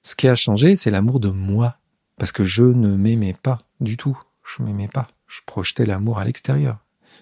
Ce 0.04 0.16
qui 0.16 0.28
a 0.28 0.36
changé, 0.36 0.76
c'est 0.76 0.92
l'amour 0.92 1.20
de 1.20 1.30
moi. 1.30 1.78
Parce 2.18 2.32
que 2.32 2.44
je 2.44 2.64
ne 2.64 2.96
m'aimais 2.96 3.36
pas 3.42 3.60
du 3.80 3.98
tout. 3.98 4.18
Je 4.44 4.62
m'aimais 4.62 4.88
pas. 4.88 5.08
Je 5.28 5.40
projetais 5.46 5.86
l'amour 5.86 6.20
à 6.20 6.26
l'extérieur. 6.26 6.78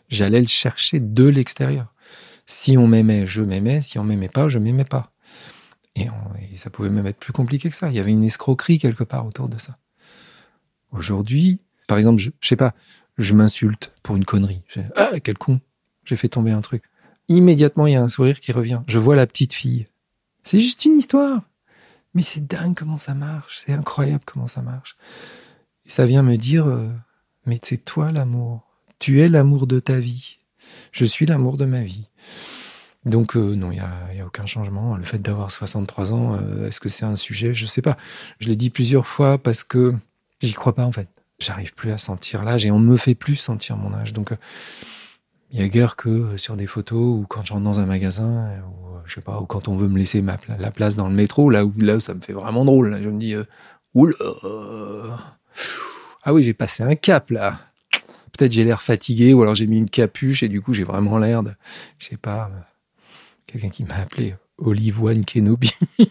J'allais 0.10 0.42
le 0.42 0.48
chercher 0.48 1.00
de 1.00 1.26
l'extérieur. 1.26 1.94
Si 2.46 2.78
on 2.78 2.88
m'aimait, 2.88 3.26
je 3.26 3.42
m'aimais. 3.42 3.82
Si 3.82 4.00
on 4.00 4.04
m'aimait 4.04 4.28
pas, 4.28 4.50
je 4.50 4.60
m'aimais 4.60 4.86
pas. 4.86 5.14
Et, 5.96 6.08
ça 6.56 6.70
pouvait 6.70 6.90
même 6.90 7.08
être 7.08 7.20
plus 7.20 7.34
compliqué 7.34 7.70
que 7.70 7.76
ça. 7.76 7.90
Il 7.90 7.96
y 7.96 8.00
avait 8.00 8.12
une 8.12 8.24
escroquerie 8.24 8.80
quelque 8.80 9.04
part 9.04 9.26
autour 9.26 9.48
de 9.48 9.58
ça. 9.58 9.78
Aujourd'hui, 10.92 11.60
par 11.88 11.98
exemple, 11.98 12.20
je, 12.20 12.32
je 12.42 12.48
sais 12.48 12.56
pas, 12.56 12.74
je 13.18 13.34
m'insulte 13.34 13.94
pour 14.04 14.18
une 14.18 14.26
connerie. 14.26 14.64
Ah, 14.96 15.20
quel 15.24 15.38
con 15.38 15.62
J'ai 16.04 16.18
fait 16.18 16.28
tomber 16.28 16.52
un 16.52 16.62
truc. 16.62 16.84
Immédiatement, 17.30 17.88
il 17.88 17.94
y 17.94 17.96
a 17.96 18.04
un 18.04 18.10
sourire 18.10 18.40
qui 18.40 18.52
revient. 18.52 18.82
Je 18.88 19.00
vois 19.00 19.16
la 19.16 19.28
petite 19.28 19.54
fille. 19.54 19.88
C'est 20.44 20.60
juste 20.60 20.86
une 20.86 20.98
histoire. 20.98 21.44
Mais 22.14 22.22
c'est 22.22 22.46
dingue 22.46 22.76
comment 22.76 22.98
ça 22.98 23.14
marche, 23.14 23.62
c'est 23.66 23.74
incroyable 23.74 24.24
comment 24.26 24.48
ça 24.48 24.62
marche. 24.62 24.98
Et 25.86 25.90
ça 25.90 26.06
vient 26.06 26.24
me 26.24 26.36
dire, 26.36 26.68
euh, 26.68 26.90
mais 27.46 27.60
c'est 27.62 27.78
toi 27.78 28.12
l'amour, 28.12 28.68
tu 29.00 29.22
es 29.22 29.30
l'amour 29.30 29.66
de 29.66 29.80
ta 29.80 30.00
vie, 30.00 30.40
je 30.92 31.06
suis 31.06 31.26
l'amour 31.26 31.58
de 31.58 31.66
ma 31.66 31.84
vie. 31.84 32.10
Donc 33.06 33.36
euh, 33.36 33.56
non, 33.56 33.72
il 33.72 33.82
n'y 34.14 34.20
a, 34.20 34.26
aucun 34.26 34.46
changement. 34.46 34.96
Le 34.96 35.04
fait 35.04 35.20
d'avoir 35.20 35.52
63 35.52 36.14
ans, 36.14 36.36
euh, 36.36 36.68
est-ce 36.68 36.80
que 36.80 36.90
c'est 36.90 37.06
un 37.06 37.16
sujet? 37.16 37.54
Je 37.54 37.64
ne 37.64 37.68
sais 37.68 37.82
pas. 37.82 37.98
Je 38.40 38.48
l'ai 38.48 38.56
dit 38.56 38.70
plusieurs 38.70 39.08
fois 39.08 39.40
parce 39.40 39.64
que 39.64 39.96
j'y 40.42 40.54
crois 40.54 40.76
pas 40.76 40.86
en 40.86 40.92
fait. 40.92 41.10
J'arrive 41.40 41.74
plus 41.74 41.92
à 41.92 41.98
sentir 41.98 42.44
l'âge 42.44 42.66
et 42.66 42.72
on 42.72 42.78
me 42.78 42.98
fait 42.98 43.16
plus 43.16 43.38
sentir 43.38 43.76
mon 43.76 43.94
âge. 43.94 44.14
Donc 44.14 44.32
il 45.50 45.60
y 45.60 45.64
a 45.64 45.68
guère 45.68 45.96
que 45.96 46.38
sur 46.38 46.56
des 46.56 46.68
photos 46.68 47.20
ou 47.20 47.26
quand 47.28 47.44
je 47.44 47.54
rentre 47.54 47.66
dans 47.66 47.80
un 47.80 47.88
magasin 47.88 48.52
je 49.06 49.16
sais 49.16 49.22
pas, 49.22 49.40
ou 49.40 49.46
quand 49.46 49.68
on 49.68 49.76
veut 49.76 49.88
me 49.88 49.98
laisser 49.98 50.22
la 50.22 50.72
place 50.72 50.96
dans 50.96 51.08
le 51.08 51.14
métro, 51.14 51.50
là 51.50 51.66
où 51.66 51.74
là 51.78 52.00
ça 52.00 52.14
me 52.14 52.22
fait 52.22 52.34
vraiment 52.34 52.66
drôle. 52.66 53.00
Je 53.02 53.10
me 53.10 53.20
dis, 53.20 53.36
euh, 53.36 53.44
oula, 53.94 54.16
ah 56.24 56.34
oui, 56.34 56.44
j'ai 56.44 56.54
passé 56.54 56.84
un 56.84 56.96
cap 56.96 57.30
là. 57.32 57.58
Peut-être 58.32 58.52
j'ai 58.52 58.64
l'air 58.64 58.82
fatigué, 58.82 59.34
ou 59.34 59.42
alors 59.42 59.56
j'ai 59.56 59.68
mis 59.68 59.78
une 59.78 59.90
capuche 59.90 60.44
et 60.44 60.48
du 60.48 60.62
coup 60.62 60.74
j'ai 60.74 60.84
vraiment 60.84 61.18
l'air 61.18 61.44
de, 61.44 61.52
je 61.98 62.08
sais 62.08 62.18
pas, 62.18 62.50
euh, 62.54 62.60
quelqu'un 63.46 63.70
qui 63.70 63.84
m'a 63.84 63.96
appelé 63.96 64.36
Olive 64.58 65.04
One 65.04 65.26
Kenobi. 65.26 65.74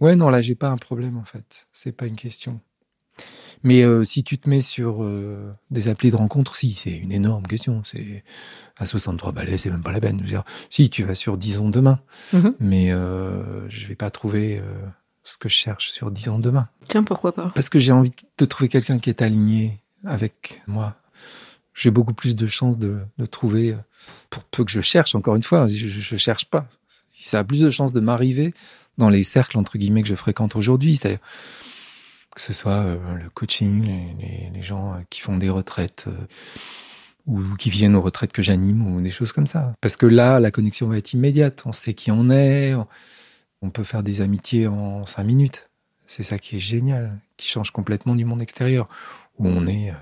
ouais, 0.00 0.16
non, 0.16 0.30
là 0.30 0.40
j'ai 0.40 0.54
pas 0.54 0.70
un 0.70 0.78
problème 0.78 1.16
en 1.16 1.24
fait. 1.24 1.68
C'est 1.72 1.92
pas 1.92 2.06
une 2.06 2.16
question. 2.16 2.60
Mais 3.62 3.82
euh, 3.82 4.04
si 4.04 4.24
tu 4.24 4.38
te 4.38 4.48
mets 4.48 4.60
sur 4.60 5.02
euh, 5.02 5.52
des 5.70 5.88
applis 5.88 6.10
de 6.10 6.16
rencontre, 6.16 6.56
si, 6.56 6.74
c'est 6.74 6.96
une 6.96 7.12
énorme 7.12 7.46
question. 7.46 7.82
C'est 7.84 8.24
à 8.76 8.86
63 8.86 9.32
balais, 9.32 9.58
c'est 9.58 9.70
même 9.70 9.82
pas 9.82 9.92
la 9.92 10.00
peine. 10.00 10.18
dire, 10.18 10.44
si 10.70 10.88
tu 10.90 11.02
vas 11.02 11.14
sur 11.14 11.36
Disons 11.36 11.68
demain, 11.68 12.00
mhm. 12.32 12.54
mais 12.60 12.92
euh, 12.92 13.68
je 13.68 13.86
vais 13.86 13.94
pas 13.94 14.10
trouver 14.10 14.58
euh, 14.58 14.62
ce 15.24 15.36
que 15.36 15.48
je 15.48 15.54
cherche 15.54 15.90
sur 15.90 16.10
Disons 16.10 16.38
demain. 16.38 16.68
Tiens, 16.88 17.02
pourquoi 17.02 17.32
pas 17.32 17.50
Parce 17.54 17.68
que 17.68 17.78
j'ai 17.78 17.92
envie 17.92 18.12
de 18.38 18.44
trouver 18.44 18.68
quelqu'un 18.68 18.98
qui 18.98 19.10
est 19.10 19.22
aligné 19.22 19.78
avec 20.04 20.62
moi. 20.66 20.94
J'ai 21.74 21.90
beaucoup 21.90 22.14
plus 22.14 22.36
de 22.36 22.46
chances 22.46 22.78
de, 22.78 22.98
de, 23.18 23.26
trouver, 23.26 23.76
pour 24.30 24.42
peu 24.44 24.64
que 24.64 24.70
je 24.70 24.80
cherche, 24.80 25.14
encore 25.14 25.36
une 25.36 25.42
fois, 25.42 25.68
je, 25.68 25.86
je, 25.86 26.16
cherche 26.16 26.46
pas. 26.46 26.66
Ça 27.14 27.40
a 27.40 27.44
plus 27.44 27.60
de 27.60 27.70
chances 27.70 27.92
de 27.92 28.00
m'arriver 28.00 28.52
dans 28.96 29.08
les 29.08 29.22
cercles, 29.22 29.58
entre 29.58 29.78
guillemets, 29.78 30.02
que 30.02 30.08
je 30.08 30.16
fréquente 30.16 30.56
aujourd'hui. 30.56 30.96
C'est-à-dire, 30.96 31.20
que 32.38 32.44
ce 32.44 32.52
soit 32.52 32.84
euh, 32.84 33.14
le 33.16 33.28
coaching, 33.30 33.84
les, 34.54 34.62
gens 34.62 34.94
euh, 34.94 34.98
qui 35.10 35.20
font 35.20 35.36
des 35.36 35.50
retraites 35.50 36.04
euh, 36.06 36.26
ou 37.26 37.56
qui 37.56 37.68
viennent 37.68 37.96
aux 37.96 38.00
retraites 38.00 38.32
que 38.32 38.42
j'anime 38.42 38.86
ou 38.86 39.00
des 39.00 39.10
choses 39.10 39.32
comme 39.32 39.48
ça. 39.48 39.74
Parce 39.80 39.96
que 39.96 40.06
là, 40.06 40.38
la 40.38 40.52
connexion 40.52 40.86
va 40.86 40.98
être 40.98 41.12
immédiate. 41.12 41.64
On 41.66 41.72
sait 41.72 41.94
qui 41.94 42.12
on 42.12 42.30
est. 42.30 42.74
On 43.60 43.70
peut 43.70 43.82
faire 43.82 44.04
des 44.04 44.20
amitiés 44.20 44.68
en 44.68 45.02
cinq 45.02 45.24
minutes. 45.24 45.68
C'est 46.06 46.22
ça 46.22 46.38
qui 46.38 46.56
est 46.56 46.60
génial, 46.60 47.18
qui 47.36 47.48
change 47.48 47.72
complètement 47.72 48.14
du 48.14 48.24
monde 48.24 48.40
extérieur, 48.40 48.88
où 49.38 49.48
on 49.48 49.66
est 49.66 49.92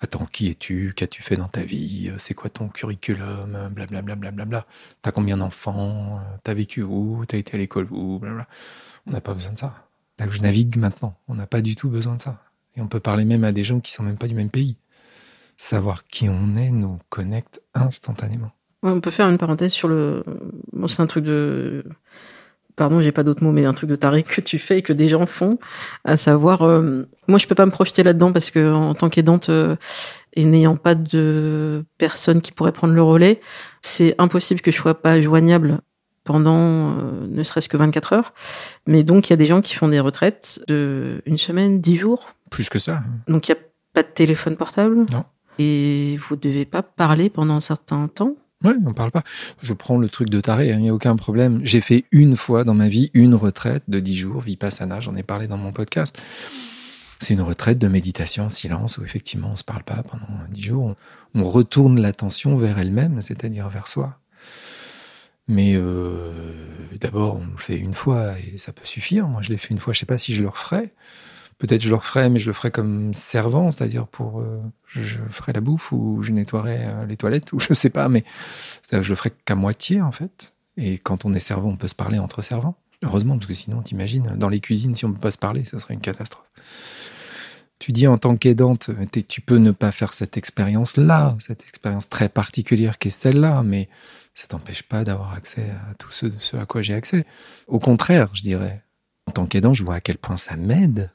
Attends, 0.00 0.26
qui 0.26 0.50
es-tu? 0.50 0.92
Qu'as-tu 0.94 1.22
fait 1.22 1.36
dans 1.36 1.48
ta 1.48 1.62
vie? 1.62 2.12
C'est 2.18 2.34
quoi 2.34 2.50
ton 2.50 2.68
curriculum? 2.68 3.70
Blablabla. 3.70 4.02
Bla, 4.02 4.14
bla, 4.16 4.30
bla, 4.32 4.44
bla, 4.44 4.66
T'as 5.00 5.12
combien 5.12 5.38
d'enfants? 5.38 6.20
T'as 6.42 6.52
vécu 6.52 6.82
où? 6.82 7.24
T'as 7.26 7.38
été 7.38 7.54
à 7.54 7.58
l'école 7.58 7.86
où? 7.90 8.18
Blablabla. 8.18 8.48
On 9.06 9.12
n'a 9.12 9.20
pas 9.22 9.32
besoin 9.32 9.52
de 9.52 9.58
ça 9.58 9.86
là 10.18 10.26
où 10.26 10.30
je 10.30 10.40
navigue 10.40 10.76
maintenant. 10.76 11.16
On 11.28 11.34
n'a 11.34 11.46
pas 11.46 11.60
du 11.60 11.74
tout 11.76 11.88
besoin 11.88 12.16
de 12.16 12.20
ça. 12.20 12.40
Et 12.76 12.80
on 12.80 12.88
peut 12.88 13.00
parler 13.00 13.24
même 13.24 13.44
à 13.44 13.52
des 13.52 13.62
gens 13.62 13.80
qui 13.80 13.92
sont 13.92 14.02
même 14.02 14.18
pas 14.18 14.26
du 14.26 14.34
même 14.34 14.50
pays. 14.50 14.76
Savoir 15.56 16.04
qui 16.04 16.28
on 16.28 16.56
est 16.56 16.70
nous 16.70 16.98
connecte 17.10 17.62
instantanément. 17.74 18.50
on 18.82 19.00
peut 19.00 19.10
faire 19.10 19.28
une 19.28 19.38
parenthèse 19.38 19.72
sur 19.72 19.88
le. 19.88 20.24
C'est 20.88 21.00
un 21.00 21.06
truc 21.06 21.24
de. 21.24 21.84
Pardon, 22.76 23.00
j'ai 23.00 23.12
pas 23.12 23.22
d'autres 23.22 23.44
mots, 23.44 23.52
mais 23.52 23.64
un 23.66 23.72
truc 23.72 23.88
de 23.88 23.94
taré 23.94 24.24
que 24.24 24.40
tu 24.40 24.58
fais 24.58 24.78
et 24.78 24.82
que 24.82 24.92
des 24.92 25.06
gens 25.06 25.26
font, 25.26 25.58
à 26.04 26.16
savoir, 26.16 26.62
euh, 26.62 27.08
moi 27.28 27.38
je 27.38 27.46
peux 27.46 27.54
pas 27.54 27.66
me 27.66 27.70
projeter 27.70 28.02
là-dedans 28.02 28.32
parce 28.32 28.50
que 28.50 28.72
en 28.72 28.96
tant 28.96 29.08
qu'aidante 29.08 29.48
euh, 29.48 29.76
et 30.32 30.44
n'ayant 30.44 30.74
pas 30.74 30.96
de 30.96 31.84
personne 31.98 32.40
qui 32.40 32.50
pourrait 32.50 32.72
prendre 32.72 32.92
le 32.92 33.02
relais, 33.02 33.38
c'est 33.80 34.16
impossible 34.18 34.60
que 34.60 34.72
je 34.72 34.76
sois 34.76 35.00
pas 35.00 35.20
joignable 35.20 35.82
pendant 36.24 36.90
euh, 36.92 37.26
ne 37.28 37.42
serait-ce 37.42 37.68
que 37.68 37.76
24 37.76 38.12
heures. 38.14 38.34
Mais 38.86 39.04
donc, 39.04 39.28
il 39.28 39.32
y 39.32 39.34
a 39.34 39.36
des 39.36 39.46
gens 39.46 39.60
qui 39.60 39.74
font 39.74 39.88
des 39.88 40.00
retraites 40.00 40.60
de 40.68 41.22
une 41.26 41.38
semaine, 41.38 41.80
dix 41.80 41.96
jours. 41.96 42.34
Plus 42.50 42.68
que 42.68 42.78
ça. 42.78 43.02
Donc, 43.28 43.48
il 43.48 43.52
n'y 43.52 43.58
a 43.58 43.62
pas 43.92 44.02
de 44.02 44.08
téléphone 44.08 44.56
portable. 44.56 45.06
Non. 45.12 45.24
Et 45.58 46.18
vous 46.26 46.34
ne 46.34 46.40
devez 46.40 46.64
pas 46.64 46.82
parler 46.82 47.30
pendant 47.30 47.54
un 47.54 47.60
certain 47.60 48.08
temps. 48.08 48.34
Oui, 48.64 48.72
on 48.86 48.94
parle 48.94 49.10
pas. 49.10 49.22
Je 49.60 49.74
prends 49.74 49.98
le 49.98 50.08
truc 50.08 50.30
de 50.30 50.40
taré, 50.40 50.68
il 50.68 50.72
hein, 50.72 50.78
n'y 50.78 50.88
a 50.88 50.94
aucun 50.94 51.16
problème. 51.16 51.60
J'ai 51.64 51.82
fait 51.82 52.04
une 52.12 52.34
fois 52.34 52.64
dans 52.64 52.74
ma 52.74 52.88
vie 52.88 53.10
une 53.12 53.34
retraite 53.34 53.82
de 53.88 54.00
dix 54.00 54.16
jours, 54.16 54.40
Vipassana, 54.40 55.00
j'en 55.00 55.14
ai 55.14 55.22
parlé 55.22 55.46
dans 55.46 55.58
mon 55.58 55.72
podcast. 55.72 56.20
C'est 57.20 57.34
une 57.34 57.42
retraite 57.42 57.78
de 57.78 57.88
méditation, 57.88 58.48
silence, 58.48 58.98
où 58.98 59.04
effectivement 59.04 59.50
on 59.52 59.56
se 59.56 59.64
parle 59.64 59.84
pas 59.84 60.02
pendant 60.02 60.26
dix 60.50 60.62
jours. 60.62 60.96
on 61.34 61.42
retourne 61.42 62.00
l'attention 62.00 62.56
vers 62.56 62.78
elle-même, 62.78 63.20
c'est-à-dire 63.20 63.68
vers 63.68 63.86
soi. 63.86 64.18
Mais 65.46 65.74
euh, 65.76 66.32
d'abord, 67.00 67.36
on 67.36 67.52
le 67.52 67.58
fait 67.58 67.76
une 67.76 67.94
fois 67.94 68.38
et 68.38 68.58
ça 68.58 68.72
peut 68.72 68.86
suffire. 68.86 69.28
Moi, 69.28 69.42
je 69.42 69.50
l'ai 69.50 69.58
fait 69.58 69.70
une 69.70 69.78
fois. 69.78 69.92
Je 69.92 70.00
sais 70.00 70.06
pas 70.06 70.18
si 70.18 70.34
je 70.34 70.42
le 70.42 70.48
referai. 70.48 70.92
Peut-être 71.58 71.82
je 71.82 71.88
le 71.88 71.94
referai, 71.94 72.30
mais 72.30 72.38
je 72.38 72.46
le 72.46 72.52
ferai 72.52 72.70
comme 72.70 73.14
servant, 73.14 73.70
c'est-à-dire 73.70 74.08
pour 74.08 74.40
euh, 74.40 74.60
je, 74.88 75.18
ferai 75.30 75.52
la 75.52 75.60
bouffe 75.60 75.92
ou 75.92 76.22
je 76.22 76.32
nettoierai 76.32 76.86
euh, 76.86 77.06
les 77.06 77.16
toilettes 77.16 77.52
ou 77.52 77.60
je 77.68 77.72
sais 77.74 77.90
pas, 77.90 78.08
mais 78.08 78.24
je 78.90 79.08
le 79.08 79.14
ferai 79.14 79.32
qu'à 79.44 79.54
moitié 79.54 80.02
en 80.02 80.12
fait. 80.12 80.52
Et 80.76 80.98
quand 80.98 81.24
on 81.24 81.32
est 81.32 81.38
servant, 81.38 81.68
on 81.68 81.76
peut 81.76 81.88
se 81.88 81.94
parler 81.94 82.18
entre 82.18 82.42
servants. 82.42 82.76
Heureusement, 83.04 83.36
parce 83.36 83.46
que 83.46 83.54
sinon, 83.54 83.82
t'imagines, 83.82 84.34
dans 84.36 84.48
les 84.48 84.60
cuisines, 84.60 84.94
si 84.94 85.04
on 85.04 85.10
ne 85.10 85.14
peut 85.14 85.20
pas 85.20 85.30
se 85.30 85.38
parler, 85.38 85.64
ça 85.64 85.78
serait 85.78 85.94
une 85.94 86.00
catastrophe. 86.00 86.50
Tu 87.78 87.92
dis 87.92 88.06
en 88.06 88.18
tant 88.18 88.36
qu'aidante, 88.36 88.90
tu 89.28 89.40
peux 89.40 89.58
ne 89.58 89.70
pas 89.70 89.92
faire 89.92 90.14
cette 90.14 90.36
expérience-là, 90.36 91.36
cette 91.38 91.62
expérience 91.62 92.08
très 92.08 92.28
particulière 92.28 92.98
qui 92.98 93.08
est 93.08 93.10
celle-là, 93.10 93.62
mais 93.62 93.88
ça 94.34 94.46
t'empêche 94.48 94.82
pas 94.82 95.04
d'avoir 95.04 95.32
accès 95.32 95.70
à 95.90 95.94
tout 95.94 96.10
ce, 96.10 96.26
à 96.56 96.66
quoi 96.66 96.82
j'ai 96.82 96.94
accès. 96.94 97.24
Au 97.68 97.78
contraire, 97.78 98.30
je 98.34 98.42
dirais, 98.42 98.82
en 99.26 99.32
tant 99.32 99.46
qu'aidant, 99.46 99.74
je 99.74 99.84
vois 99.84 99.96
à 99.96 100.00
quel 100.00 100.18
point 100.18 100.36
ça 100.36 100.56
m'aide 100.56 101.12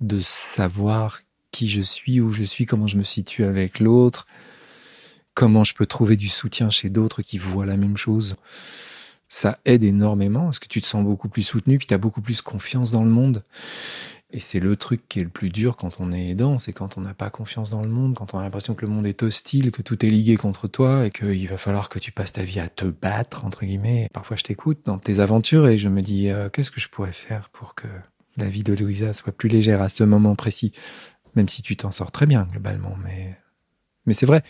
de 0.00 0.20
savoir 0.20 1.20
qui 1.50 1.68
je 1.68 1.80
suis, 1.82 2.20
où 2.20 2.30
je 2.30 2.44
suis, 2.44 2.66
comment 2.66 2.86
je 2.86 2.96
me 2.96 3.02
situe 3.02 3.44
avec 3.44 3.80
l'autre, 3.80 4.26
comment 5.34 5.64
je 5.64 5.74
peux 5.74 5.86
trouver 5.86 6.16
du 6.16 6.28
soutien 6.28 6.70
chez 6.70 6.88
d'autres 6.90 7.22
qui 7.22 7.38
voient 7.38 7.66
la 7.66 7.76
même 7.76 7.96
chose. 7.96 8.36
Ça 9.28 9.58
aide 9.64 9.84
énormément 9.84 10.44
parce 10.44 10.58
que 10.58 10.68
tu 10.68 10.80
te 10.80 10.86
sens 10.86 11.04
beaucoup 11.04 11.28
plus 11.28 11.42
soutenu, 11.42 11.78
puis 11.78 11.86
tu 11.86 11.94
as 11.94 11.98
beaucoup 11.98 12.20
plus 12.20 12.40
confiance 12.40 12.90
dans 12.90 13.04
le 13.04 13.10
monde. 13.10 13.44
Et 14.32 14.38
c'est 14.38 14.60
le 14.60 14.76
truc 14.76 15.08
qui 15.08 15.18
est 15.18 15.24
le 15.24 15.28
plus 15.28 15.50
dur 15.50 15.76
quand 15.76 15.96
on 15.98 16.12
est 16.12 16.28
aidant, 16.28 16.58
c'est 16.58 16.72
quand 16.72 16.96
on 16.96 17.00
n'a 17.00 17.14
pas 17.14 17.30
confiance 17.30 17.70
dans 17.70 17.82
le 17.82 17.88
monde, 17.88 18.14
quand 18.14 18.32
on 18.32 18.38
a 18.38 18.42
l'impression 18.42 18.74
que 18.74 18.86
le 18.86 18.92
monde 18.92 19.06
est 19.06 19.24
hostile, 19.24 19.72
que 19.72 19.82
tout 19.82 20.06
est 20.06 20.08
ligué 20.08 20.36
contre 20.36 20.68
toi 20.68 21.06
et 21.06 21.10
qu'il 21.10 21.48
va 21.48 21.56
falloir 21.56 21.88
que 21.88 21.98
tu 21.98 22.12
passes 22.12 22.32
ta 22.32 22.44
vie 22.44 22.60
à 22.60 22.68
te 22.68 22.84
battre, 22.84 23.44
entre 23.44 23.64
guillemets. 23.64 24.08
Parfois, 24.12 24.36
je 24.36 24.44
t'écoute 24.44 24.78
dans 24.84 24.98
tes 24.98 25.18
aventures 25.18 25.66
et 25.66 25.78
je 25.78 25.88
me 25.88 26.00
dis, 26.00 26.28
euh, 26.28 26.48
qu'est-ce 26.48 26.70
que 26.70 26.80
je 26.80 26.88
pourrais 26.88 27.12
faire 27.12 27.48
pour 27.48 27.74
que 27.74 27.88
la 28.36 28.48
vie 28.48 28.62
de 28.62 28.72
Louisa 28.72 29.12
soit 29.14 29.32
plus 29.32 29.48
légère 29.48 29.82
à 29.82 29.88
ce 29.88 30.04
moment 30.04 30.36
précis, 30.36 30.72
même 31.34 31.48
si 31.48 31.62
tu 31.62 31.76
t'en 31.76 31.90
sors 31.90 32.12
très 32.12 32.26
bien 32.26 32.44
globalement. 32.44 32.96
Mais, 33.02 33.36
mais 34.06 34.12
c'est 34.12 34.26
vrai, 34.26 34.44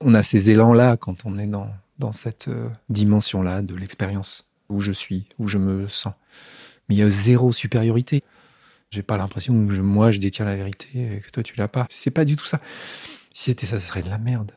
on 0.00 0.14
a 0.14 0.24
ces 0.24 0.50
élans-là 0.50 0.96
quand 0.96 1.24
on 1.24 1.38
est 1.38 1.46
dans, 1.46 1.70
dans 2.00 2.12
cette 2.12 2.48
euh, 2.48 2.68
dimension-là 2.88 3.62
de 3.62 3.76
l'expérience, 3.76 4.46
où 4.68 4.80
je 4.80 4.90
suis, 4.90 5.28
où 5.38 5.46
je 5.46 5.58
me 5.58 5.86
sens. 5.86 6.14
Mais 6.88 6.96
il 6.96 6.98
y 6.98 7.02
a 7.02 7.10
zéro 7.10 7.52
supériorité. 7.52 8.24
J'ai 8.94 9.02
pas 9.02 9.16
l'impression 9.16 9.52
que 9.66 9.80
moi 9.80 10.12
je 10.12 10.20
détiens 10.20 10.44
la 10.44 10.54
vérité 10.54 11.16
et 11.16 11.20
que 11.20 11.28
toi 11.30 11.42
tu 11.42 11.56
l'as 11.56 11.66
pas. 11.66 11.86
C'est 11.90 12.12
pas 12.12 12.24
du 12.24 12.36
tout 12.36 12.46
ça. 12.46 12.60
Si 13.32 13.46
c'était 13.46 13.66
ça, 13.66 13.80
ce 13.80 13.88
serait 13.88 14.02
de 14.02 14.08
la 14.08 14.18
merde. 14.18 14.52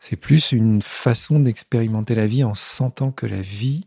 C'est 0.00 0.16
plus 0.16 0.50
une 0.50 0.82
façon 0.82 1.38
d'expérimenter 1.38 2.16
la 2.16 2.26
vie 2.26 2.42
en 2.42 2.54
sentant 2.54 3.12
que 3.12 3.26
la 3.26 3.40
vie, 3.40 3.86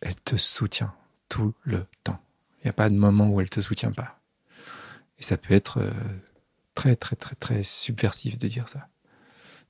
elle 0.00 0.14
te 0.14 0.36
soutient 0.36 0.94
tout 1.28 1.54
le 1.64 1.86
temps. 2.04 2.20
Il 2.60 2.66
n'y 2.66 2.70
a 2.70 2.72
pas 2.72 2.88
de 2.88 2.94
moment 2.94 3.28
où 3.28 3.40
elle 3.40 3.50
te 3.50 3.60
soutient 3.60 3.90
pas. 3.90 4.20
Et 5.18 5.24
ça 5.24 5.36
peut 5.36 5.54
être 5.54 5.78
euh, 5.78 5.90
très, 6.74 6.94
très, 6.94 7.16
très, 7.16 7.34
très 7.34 7.64
subversif 7.64 8.38
de 8.38 8.46
dire 8.46 8.68
ça. 8.68 8.88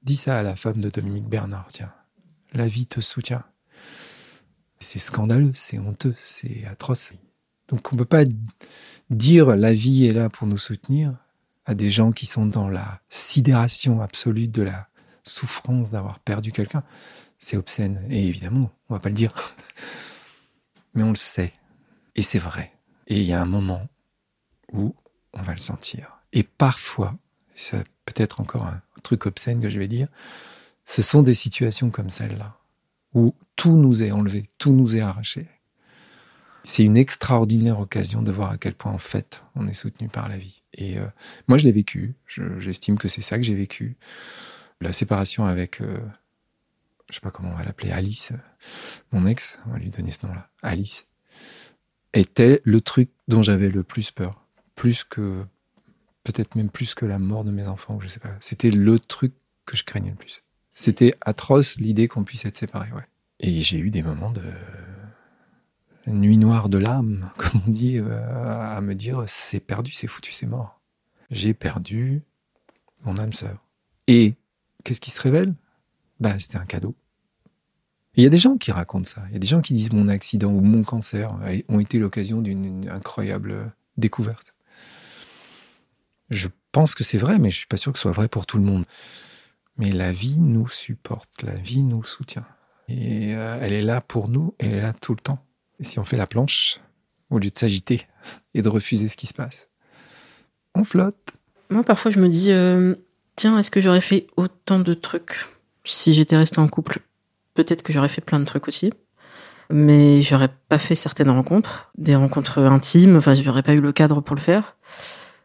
Dis 0.02 0.16
ça 0.16 0.36
à 0.36 0.42
la 0.42 0.54
femme 0.54 0.82
de 0.82 0.90
Dominique 0.90 1.30
Bernard, 1.30 1.68
tiens. 1.72 1.94
La 2.52 2.68
vie 2.68 2.86
te 2.86 3.00
soutient. 3.00 3.44
C'est 4.80 4.98
scandaleux, 4.98 5.52
c'est 5.54 5.78
honteux, 5.78 6.14
c'est 6.22 6.66
atroce. 6.66 7.14
Donc 7.68 7.92
on 7.92 7.96
ne 7.96 8.00
peut 8.00 8.05
pas 8.05 8.24
dire 9.11 9.57
la 9.57 9.72
vie 9.72 10.07
est 10.07 10.12
là 10.12 10.29
pour 10.29 10.46
nous 10.46 10.59
soutenir 10.59 11.14
à 11.64 11.74
des 11.74 11.90
gens 11.90 12.12
qui 12.12 12.26
sont 12.26 12.46
dans 12.46 12.68
la 12.68 13.00
sidération 13.09 14.00
absolue 14.00 14.48
de 14.48 14.62
la 14.62 14.88
souffrance 15.24 15.90
d'avoir 15.90 16.20
perdu 16.20 16.52
quelqu'un. 16.52 16.85
C'est 17.38 17.57
obscène. 17.57 18.07
Et 18.09 18.26
évidemment, 18.29 18.70
on 18.88 18.94
va 18.94 19.00
pas 19.00 19.09
le 19.09 19.14
dire. 19.14 19.35
Mais 20.94 21.02
on 21.02 21.11
le 21.11 21.16
sait. 21.16 21.52
Et 22.14 22.22
c'est 22.22 22.38
vrai. 22.38 22.72
Et 23.09 23.20
il 23.20 23.26
y 23.26 23.33
a 23.33 23.42
un 23.42 23.46
moment 23.46 23.87
où 24.72 24.94
on 25.33 25.42
va 25.42 25.52
le 25.52 25.59
sentir. 25.59 26.20
Et 26.33 26.42
parfois, 26.44 27.16
c'est 27.55 27.85
peut-être 28.05 28.40
encore 28.40 28.64
un 28.64 28.81
truc 29.02 29.26
obscène 29.26 29.61
que 29.61 29.68
je 29.68 29.79
vais 29.79 29.88
dire, 29.88 30.09
ce 30.85 31.02
sont 31.02 31.22
des 31.22 31.35
situations 31.35 31.90
comme 31.90 32.11
celle-là, 32.11 32.57
où 33.14 33.35
tout 33.57 33.76
nous 33.76 34.02
est 34.02 34.12
enlevé, 34.12 34.44
tout 34.59 34.72
nous 34.72 34.96
est 34.96 35.00
arraché. 35.00 35.48
C'est 36.68 36.83
une 36.83 36.96
extraordinaire 36.96 37.79
occasion 37.79 38.22
de 38.22 38.33
voir 38.33 38.50
à 38.50 38.59
quel 38.59 38.74
point, 38.74 38.90
en 38.90 38.98
fait, 38.98 39.44
on 39.55 39.68
est 39.68 39.72
soutenu 39.72 40.09
par 40.09 40.29
la 40.29 40.37
vie. 40.37 40.62
Et 40.74 40.98
euh, 40.98 41.07
moi, 41.46 41.59
je 41.59 41.64
l'ai 41.64 41.70
vécu. 41.70 42.16
J'estime 42.59 42.98
que 42.98 43.07
c'est 43.07 43.22
ça 43.22 43.37
que 43.37 43.44
j'ai 43.44 43.55
vécu. 43.55 43.96
La 44.81 44.92
séparation 44.92 45.44
avec, 45.44 45.81
euh, 45.81 45.96
je 47.09 47.14
sais 47.14 47.20
pas 47.20 47.31
comment 47.31 47.50
on 47.50 47.55
va 47.55 47.62
l'appeler, 47.62 47.92
Alice, 47.92 48.33
mon 49.12 49.26
ex, 49.26 49.61
on 49.68 49.74
va 49.74 49.79
lui 49.79 49.90
donner 49.90 50.11
ce 50.11 50.26
nom-là, 50.26 50.50
Alice 50.61 51.07
était 52.14 52.61
le 52.64 52.81
truc 52.81 53.11
dont 53.29 53.44
j'avais 53.44 53.68
le 53.68 53.85
plus 53.85 54.11
peur. 54.11 54.44
Plus 54.74 55.05
que, 55.05 55.44
peut-être 56.24 56.57
même 56.57 56.70
plus 56.70 56.94
que 56.96 57.07
la 57.07 57.20
mort 57.20 57.44
de 57.44 57.52
mes 57.52 57.68
enfants, 57.68 58.00
je 58.00 58.09
sais 58.09 58.18
pas. 58.18 58.35
C'était 58.40 58.70
le 58.70 58.98
truc 58.98 59.35
que 59.66 59.76
je 59.76 59.85
craignais 59.85 60.11
le 60.11 60.16
plus. 60.16 60.42
C'était 60.72 61.14
atroce 61.20 61.79
l'idée 61.79 62.09
qu'on 62.09 62.24
puisse 62.24 62.44
être 62.44 62.57
séparés, 62.57 62.90
ouais. 62.90 63.05
Et 63.38 63.61
j'ai 63.61 63.79
eu 63.79 63.90
des 63.90 64.02
moments 64.02 64.33
de 64.33 64.42
nuit 66.06 66.38
noire 66.38 66.68
de 66.68 66.78
l'âme, 66.78 67.30
comme 67.36 67.60
on 67.66 67.70
dit, 67.70 67.98
euh, 67.98 68.76
à 68.76 68.80
me 68.80 68.94
dire 68.94 69.24
c'est 69.26 69.60
perdu, 69.60 69.92
c'est 69.92 70.06
foutu, 70.06 70.32
c'est 70.32 70.46
mort. 70.46 70.80
J'ai 71.30 71.54
perdu 71.54 72.22
mon 73.04 73.16
âme 73.18 73.32
sœur. 73.32 73.64
Et 74.06 74.34
qu'est-ce 74.84 75.00
qui 75.00 75.10
se 75.10 75.20
révèle? 75.20 75.54
Bah, 76.20 76.38
c'était 76.38 76.58
un 76.58 76.64
cadeau. 76.64 76.94
Il 78.14 78.22
y 78.22 78.26
a 78.26 78.30
des 78.30 78.38
gens 78.38 78.56
qui 78.56 78.72
racontent 78.72 79.08
ça. 79.08 79.22
Il 79.28 79.34
y 79.34 79.36
a 79.36 79.38
des 79.38 79.46
gens 79.46 79.60
qui 79.60 79.74
disent 79.74 79.92
mon 79.92 80.08
accident 80.08 80.50
ou 80.50 80.60
mon 80.60 80.82
cancer 80.82 81.36
ont 81.68 81.80
été 81.80 81.98
l'occasion 81.98 82.40
d'une 82.40 82.88
incroyable 82.88 83.74
découverte. 83.98 84.54
Je 86.30 86.48
pense 86.72 86.94
que 86.94 87.04
c'est 87.04 87.18
vrai, 87.18 87.38
mais 87.38 87.50
je 87.50 87.58
suis 87.58 87.66
pas 87.66 87.76
sûr 87.76 87.92
que 87.92 87.98
ce 87.98 88.02
soit 88.02 88.12
vrai 88.12 88.28
pour 88.28 88.46
tout 88.46 88.56
le 88.56 88.64
monde. 88.64 88.84
Mais 89.76 89.92
la 89.92 90.12
vie 90.12 90.38
nous 90.38 90.68
supporte, 90.68 91.42
la 91.42 91.54
vie 91.54 91.82
nous 91.82 92.04
soutient. 92.04 92.46
Et 92.88 93.34
euh, 93.34 93.58
elle 93.60 93.74
est 93.74 93.82
là 93.82 94.00
pour 94.00 94.28
nous, 94.28 94.54
elle 94.58 94.74
est 94.74 94.80
là 94.80 94.94
tout 94.94 95.14
le 95.14 95.20
temps. 95.20 95.44
Et 95.78 95.84
si 95.84 95.98
on 95.98 96.04
fait 96.04 96.16
la 96.16 96.26
planche, 96.26 96.80
au 97.30 97.38
lieu 97.38 97.50
de 97.50 97.58
s'agiter 97.58 98.06
et 98.54 98.62
de 98.62 98.68
refuser 98.68 99.08
ce 99.08 99.16
qui 99.16 99.26
se 99.26 99.34
passe, 99.34 99.68
on 100.74 100.84
flotte. 100.84 101.34
Moi, 101.70 101.82
parfois, 101.82 102.10
je 102.10 102.20
me 102.20 102.28
dis, 102.28 102.52
euh, 102.52 102.94
tiens, 103.34 103.58
est-ce 103.58 103.70
que 103.70 103.80
j'aurais 103.80 104.00
fait 104.00 104.26
autant 104.36 104.78
de 104.78 104.94
trucs 104.94 105.46
si 105.84 106.14
j'étais 106.14 106.36
restée 106.36 106.60
en 106.60 106.68
couple? 106.68 107.00
Peut-être 107.54 107.82
que 107.82 107.92
j'aurais 107.92 108.08
fait 108.08 108.20
plein 108.20 108.38
de 108.38 108.44
trucs 108.44 108.68
aussi, 108.68 108.92
mais 109.70 110.22
j'aurais 110.22 110.50
pas 110.68 110.78
fait 110.78 110.94
certaines 110.94 111.30
rencontres, 111.30 111.90
des 111.96 112.14
rencontres 112.14 112.58
intimes. 112.58 113.16
Enfin, 113.16 113.34
j'aurais 113.34 113.62
pas 113.62 113.74
eu 113.74 113.80
le 113.80 113.92
cadre 113.92 114.20
pour 114.20 114.36
le 114.36 114.40
faire. 114.40 114.76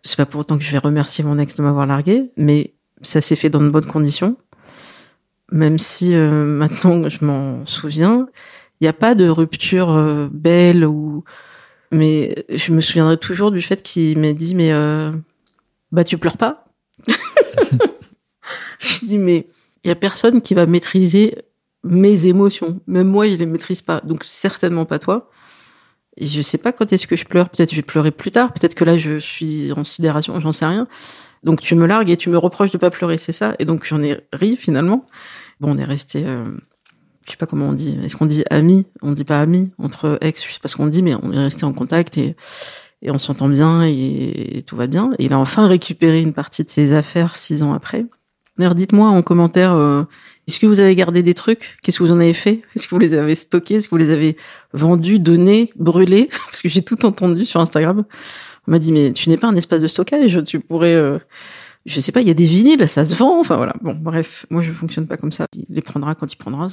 C'est 0.03 0.17
pas 0.17 0.25
pour 0.25 0.41
autant 0.41 0.57
que 0.57 0.63
je 0.63 0.71
vais 0.71 0.77
remercier 0.77 1.23
mon 1.23 1.37
ex 1.37 1.55
de 1.55 1.63
m'avoir 1.63 1.85
largué, 1.85 2.31
mais 2.37 2.73
ça 3.01 3.21
s'est 3.21 3.35
fait 3.35 3.49
dans 3.49 3.61
de 3.61 3.69
bonnes 3.69 3.87
conditions. 3.87 4.37
Même 5.51 5.77
si 5.77 6.15
euh, 6.15 6.45
maintenant 6.45 7.07
je 7.09 7.25
m'en 7.25 7.65
souviens, 7.65 8.27
il 8.81 8.85
n'y 8.85 8.89
a 8.89 8.93
pas 8.93 9.15
de 9.15 9.29
rupture 9.29 9.91
euh, 9.91 10.27
belle 10.31 10.85
ou. 10.85 11.23
Mais 11.91 12.45
je 12.49 12.73
me 12.73 12.81
souviendrai 12.81 13.17
toujours 13.17 13.51
du 13.51 13.61
fait 13.61 13.81
qu'il 13.81 14.17
m'a 14.19 14.33
dit 14.33 14.55
mais 14.55 14.71
euh, 14.71 15.11
bah 15.91 16.03
tu 16.03 16.17
pleures 16.17 16.37
pas. 16.37 16.65
je 18.79 19.05
dis 19.05 19.17
mais 19.17 19.47
il 19.83 19.87
y 19.87 19.91
a 19.91 19.95
personne 19.95 20.41
qui 20.41 20.53
va 20.53 20.65
maîtriser 20.65 21.35
mes 21.83 22.27
émotions. 22.27 22.79
Même 22.87 23.07
moi, 23.07 23.27
je 23.27 23.35
les 23.35 23.45
maîtrise 23.45 23.81
pas. 23.81 24.01
Donc, 24.01 24.23
certainement 24.25 24.85
pas 24.85 24.99
toi. 24.99 25.29
Et 26.17 26.25
je 26.25 26.41
sais 26.41 26.57
pas 26.57 26.71
quand 26.71 26.91
est-ce 26.93 27.07
que 27.07 27.15
je 27.15 27.25
pleure. 27.25 27.49
Peut-être 27.49 27.71
je 27.71 27.77
vais 27.77 27.81
pleurer 27.81 28.11
plus 28.11 28.31
tard. 28.31 28.53
Peut-être 28.53 28.75
que 28.75 28.83
là, 28.83 28.97
je 28.97 29.17
suis 29.17 29.71
en 29.73 29.83
sidération. 29.83 30.39
J'en 30.39 30.51
sais 30.51 30.65
rien. 30.65 30.87
Donc, 31.43 31.61
tu 31.61 31.75
me 31.75 31.85
largues 31.87 32.11
et 32.11 32.17
tu 32.17 32.29
me 32.29 32.37
reproches 32.37 32.71
de 32.71 32.77
pas 32.77 32.91
pleurer. 32.91 33.17
C'est 33.17 33.31
ça. 33.31 33.55
Et 33.59 33.65
donc, 33.65 33.85
j'en 33.85 34.03
ai 34.03 34.19
ri 34.33 34.55
finalement. 34.55 35.07
Bon, 35.59 35.73
on 35.73 35.77
est 35.77 35.85
resté, 35.85 36.23
euh, 36.25 36.51
je 37.25 37.31
sais 37.31 37.37
pas 37.37 37.45
comment 37.45 37.69
on 37.69 37.73
dit. 37.73 37.97
Est-ce 38.03 38.15
qu'on 38.15 38.25
dit 38.25 38.43
amis? 38.49 38.85
On 39.01 39.11
dit 39.11 39.23
pas 39.23 39.39
amis 39.39 39.71
entre 39.77 40.17
ex. 40.21 40.43
Je 40.45 40.53
sais 40.53 40.59
pas 40.59 40.67
ce 40.67 40.75
qu'on 40.75 40.87
dit, 40.87 41.03
mais 41.03 41.15
on 41.21 41.31
est 41.31 41.37
resté 41.37 41.65
en 41.65 41.73
contact 41.73 42.17
et, 42.17 42.35
on 43.07 43.17
s'entend 43.17 43.49
bien 43.49 43.83
et, 43.83 44.63
tout 44.65 44.75
va 44.75 44.87
bien. 44.87 45.11
Il 45.19 45.33
a 45.33 45.39
enfin 45.39 45.67
récupéré 45.67 46.21
une 46.21 46.33
partie 46.33 46.63
de 46.63 46.69
ses 46.69 46.93
affaires 46.93 47.35
six 47.35 47.63
ans 47.63 47.73
après. 47.73 48.05
D'ailleurs, 48.57 48.75
dites-moi 48.75 49.07
en 49.07 49.21
commentaire, 49.21 49.73
euh, 49.73 50.03
est-ce 50.47 50.59
que 50.59 50.67
vous 50.67 50.79
avez 50.79 50.93
gardé 50.95 51.23
des 51.23 51.33
trucs? 51.33 51.77
Qu'est-ce 51.81 51.97
que 51.97 52.03
vous 52.03 52.11
en 52.11 52.19
avez 52.19 52.33
fait? 52.33 52.61
Est-ce 52.75 52.87
que 52.87 52.93
vous 52.93 52.99
les 52.99 53.13
avez 53.13 53.33
stockés? 53.33 53.75
Est-ce 53.75 53.87
que 53.87 53.95
vous 53.95 53.97
les 53.97 54.11
avez 54.11 54.37
vendus, 54.73 55.19
donnés, 55.19 55.71
brûlés? 55.77 56.29
Parce 56.45 56.61
que 56.61 56.69
j'ai 56.69 56.83
tout 56.83 57.05
entendu 57.05 57.45
sur 57.45 57.59
Instagram. 57.59 58.03
On 58.67 58.71
m'a 58.71 58.79
dit 58.79 58.91
mais 58.91 59.11
tu 59.11 59.29
n'es 59.29 59.37
pas 59.37 59.47
un 59.47 59.55
espace 59.55 59.81
de 59.81 59.87
stockage, 59.87 60.43
tu 60.43 60.59
pourrais 60.59 60.93
euh, 60.93 61.17
je 61.85 61.99
sais 61.99 62.11
pas, 62.11 62.21
il 62.21 62.27
y 62.27 62.31
a 62.31 62.35
des 62.35 62.45
vinyles, 62.45 62.87
ça 62.87 63.05
se 63.05 63.15
vend, 63.15 63.39
enfin 63.39 63.57
voilà. 63.57 63.73
Bon, 63.81 63.95
bref, 63.95 64.45
moi 64.49 64.61
je 64.61 64.71
fonctionne 64.71 65.07
pas 65.07 65.17
comme 65.17 65.31
ça. 65.31 65.45
Il 65.53 65.65
les 65.69 65.81
prendra 65.81 66.15
quand 66.15 66.31
il 66.31 66.37
prendra. 66.37 66.67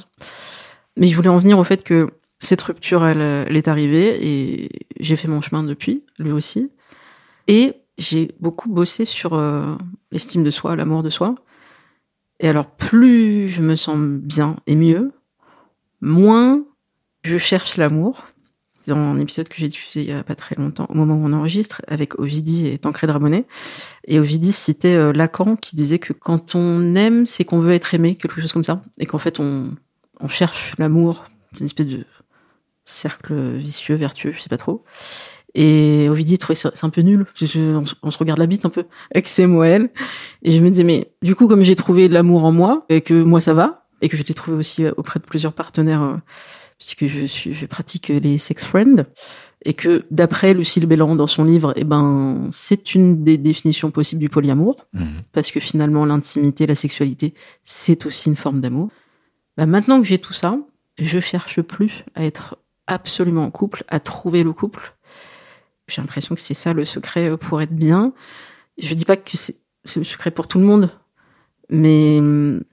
Mais 0.97 1.07
je 1.07 1.15
voulais 1.15 1.29
en 1.29 1.37
venir 1.37 1.57
au 1.57 1.63
fait 1.63 1.83
que 1.83 2.09
cette 2.39 2.61
rupture, 2.61 3.05
elle, 3.05 3.21
elle 3.21 3.57
est 3.57 3.67
arrivée 3.67 4.17
et 4.21 4.69
j'ai 4.99 5.15
fait 5.15 5.27
mon 5.27 5.41
chemin 5.41 5.63
depuis, 5.63 6.03
lui 6.19 6.31
aussi. 6.31 6.71
Et 7.47 7.73
j'ai 7.97 8.31
beaucoup 8.39 8.69
bossé 8.69 9.05
sur 9.05 9.33
euh, 9.33 9.75
l'estime 10.11 10.43
de 10.43 10.51
soi, 10.51 10.75
l'amour 10.75 11.03
de 11.03 11.09
soi. 11.09 11.35
Et 12.39 12.47
alors, 12.47 12.67
plus 12.67 13.49
je 13.49 13.61
me 13.61 13.75
sens 13.75 13.97
bien 13.99 14.55
et 14.67 14.75
mieux, 14.75 15.11
moins 16.01 16.63
je 17.23 17.37
cherche 17.37 17.77
l'amour. 17.77 18.25
Dans 18.89 18.97
un 18.97 19.19
épisode 19.19 19.47
que 19.47 19.55
j'ai 19.57 19.67
diffusé 19.67 20.01
il 20.01 20.09
y 20.09 20.11
a 20.11 20.23
pas 20.23 20.35
très 20.35 20.55
longtemps, 20.55 20.87
au 20.89 20.93
moment 20.93 21.15
où 21.15 21.25
on 21.25 21.33
enregistre, 21.33 21.81
avec 21.87 22.19
Ovidie 22.19 22.67
et 22.67 22.77
Tancred 22.77 23.09
Ramonet. 23.09 23.45
Et 24.07 24.19
Ovidie 24.19 24.51
citait 24.51 24.95
euh, 24.95 25.13
Lacan 25.13 25.55
qui 25.55 25.75
disait 25.75 25.99
que 25.99 26.13
quand 26.13 26.55
on 26.55 26.95
aime, 26.95 27.25
c'est 27.25 27.45
qu'on 27.45 27.59
veut 27.59 27.73
être 27.73 27.93
aimé, 27.93 28.15
quelque 28.15 28.41
chose 28.41 28.51
comme 28.53 28.63
ça. 28.63 28.81
Et 28.97 29.05
qu'en 29.05 29.19
fait, 29.19 29.39
on, 29.39 29.71
on 30.19 30.27
cherche 30.27 30.73
l'amour. 30.77 31.25
C'est 31.53 31.61
une 31.61 31.65
espèce 31.65 31.87
de 31.87 32.05
cercle 32.85 33.55
vicieux, 33.55 33.95
vertueux, 33.95 34.31
je 34.31 34.41
sais 34.41 34.49
pas 34.49 34.57
trop. 34.57 34.83
Et 35.55 36.07
Ovidie 36.09 36.37
trouvait 36.37 36.55
ça 36.55 36.71
un 36.81 36.89
peu 36.89 37.01
nul. 37.01 37.25
On, 38.03 38.11
se 38.11 38.17
regarde 38.17 38.39
la 38.39 38.45
bite 38.45 38.65
un 38.65 38.69
peu 38.69 38.85
avec 39.11 39.27
ses 39.27 39.47
moelles. 39.47 39.89
Et 40.43 40.51
je 40.51 40.61
me 40.61 40.69
disais, 40.69 40.83
mais 40.83 41.11
du 41.21 41.35
coup, 41.35 41.47
comme 41.47 41.61
j'ai 41.61 41.75
trouvé 41.75 42.07
de 42.07 42.13
l'amour 42.13 42.43
en 42.43 42.51
moi, 42.51 42.85
et 42.89 43.01
que 43.01 43.23
moi 43.23 43.41
ça 43.41 43.53
va, 43.53 43.87
et 44.01 44.09
que 44.09 44.17
je 44.17 44.23
t'ai 44.23 44.33
trouvé 44.33 44.57
aussi 44.57 44.85
auprès 44.97 45.19
de 45.19 45.25
plusieurs 45.25 45.53
partenaires, 45.53 46.03
euh, 46.03 46.15
puisque 46.79 47.05
je 47.05 47.25
suis, 47.25 47.53
je 47.53 47.65
pratique 47.67 48.07
les 48.07 48.37
sex 48.39 48.63
friends, 48.63 49.05
et 49.65 49.73
que 49.73 50.05
d'après 50.09 50.53
Lucille 50.53 50.85
Bélan 50.85 51.15
dans 51.15 51.27
son 51.27 51.43
livre, 51.43 51.73
eh 51.75 51.83
ben 51.83 52.47
c'est 52.51 52.95
une 52.95 53.23
des 53.23 53.37
définitions 53.37 53.91
possibles 53.91 54.21
du 54.21 54.29
polyamour, 54.29 54.87
Mhm. 54.93 55.23
parce 55.33 55.51
que 55.51 55.59
finalement 55.59 56.05
l'intimité, 56.05 56.65
la 56.65 56.75
sexualité, 56.75 57.33
c'est 57.65 58.05
aussi 58.05 58.29
une 58.29 58.37
forme 58.37 58.61
d'amour. 58.61 58.89
Bah, 59.57 59.65
maintenant 59.65 59.99
que 60.01 60.07
j'ai 60.07 60.17
tout 60.19 60.33
ça, 60.33 60.57
je 60.97 61.19
cherche 61.19 61.61
plus 61.61 62.05
à 62.15 62.23
être 62.25 62.57
absolument 62.87 63.43
en 63.43 63.51
couple, 63.51 63.83
à 63.89 63.99
trouver 63.99 64.43
le 64.43 64.53
couple. 64.53 64.95
J'ai 65.89 66.01
l'impression 66.01 66.33
que 66.35 66.41
c'est 66.41 66.53
ça 66.53 66.71
le 66.73 66.85
secret 66.85 67.37
pour 67.37 67.61
être 67.61 67.75
bien. 67.75 68.13
Je 68.77 68.93
dis 68.93 69.05
pas 69.05 69.17
que 69.17 69.35
c'est 69.35 69.57
c'est 69.85 69.99
le 69.99 70.05
secret 70.05 70.31
pour 70.31 70.47
tout 70.47 70.59
le 70.59 70.65
monde, 70.65 70.91
mais 71.69 72.19
hum, 72.19 72.63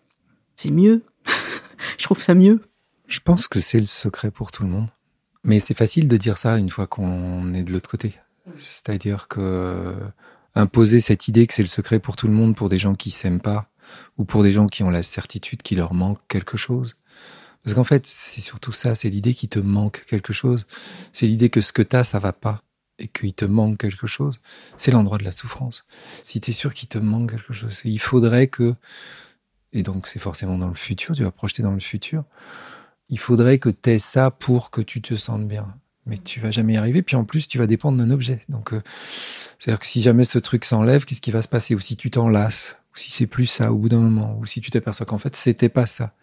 c'est 0.55 0.71
mieux. 0.71 1.03
je 1.99 2.05
trouve 2.05 2.21
ça 2.21 2.35
mieux. 2.35 2.61
Je 3.07 3.21
pense 3.21 3.49
que 3.49 3.61
c'est 3.61 3.81
le 3.81 3.87
secret 3.87 4.31
pour 4.31 4.53
tout 4.53 4.63
le 4.63 4.69
monde. 4.69 4.89
Mais 5.45 5.61
c'est 5.61 5.77
facile 5.77 6.09
de 6.09 6.17
dire 6.17 6.39
ça 6.39 6.59
une 6.59 6.71
fois 6.71 6.87
qu'on 6.87 7.55
est 7.55 7.63
de 7.63 7.73
l'autre 7.73 7.89
côté. 7.89 8.17
C'est-à-dire 8.57 9.29
que 9.29 9.95
imposer 10.55 11.01
cette 11.01 11.29
idée 11.29 11.47
que 11.47 11.55
c'est 11.55 11.63
le 11.63 11.69
secret 11.69 12.01
pour 12.01 12.17
tout 12.17 12.27
le 12.27 12.33
monde 12.33 12.57
pour 12.57 12.69
des 12.69 12.79
gens 12.79 12.95
qui 12.95 13.11
s'aiment 13.11 13.41
pas 13.41 13.69
ou 14.19 14.25
pour 14.25 14.43
des 14.43 14.51
gens 14.51 14.67
qui 14.67 14.83
ont 14.83 14.91
la 14.91 15.03
certitude 15.03 15.63
qu'il 15.63 15.79
leur 15.79 15.95
manque 15.95 16.19
quelque 16.29 16.57
chose. 16.57 16.97
Parce 17.63 17.75
qu'en 17.75 17.85
fait, 17.85 18.07
c'est 18.07 18.41
surtout 18.41 18.73
ça, 18.73 18.95
c'est 18.95 19.11
l'idée 19.11 19.35
qu'il 19.35 19.49
te 19.49 19.59
manque 19.59 20.05
quelque 20.07 20.33
chose. 20.33 20.67
C'est 21.13 21.27
l'idée 21.27 21.51
que 21.51 21.61
ce 21.61 21.73
que 21.73 21.83
t'as, 21.83 22.05
ça 22.05 22.19
va 22.19 22.33
pas 22.33 22.61
et 22.99 23.09
qu'il 23.09 23.35
te 23.35 23.45
manque 23.45 23.79
quelque 23.79 24.07
chose. 24.07 24.41
C'est 24.77 24.91
l'endroit 24.91 25.19
de 25.19 25.25
la 25.25 25.33
souffrance. 25.33 25.85
Si 26.23 26.41
tu 26.41 26.51
es 26.51 26.55
sûr 26.55 26.73
qu'il 26.73 26.89
te 26.89 26.99
manque 26.99 27.33
quelque 27.33 27.53
chose, 27.53 27.83
il 27.85 28.01
faudrait 28.01 28.47
que, 28.47 28.75
et 29.73 29.83
donc 29.83 30.07
c'est 30.07 30.19
forcément 30.19 30.59
dans 30.59 30.69
le 30.69 30.75
futur, 30.75 31.15
tu 31.15 31.23
vas 31.23 31.31
projeter 31.31 31.63
dans 31.63 31.73
le 31.73 31.81
futur, 31.81 32.25
il 33.09 33.19
faudrait 33.19 33.59
que 33.59 33.69
tu 33.69 33.91
aies 33.91 33.99
ça 33.99 34.31
pour 34.31 34.71
que 34.71 34.81
tu 34.81 35.01
te 35.01 35.15
sentes 35.15 35.47
bien. 35.47 35.69
Mais 36.07 36.19
tu 36.19 36.41
vas 36.41 36.51
jamais 36.51 36.75
y 36.75 36.77
arriver. 36.77 37.03
Puis 37.03 37.17
en 37.17 37.25
plus, 37.25 37.49
tu 37.49 37.59
vas 37.59 37.67
dépendre 37.67 37.99
d'un 37.99 38.11
objet. 38.11 38.41
Donc, 38.49 38.73
euh, 38.73 38.83
c'est-à-dire 39.59 39.81
que 39.81 39.87
si 39.87 40.01
jamais 40.01 40.25
ce 40.25 40.39
truc 40.39 40.65
s'enlève, 40.65 41.05
qu'est-ce 41.05 41.21
qui 41.21 41.33
va 41.33 41.43
se 41.43 41.49
passer? 41.49 41.75
Ou 41.75 41.81
si 41.81 41.97
tu 41.97 42.11
t'en 42.11 42.29
lasses, 42.29 42.77
ou 42.95 42.99
si 42.99 43.11
c'est 43.11 43.27
plus 43.27 43.47
ça 43.47 43.73
au 43.73 43.77
bout 43.77 43.89
d'un 43.89 44.01
moment, 44.01 44.37
ou 44.39 44.47
si 44.47 44.61
tu 44.61 44.71
t'aperçois 44.71 45.07
qu'en 45.07 45.19
fait, 45.19 45.35
c'était 45.35 45.69
pas 45.69 45.87
ça. 45.87 46.15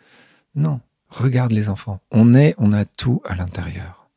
Non. 0.56 0.80
Regarde 1.10 1.52
les 1.52 1.70
enfants. 1.70 2.00
On 2.12 2.34
est, 2.34 2.56
on 2.58 2.72
a 2.74 2.86
tout 2.86 3.22
à 3.26 3.36
l'intérieur. 3.36 4.10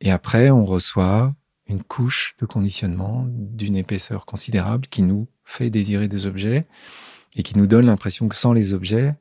Et 0.00 0.10
après, 0.10 0.50
on 0.50 0.64
reçoit 0.64 1.34
une 1.66 1.82
couche 1.82 2.34
de 2.40 2.46
conditionnement 2.46 3.26
d'une 3.28 3.76
épaisseur 3.76 4.26
considérable 4.26 4.86
qui 4.88 5.02
nous 5.02 5.28
fait 5.44 5.70
désirer 5.70 6.08
des 6.08 6.26
objets 6.26 6.66
et 7.34 7.42
qui 7.42 7.56
nous 7.56 7.66
donne 7.66 7.86
l'impression 7.86 8.28
que 8.28 8.36
sans 8.36 8.52
les 8.52 8.72
objets, 8.74 9.14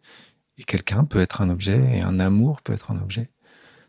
et 0.57 0.63
quelqu'un 0.63 1.05
peut 1.05 1.19
être 1.19 1.41
un 1.41 1.49
objet 1.49 1.97
et 1.97 2.01
un 2.01 2.19
amour 2.19 2.61
peut 2.61 2.73
être 2.73 2.91
un 2.91 3.01
objet. 3.01 3.29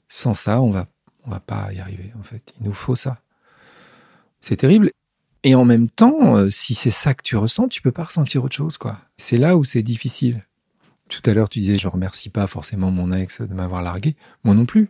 Sans 0.09 0.35
ça, 0.35 0.61
on 0.61 0.71
va, 0.71 0.87
on 1.25 1.31
va 1.31 1.41
pas 1.41 1.73
y 1.73 1.79
arriver, 1.79 2.13
en 2.19 2.23
fait. 2.23 2.55
Il 2.61 2.67
nous 2.67 2.73
faut 2.73 2.97
ça. 2.97 3.21
C'est 4.41 4.57
terrible. 4.57 4.91
Et 5.45 5.55
en 5.55 5.65
même 5.65 5.89
temps, 5.89 6.37
euh, 6.37 6.51
si 6.51 6.75
c'est 6.75 6.91
ça 6.91 7.15
que 7.15 7.23
tu 7.23 7.37
ressens, 7.37 7.69
tu 7.69 7.83
peux 7.83 7.93
pas 7.93 8.05
ressentir 8.05 8.45
autre 8.45 8.57
chose, 8.57 8.77
quoi. 8.77 8.99
C'est 9.17 9.37
là 9.37 9.57
où 9.57 9.65
c'est 9.65 9.83
difficile. 9.83 10.45
Tout 11.09 11.23
à 11.25 11.33
l'heure, 11.33 11.49
tu 11.49 11.59
disais, 11.59 11.77
je 11.77 11.89
remercie 11.89 12.29
pas 12.29 12.47
forcément 12.47 12.91
mon 12.91 13.13
ex 13.13 13.41
de 13.41 13.55
m'avoir 13.55 13.83
largué. 13.83 14.17
Moi 14.45 14.55
non 14.55 14.67
plus. 14.67 14.89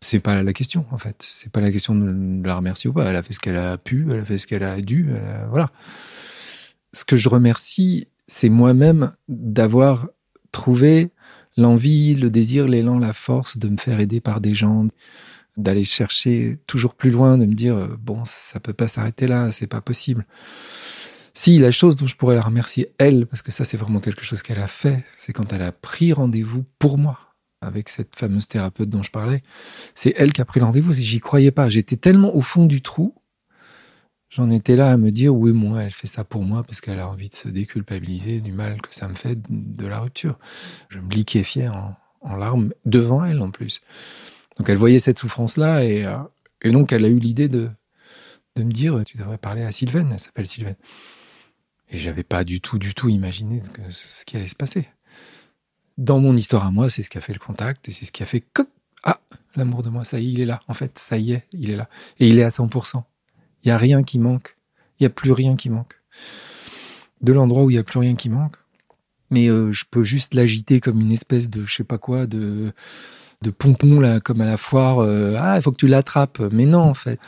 C'est 0.00 0.20
pas 0.20 0.42
la 0.42 0.52
question, 0.52 0.84
en 0.90 0.98
fait. 0.98 1.16
C'est 1.20 1.50
pas 1.50 1.60
la 1.60 1.72
question 1.72 1.94
de 1.94 2.46
la 2.46 2.56
remercier 2.56 2.90
ou 2.90 2.92
pas. 2.92 3.04
Elle 3.08 3.16
a 3.16 3.22
fait 3.22 3.32
ce 3.32 3.40
qu'elle 3.40 3.56
a 3.56 3.78
pu, 3.78 4.06
elle 4.10 4.20
a 4.20 4.24
fait 4.24 4.38
ce 4.38 4.46
qu'elle 4.46 4.64
a 4.64 4.80
dû, 4.82 5.14
voilà. 5.48 5.70
Ce 6.92 7.04
que 7.04 7.16
je 7.16 7.28
remercie, 7.28 8.08
c'est 8.28 8.48
moi-même 8.48 9.12
d'avoir 9.28 10.08
trouvé 10.56 11.10
l'envie, 11.58 12.14
le 12.14 12.30
désir, 12.30 12.66
l'élan, 12.66 12.98
la 12.98 13.12
force 13.12 13.58
de 13.58 13.68
me 13.68 13.76
faire 13.76 14.00
aider 14.00 14.22
par 14.22 14.40
des 14.40 14.54
gens, 14.54 14.88
d'aller 15.58 15.84
chercher 15.84 16.58
toujours 16.66 16.94
plus 16.94 17.10
loin, 17.10 17.36
de 17.36 17.44
me 17.44 17.54
dire 17.54 17.76
euh, 17.76 17.88
bon, 18.00 18.22
ça 18.24 18.58
peut 18.58 18.72
pas 18.72 18.88
s'arrêter 18.88 19.26
là, 19.26 19.52
c'est 19.52 19.66
pas 19.66 19.82
possible. 19.82 20.24
Si 21.34 21.58
la 21.58 21.70
chose 21.70 21.96
dont 21.96 22.06
je 22.06 22.16
pourrais 22.16 22.36
la 22.36 22.40
remercier 22.40 22.94
elle, 22.96 23.26
parce 23.26 23.42
que 23.42 23.52
ça 23.52 23.66
c'est 23.66 23.76
vraiment 23.76 24.00
quelque 24.00 24.24
chose 24.24 24.42
qu'elle 24.42 24.60
a 24.60 24.68
fait, 24.68 25.04
c'est 25.18 25.34
quand 25.34 25.52
elle 25.52 25.62
a 25.62 25.72
pris 25.72 26.14
rendez-vous 26.14 26.64
pour 26.78 26.96
moi 26.96 27.18
avec 27.60 27.90
cette 27.90 28.16
fameuse 28.16 28.48
thérapeute 28.48 28.88
dont 28.88 29.02
je 29.02 29.10
parlais, 29.10 29.42
c'est 29.94 30.14
elle 30.16 30.32
qui 30.32 30.40
a 30.40 30.46
pris 30.46 30.60
rendez-vous. 30.60 30.94
J'y 30.94 31.20
croyais 31.20 31.50
pas. 31.50 31.68
J'étais 31.68 31.96
tellement 31.96 32.34
au 32.34 32.40
fond 32.40 32.64
du 32.64 32.80
trou, 32.80 33.14
j'en 34.36 34.50
étais 34.50 34.76
là 34.76 34.92
à 34.92 34.96
me 34.98 35.10
dire 35.10 35.34
oui, 35.34 35.52
moi, 35.52 35.82
elle 35.82 35.90
fait 35.90 36.06
ça 36.06 36.22
pour 36.22 36.42
moi 36.42 36.62
parce 36.62 36.82
qu'elle 36.82 37.00
a 37.00 37.08
envie 37.08 37.30
de 37.30 37.34
se 37.34 37.48
déculpabiliser 37.48 38.40
du 38.40 38.52
mal 38.52 38.80
que 38.82 38.94
ça 38.94 39.08
me 39.08 39.14
fait 39.14 39.38
de 39.48 39.86
la 39.86 40.00
rupture. 40.00 40.38
Je 40.90 40.98
me 40.98 41.08
liquéfiais 41.10 41.68
en, 41.68 41.96
larmes 42.36 42.72
devant 42.84 43.24
elle 43.24 43.40
en 43.40 43.50
plus. 43.50 43.80
Donc 44.58 44.68
elle 44.68 44.76
voyait 44.76 44.98
cette 44.98 45.18
souffrance-là 45.18 45.84
et, 45.84 46.04
euh, 46.04 46.18
et 46.62 46.70
donc 46.70 46.92
elle 46.92 47.04
a 47.04 47.08
eu 47.08 47.18
l'idée 47.18 47.48
de, 47.48 47.70
de 48.56 48.62
me 48.62 48.72
dire 48.72 49.02
tu 49.06 49.16
devrais 49.16 49.38
parler 49.38 49.62
à 49.62 49.72
Sylvaine, 49.72 50.10
elle 50.12 50.20
s'appelle 50.20 50.46
Sylvaine. 50.46 50.76
Et 51.88 51.98
j'avais 51.98 52.24
pas 52.24 52.44
du 52.44 52.60
tout, 52.60 52.78
du 52.78 52.94
tout 52.94 53.08
imaginé 53.08 53.62
ce 53.90 54.24
qui 54.24 54.36
allait 54.36 54.48
se 54.48 54.56
passer. 54.56 54.88
Dans 55.96 56.18
mon 56.18 56.36
histoire 56.36 56.66
à 56.66 56.70
moi, 56.70 56.90
c'est 56.90 57.02
ce 57.02 57.08
qui 57.08 57.16
a 57.16 57.22
fait 57.22 57.32
le 57.32 57.38
contact 57.38 57.88
et 57.88 57.92
c'est 57.92 58.04
ce 58.04 58.12
qui 58.12 58.22
a 58.22 58.26
fait 58.26 58.40
que 58.40 58.62
ah 59.04 59.20
l'amour 59.54 59.82
de 59.82 59.88
moi, 59.88 60.04
ça 60.04 60.18
y 60.18 60.28
est, 60.28 60.32
il 60.32 60.40
est 60.40 60.46
là. 60.46 60.60
En 60.68 60.74
fait, 60.74 60.98
ça 60.98 61.16
y 61.16 61.32
est, 61.32 61.46
il 61.52 61.70
est 61.70 61.76
là 61.76 61.88
et 62.18 62.28
il 62.28 62.38
est 62.38 62.42
à 62.42 62.48
100%. 62.48 63.02
Il 63.66 63.70
y 63.70 63.72
a 63.72 63.76
rien 63.76 64.04
qui 64.04 64.20
manque. 64.20 64.56
Il 65.00 65.02
y 65.02 65.06
a 65.06 65.10
plus 65.10 65.32
rien 65.32 65.56
qui 65.56 65.70
manque. 65.70 66.00
De 67.20 67.32
l'endroit 67.32 67.64
où 67.64 67.70
il 67.70 67.74
y 67.74 67.78
a 67.78 67.82
plus 67.82 67.98
rien 67.98 68.14
qui 68.14 68.30
manque, 68.30 68.56
mais 69.30 69.48
euh, 69.48 69.72
je 69.72 69.84
peux 69.90 70.04
juste 70.04 70.34
l'agiter 70.34 70.80
comme 70.80 71.00
une 71.00 71.10
espèce 71.10 71.50
de 71.50 71.64
je 71.64 71.74
sais 71.74 71.84
pas 71.84 71.98
quoi 71.98 72.26
de 72.26 72.72
de 73.42 73.50
pompon 73.50 74.20
comme 74.20 74.40
à 74.40 74.46
la 74.46 74.56
foire 74.56 75.00
euh, 75.00 75.34
ah 75.38 75.56
il 75.56 75.62
faut 75.62 75.72
que 75.72 75.78
tu 75.78 75.88
l'attrapes. 75.88 76.40
Mais 76.52 76.64
non 76.64 76.82
en 76.82 76.94
fait. 76.94 77.18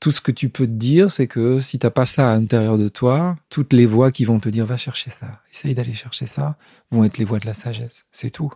Tout 0.00 0.10
ce 0.10 0.20
que 0.20 0.32
tu 0.32 0.48
peux 0.48 0.66
te 0.66 0.72
dire 0.72 1.10
c'est 1.10 1.26
que 1.26 1.58
si 1.58 1.78
t'as 1.78 1.90
pas 1.90 2.06
ça 2.06 2.30
à 2.30 2.34
l'intérieur 2.34 2.78
de 2.78 2.88
toi 2.88 3.36
toutes 3.50 3.74
les 3.74 3.84
voix 3.84 4.10
qui 4.10 4.24
vont 4.24 4.40
te 4.40 4.48
dire 4.48 4.64
va 4.64 4.76
chercher 4.76 5.10
ça 5.10 5.42
essaye 5.52 5.74
d'aller 5.74 5.94
chercher 5.94 6.26
ça 6.26 6.56
vont 6.90 7.04
être 7.04 7.18
les 7.18 7.24
voix 7.26 7.40
de 7.40 7.46
la 7.46 7.54
sagesse. 7.54 8.06
C'est 8.10 8.30
tout 8.30 8.52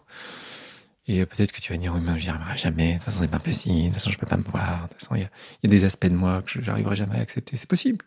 peut-être 1.27 1.53
que 1.53 1.61
tu 1.61 1.73
vas 1.73 1.79
dire 1.79 1.93
oui 1.95 2.01
mais 2.03 2.21
j'y 2.21 2.29
arriverai 2.29 2.57
jamais 2.57 2.93
de 2.93 2.97
toute 2.97 3.05
façon 3.05 3.21
c'est 3.21 3.29
pas 3.29 3.39
possible 3.39 3.75
de 3.75 3.85
toute 3.87 3.95
façon 3.95 4.11
je 4.11 4.19
peux 4.19 4.27
pas 4.27 4.37
me 4.37 4.45
voir 4.45 4.85
de 4.85 4.89
toute 4.89 5.01
façon 5.01 5.15
il 5.15 5.23
y 5.23 5.25
a, 5.25 5.69
des 5.69 5.85
aspects 5.85 6.07
de 6.07 6.15
moi 6.15 6.43
que 6.43 6.63
j'arriverai 6.63 6.97
jamais 6.97 7.17
à 7.17 7.21
accepter 7.21 7.57
c'est 7.57 7.69
possible 7.69 8.05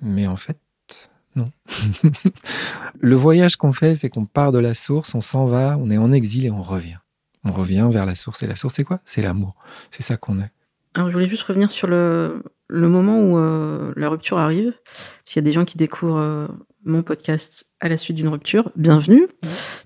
mais 0.00 0.26
en 0.26 0.36
fait 0.36 0.58
non. 1.36 1.50
le 3.00 3.16
voyage 3.16 3.56
qu'on 3.56 3.72
fait, 3.72 3.96
c'est 3.96 4.08
qu'on 4.08 4.24
part 4.24 4.52
de 4.52 4.58
la 4.58 4.74
source, 4.74 5.14
on 5.14 5.20
s'en 5.20 5.46
va, 5.46 5.76
on 5.80 5.90
est 5.90 5.98
en 5.98 6.12
exil 6.12 6.46
et 6.46 6.50
on 6.50 6.62
revient. 6.62 6.98
On 7.44 7.52
revient 7.52 7.88
vers 7.92 8.06
la 8.06 8.14
source. 8.14 8.42
Et 8.42 8.46
la 8.46 8.56
source, 8.56 8.74
c'est 8.74 8.84
quoi? 8.84 9.00
C'est 9.04 9.20
l'amour. 9.20 9.56
C'est 9.90 10.02
ça 10.02 10.16
qu'on 10.16 10.38
est. 10.38 10.52
Alors, 10.94 11.08
je 11.08 11.14
voulais 11.14 11.26
juste 11.26 11.42
revenir 11.42 11.70
sur 11.70 11.88
le, 11.88 12.42
le 12.68 12.88
moment 12.88 13.18
où 13.18 13.36
euh, 13.36 13.92
la 13.96 14.08
rupture 14.08 14.38
arrive. 14.38 14.74
S'il 15.24 15.36
y 15.36 15.44
a 15.44 15.46
des 15.46 15.52
gens 15.52 15.64
qui 15.64 15.76
découvrent 15.76 16.18
euh, 16.18 16.48
mon 16.84 17.02
podcast 17.02 17.66
à 17.80 17.88
la 17.88 17.96
suite 17.96 18.16
d'une 18.16 18.28
rupture, 18.28 18.70
bienvenue. 18.76 19.26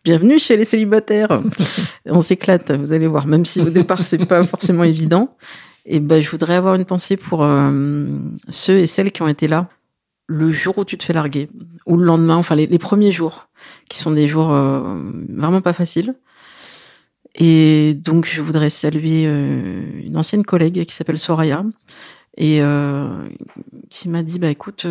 Bienvenue 0.04 0.38
chez 0.38 0.56
les 0.56 0.64
célibataires. 0.64 1.40
On 2.06 2.20
s'éclate, 2.20 2.72
vous 2.72 2.92
allez 2.92 3.06
voir, 3.06 3.26
même 3.26 3.44
si 3.44 3.60
au 3.60 3.70
départ, 3.70 4.02
c'est 4.02 4.24
pas 4.26 4.44
forcément 4.44 4.84
évident. 4.84 5.36
Et 5.84 6.00
ben, 6.00 6.20
je 6.20 6.30
voudrais 6.30 6.54
avoir 6.54 6.74
une 6.74 6.84
pensée 6.84 7.16
pour 7.16 7.42
euh, 7.42 8.06
ceux 8.48 8.78
et 8.78 8.86
celles 8.86 9.12
qui 9.12 9.22
ont 9.22 9.28
été 9.28 9.48
là 9.48 9.68
le 10.26 10.50
jour 10.50 10.76
où 10.78 10.84
tu 10.84 10.98
te 10.98 11.04
fais 11.04 11.14
larguer, 11.14 11.48
ou 11.86 11.96
le 11.96 12.04
lendemain, 12.04 12.36
enfin 12.36 12.54
les, 12.54 12.66
les 12.66 12.78
premiers 12.78 13.12
jours, 13.12 13.48
qui 13.88 13.98
sont 13.98 14.10
des 14.10 14.28
jours 14.28 14.52
euh, 14.52 15.00
vraiment 15.28 15.62
pas 15.62 15.72
faciles. 15.72 16.14
Et 17.34 17.94
donc, 17.94 18.26
je 18.26 18.42
voudrais 18.42 18.70
saluer 18.70 19.24
euh, 19.26 19.82
une 20.02 20.16
ancienne 20.16 20.44
collègue 20.44 20.84
qui 20.84 20.94
s'appelle 20.94 21.18
Soraya 21.18 21.64
et 22.36 22.60
qui 23.88 24.08
m'a 24.08 24.22
dit, 24.22 24.38
bah 24.38 24.48
écoute, 24.48 24.86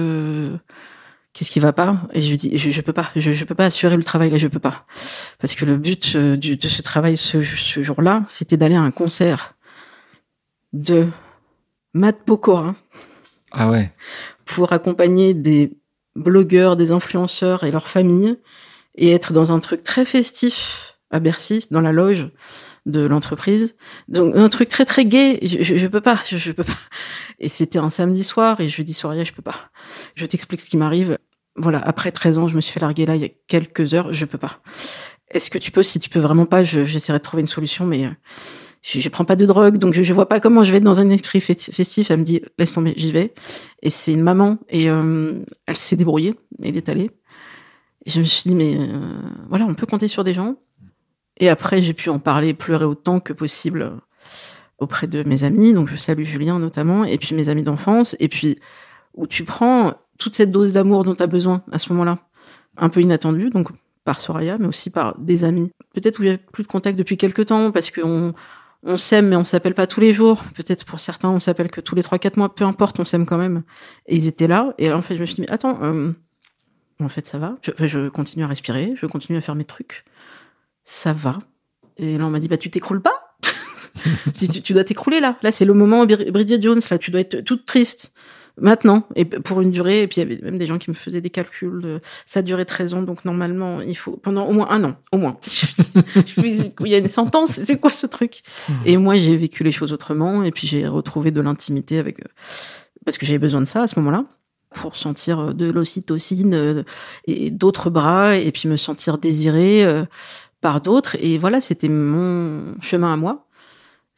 qu'est-ce 1.38 1.52
qui 1.52 1.60
va 1.60 1.72
pas? 1.72 2.02
Et 2.14 2.22
je 2.22 2.30
lui 2.32 2.38
dis, 2.38 2.58
je, 2.58 2.72
je 2.72 2.82
peux 2.82 2.94
pas, 2.94 3.12
je, 3.16 3.32
je 3.32 3.46
peux 3.46 3.54
pas 3.54 3.66
assurer 3.66 3.96
le 3.96 4.04
travail 4.04 4.32
là, 4.32 4.38
je 4.38 4.48
peux 4.48 4.60
pas, 4.60 4.88
parce 5.40 5.54
que 5.54 5.66
le 5.66 5.78
but 5.78 6.14
euh, 6.16 6.36
du, 6.36 6.58
de 6.58 6.68
ce 6.68 6.82
travail 6.82 7.16
ce, 7.16 7.44
ce 7.44 7.84
jour-là, 7.84 8.26
c'était 8.28 8.58
d'aller 8.58 8.76
à 8.76 8.82
un 8.82 8.92
concert 8.92 9.54
de 10.74 11.08
Matt 11.94 12.24
Pokora 12.26 12.76
Ah 13.52 13.70
ouais. 13.70 13.92
pour 14.46 14.74
accompagner 14.74 15.36
des 15.36 15.78
blogueurs, 16.16 16.76
des 16.76 16.92
influenceurs 16.92 17.64
et 17.64 17.72
leurs 17.72 17.88
familles 17.88 18.38
et 18.96 19.12
être 19.12 19.32
dans 19.32 19.52
un 19.52 19.60
truc 19.60 19.84
très 19.84 20.06
festif 20.06 20.98
à 21.12 21.20
Bercy, 21.20 21.68
dans 21.70 21.82
la 21.82 21.92
loge 21.92 22.30
de 22.88 23.06
l'entreprise. 23.06 23.76
Donc 24.08 24.36
un 24.36 24.50
truc 24.50 24.70
très 24.70 24.86
très 24.86 25.06
gai. 25.06 25.40
Je, 25.44 25.62
je, 25.62 25.76
je 25.76 25.88
peux 25.88 26.02
pas, 26.02 26.20
je, 26.28 26.38
je, 26.38 26.52
peux 26.52 26.64
pas. 26.64 26.78
Et 27.40 27.50
c'était 27.50 27.80
un 27.80 27.90
samedi 27.90 28.24
soir 28.24 28.60
et 28.60 28.70
jeudi 28.70 28.94
soir, 28.94 29.14
je 29.24 29.34
peux 29.34 29.42
pas. 29.44 29.70
Je 30.16 30.26
t'explique 30.26 30.62
ce 30.62 30.70
qui 30.70 30.78
m'arrive. 30.78 31.18
Voilà, 31.58 31.80
après 31.80 32.12
13 32.12 32.38
ans, 32.38 32.48
je 32.48 32.56
me 32.56 32.62
suis 32.62 32.72
fait 32.72 32.80
larguer 32.80 33.06
là 33.06 33.16
il 33.16 33.22
y 33.22 33.26
a 33.26 33.30
quelques 33.48 33.94
heures, 33.94 34.14
je 34.14 34.26
peux 34.26 34.38
pas. 34.38 34.62
Est-ce 35.32 35.50
que 35.50 35.58
tu 35.58 35.72
peux 35.72 35.84
Si 35.84 36.00
tu 36.00 36.10
peux 36.10 36.20
vraiment 36.20 36.46
pas, 36.46 36.64
j'essaierai 36.64 37.18
de 37.18 37.24
trouver 37.24 37.42
une 37.42 37.48
solution, 37.48 37.86
mais 37.86 38.06
euh, 38.06 38.12
je, 38.82 39.00
je 39.00 39.10
prends 39.10 39.26
pas 39.26 39.36
de 39.36 39.46
drogue, 39.46 39.78
donc 39.78 39.94
je, 39.94 40.04
je 40.04 40.14
vois 40.14 40.28
pas 40.28 40.40
comment 40.40 40.64
je 40.64 40.72
vais 40.72 40.78
être 40.78 40.84
dans 40.84 41.00
un 41.00 41.10
esprit 41.10 41.42
festif. 41.42 42.12
Elle 42.12 42.20
me 42.20 42.24
dit 42.24 42.42
laisse 42.58 42.74
tomber, 42.74 42.94
j'y 42.96 43.12
vais. 43.12 43.34
Et 43.82 43.90
c'est 43.90 44.14
une 44.14 44.22
maman 44.22 44.60
et 44.70 44.90
euh, 44.90 45.34
elle 45.66 45.78
s'est 45.78 45.96
débrouillée, 45.96 46.36
elle 46.62 46.78
est 46.78 46.90
allée. 46.90 47.12
Et 48.06 48.10
je 48.10 48.20
me 48.20 48.26
suis 48.26 48.48
dit 48.48 48.56
mais 48.56 48.78
euh, 48.78 49.20
voilà, 49.50 49.66
on 49.66 49.74
peut 49.74 49.88
compter 49.88 50.08
sur 50.08 50.24
des 50.24 50.34
gens. 50.34 50.56
Et 51.38 51.50
après 51.50 51.82
j'ai 51.82 51.94
pu 51.94 52.10
en 52.10 52.20
parler, 52.20 52.54
pleurer 52.54 52.86
autant 52.86 53.20
que 53.20 53.34
possible 53.34 54.00
auprès 54.78 55.08
de 55.08 55.24
mes 55.24 55.44
amis, 55.44 55.74
donc 55.74 55.90
je 55.90 55.98
salue 55.98 56.24
Julien 56.24 56.60
notamment, 56.60 57.04
et 57.04 57.18
puis 57.18 57.36
mes 57.36 57.50
amis 57.50 57.64
d'enfance, 57.64 58.16
et 58.20 58.28
puis 58.28 58.60
où 59.16 59.26
tu 59.28 59.44
prends 59.44 59.96
toute 60.18 60.36
cette 60.36 60.52
dose 60.52 60.74
d'amour 60.74 61.04
dont 61.04 61.16
tu 61.16 61.24
as 61.24 61.28
besoin 61.28 61.64
à 61.72 61.78
ce 61.78 61.92
moment-là, 61.94 62.20
un 62.78 62.90
peu 62.90 63.02
inattendue, 63.02 63.50
donc 63.50 63.70
par 64.04 64.22
Soraya, 64.22 64.58
mais 64.58 64.68
aussi 64.68 64.90
par 64.90 65.18
des 65.20 65.44
amis. 65.44 65.72
Peut-être 65.94 66.20
où 66.20 66.24
j'ai 66.24 66.38
plus 66.38 66.64
de 66.64 66.68
contact 66.68 66.98
depuis 66.98 67.18
quelques 67.18 67.48
temps, 67.48 67.72
parce 67.72 67.92
qu'on 67.92 68.34
on 68.84 68.98
s'aime, 68.98 69.28
mais 69.28 69.36
on 69.36 69.44
s'appelle 69.44 69.74
pas 69.74 69.88
tous 69.88 70.00
les 70.00 70.14
jours. 70.14 70.44
Peut-être 70.56 70.86
pour 70.86 71.00
certains, 71.00 71.30
on 71.30 71.40
s'appelle 71.40 71.70
que 71.70 71.82
tous 71.82 71.96
les 71.96 72.04
trois, 72.04 72.18
quatre 72.18 72.38
mois, 72.38 72.54
peu 72.54 72.64
importe, 72.64 73.00
on 73.00 73.06
s'aime 73.06 73.26
quand 73.26 73.38
même. 73.38 73.64
Et 74.06 74.16
ils 74.16 74.28
étaient 74.28 74.48
là, 74.48 74.74
et 74.78 74.90
là, 74.90 74.98
en 74.98 75.02
fait, 75.02 75.16
je 75.16 75.22
me 75.22 75.26
suis 75.26 75.36
dit, 75.36 75.46
attends, 75.50 75.80
euh, 75.84 76.14
en 77.02 77.10
fait, 77.10 77.26
ça 77.28 77.38
va. 77.38 77.58
Je, 77.62 77.72
je 77.86 78.08
continue 78.08 78.44
à 78.44 78.48
respirer, 78.48 78.94
je 78.96 79.06
continue 79.06 79.38
à 79.38 79.42
faire 79.42 79.56
mes 79.56 79.66
trucs. 79.66 80.06
Ça 80.86 81.12
va. 81.12 81.40
Et 81.98 82.18
là, 82.18 82.26
on 82.26 82.30
m'a 82.30 82.40
dit, 82.40 82.48
bah, 82.48 82.58
tu 82.58 82.70
t'écroules 82.70 83.02
pas 83.02 83.24
tu, 84.38 84.48
tu, 84.48 84.74
dois 84.74 84.84
t'écrouler 84.84 85.20
là. 85.20 85.38
Là, 85.42 85.52
c'est 85.52 85.66
le 85.66 85.74
moment 85.74 86.06
Bridget 86.06 86.62
Jones. 86.62 86.82
Là, 86.90 86.98
tu 86.98 87.12
dois 87.12 87.22
être 87.22 87.42
toute 87.42 87.66
triste 87.66 88.14
maintenant 88.60 89.08
et 89.16 89.26
pour 89.26 89.62
une 89.62 89.72
durée. 89.72 90.04
Et 90.04 90.08
puis 90.08 90.22
il 90.22 90.30
y 90.30 90.34
avait 90.34 90.42
même 90.42 90.58
des 90.58 90.66
gens 90.66 90.78
qui 90.78 90.90
me 90.90 90.96
faisaient 90.96 91.22
des 91.22 91.30
calculs. 91.30 91.82
De, 91.82 92.02
ça 92.26 92.42
durait 92.42 92.66
13 92.66 92.94
ans, 92.96 93.02
donc 93.02 93.26
normalement, 93.26 93.82
il 93.82 93.98
faut 93.98 94.18
pendant 94.18 94.48
au 94.48 94.54
moins 94.54 94.70
un 94.70 94.84
an, 94.84 94.96
au 95.12 95.18
moins. 95.18 95.38
il 96.38 96.88
y 96.88 96.96
a 96.96 96.98
une 96.98 97.08
sentence. 97.08 97.52
C'est 97.52 97.80
quoi 97.80 97.90
ce 97.90 98.08
truc? 98.08 98.42
Hmm. 98.70 98.74
Et 98.86 98.98
moi, 98.98 99.16
j'ai 99.16 99.38
vécu 99.38 99.64
les 99.64 99.72
choses 99.72 99.94
autrement. 99.94 100.44
Et 100.44 100.52
puis 100.52 100.68
j'ai 100.68 100.88
retrouvé 100.88 101.32
de 101.32 101.42
l'intimité 101.42 102.00
avec 102.00 102.20
euh, 102.20 102.30
parce 103.06 103.18
que 103.18 103.26
j'avais 103.26 103.40
besoin 103.40 103.62
de 103.62 103.66
ça 103.66 103.84
à 103.84 103.88
ce 103.88 104.00
moment-là 104.00 104.26
pour 104.76 104.98
sentir 104.98 105.40
euh, 105.40 105.54
de 105.54 105.72
l'ocytocine 105.72 106.54
euh, 106.54 106.84
et 107.26 107.50
d'autres 107.52 107.90
bras 107.90 108.36
et 108.36 108.52
puis 108.52 108.68
me 108.68 108.76
sentir 108.76 109.18
désirée 109.18 109.86
par 110.62 110.82
d'autres. 110.82 111.16
Et 111.20 111.38
voilà, 111.38 111.62
c'était 111.62 111.90
mon 111.90 112.76
chemin 112.82 113.14
à 113.14 113.18
moi 113.18 113.47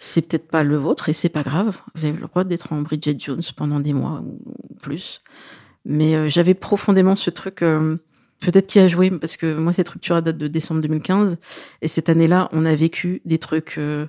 c'est 0.01 0.21
peut-être 0.21 0.47
pas 0.47 0.63
le 0.63 0.77
vôtre 0.77 1.09
et 1.09 1.13
c'est 1.13 1.29
pas 1.29 1.43
grave. 1.43 1.77
Vous 1.93 2.05
avez 2.05 2.17
le 2.17 2.25
droit 2.25 2.45
d'être 2.45 2.71
en 2.71 2.81
Bridget 2.81 3.17
Jones 3.19 3.43
pendant 3.55 3.81
des 3.81 3.91
mois 3.91 4.23
ou 4.25 4.39
plus. 4.81 5.21
Mais 5.83 6.15
euh, 6.15 6.29
j'avais 6.29 6.53
profondément 6.53 7.17
ce 7.17 7.29
truc, 7.29 7.61
euh, 7.61 7.97
peut-être 8.39 8.67
qui 8.67 8.79
a 8.79 8.87
joué, 8.87 9.11
parce 9.11 9.35
que 9.35 9.53
moi, 9.53 9.73
cette 9.73 9.89
rupture 9.89 10.21
date 10.21 10.37
de 10.37 10.47
décembre 10.47 10.79
2015. 10.81 11.37
Et 11.81 11.89
cette 11.89 12.07
année-là, 12.07 12.47
on 12.53 12.65
a 12.65 12.73
vécu 12.75 13.21
des 13.25 13.39
trucs 13.39 13.77
euh, 13.77 14.07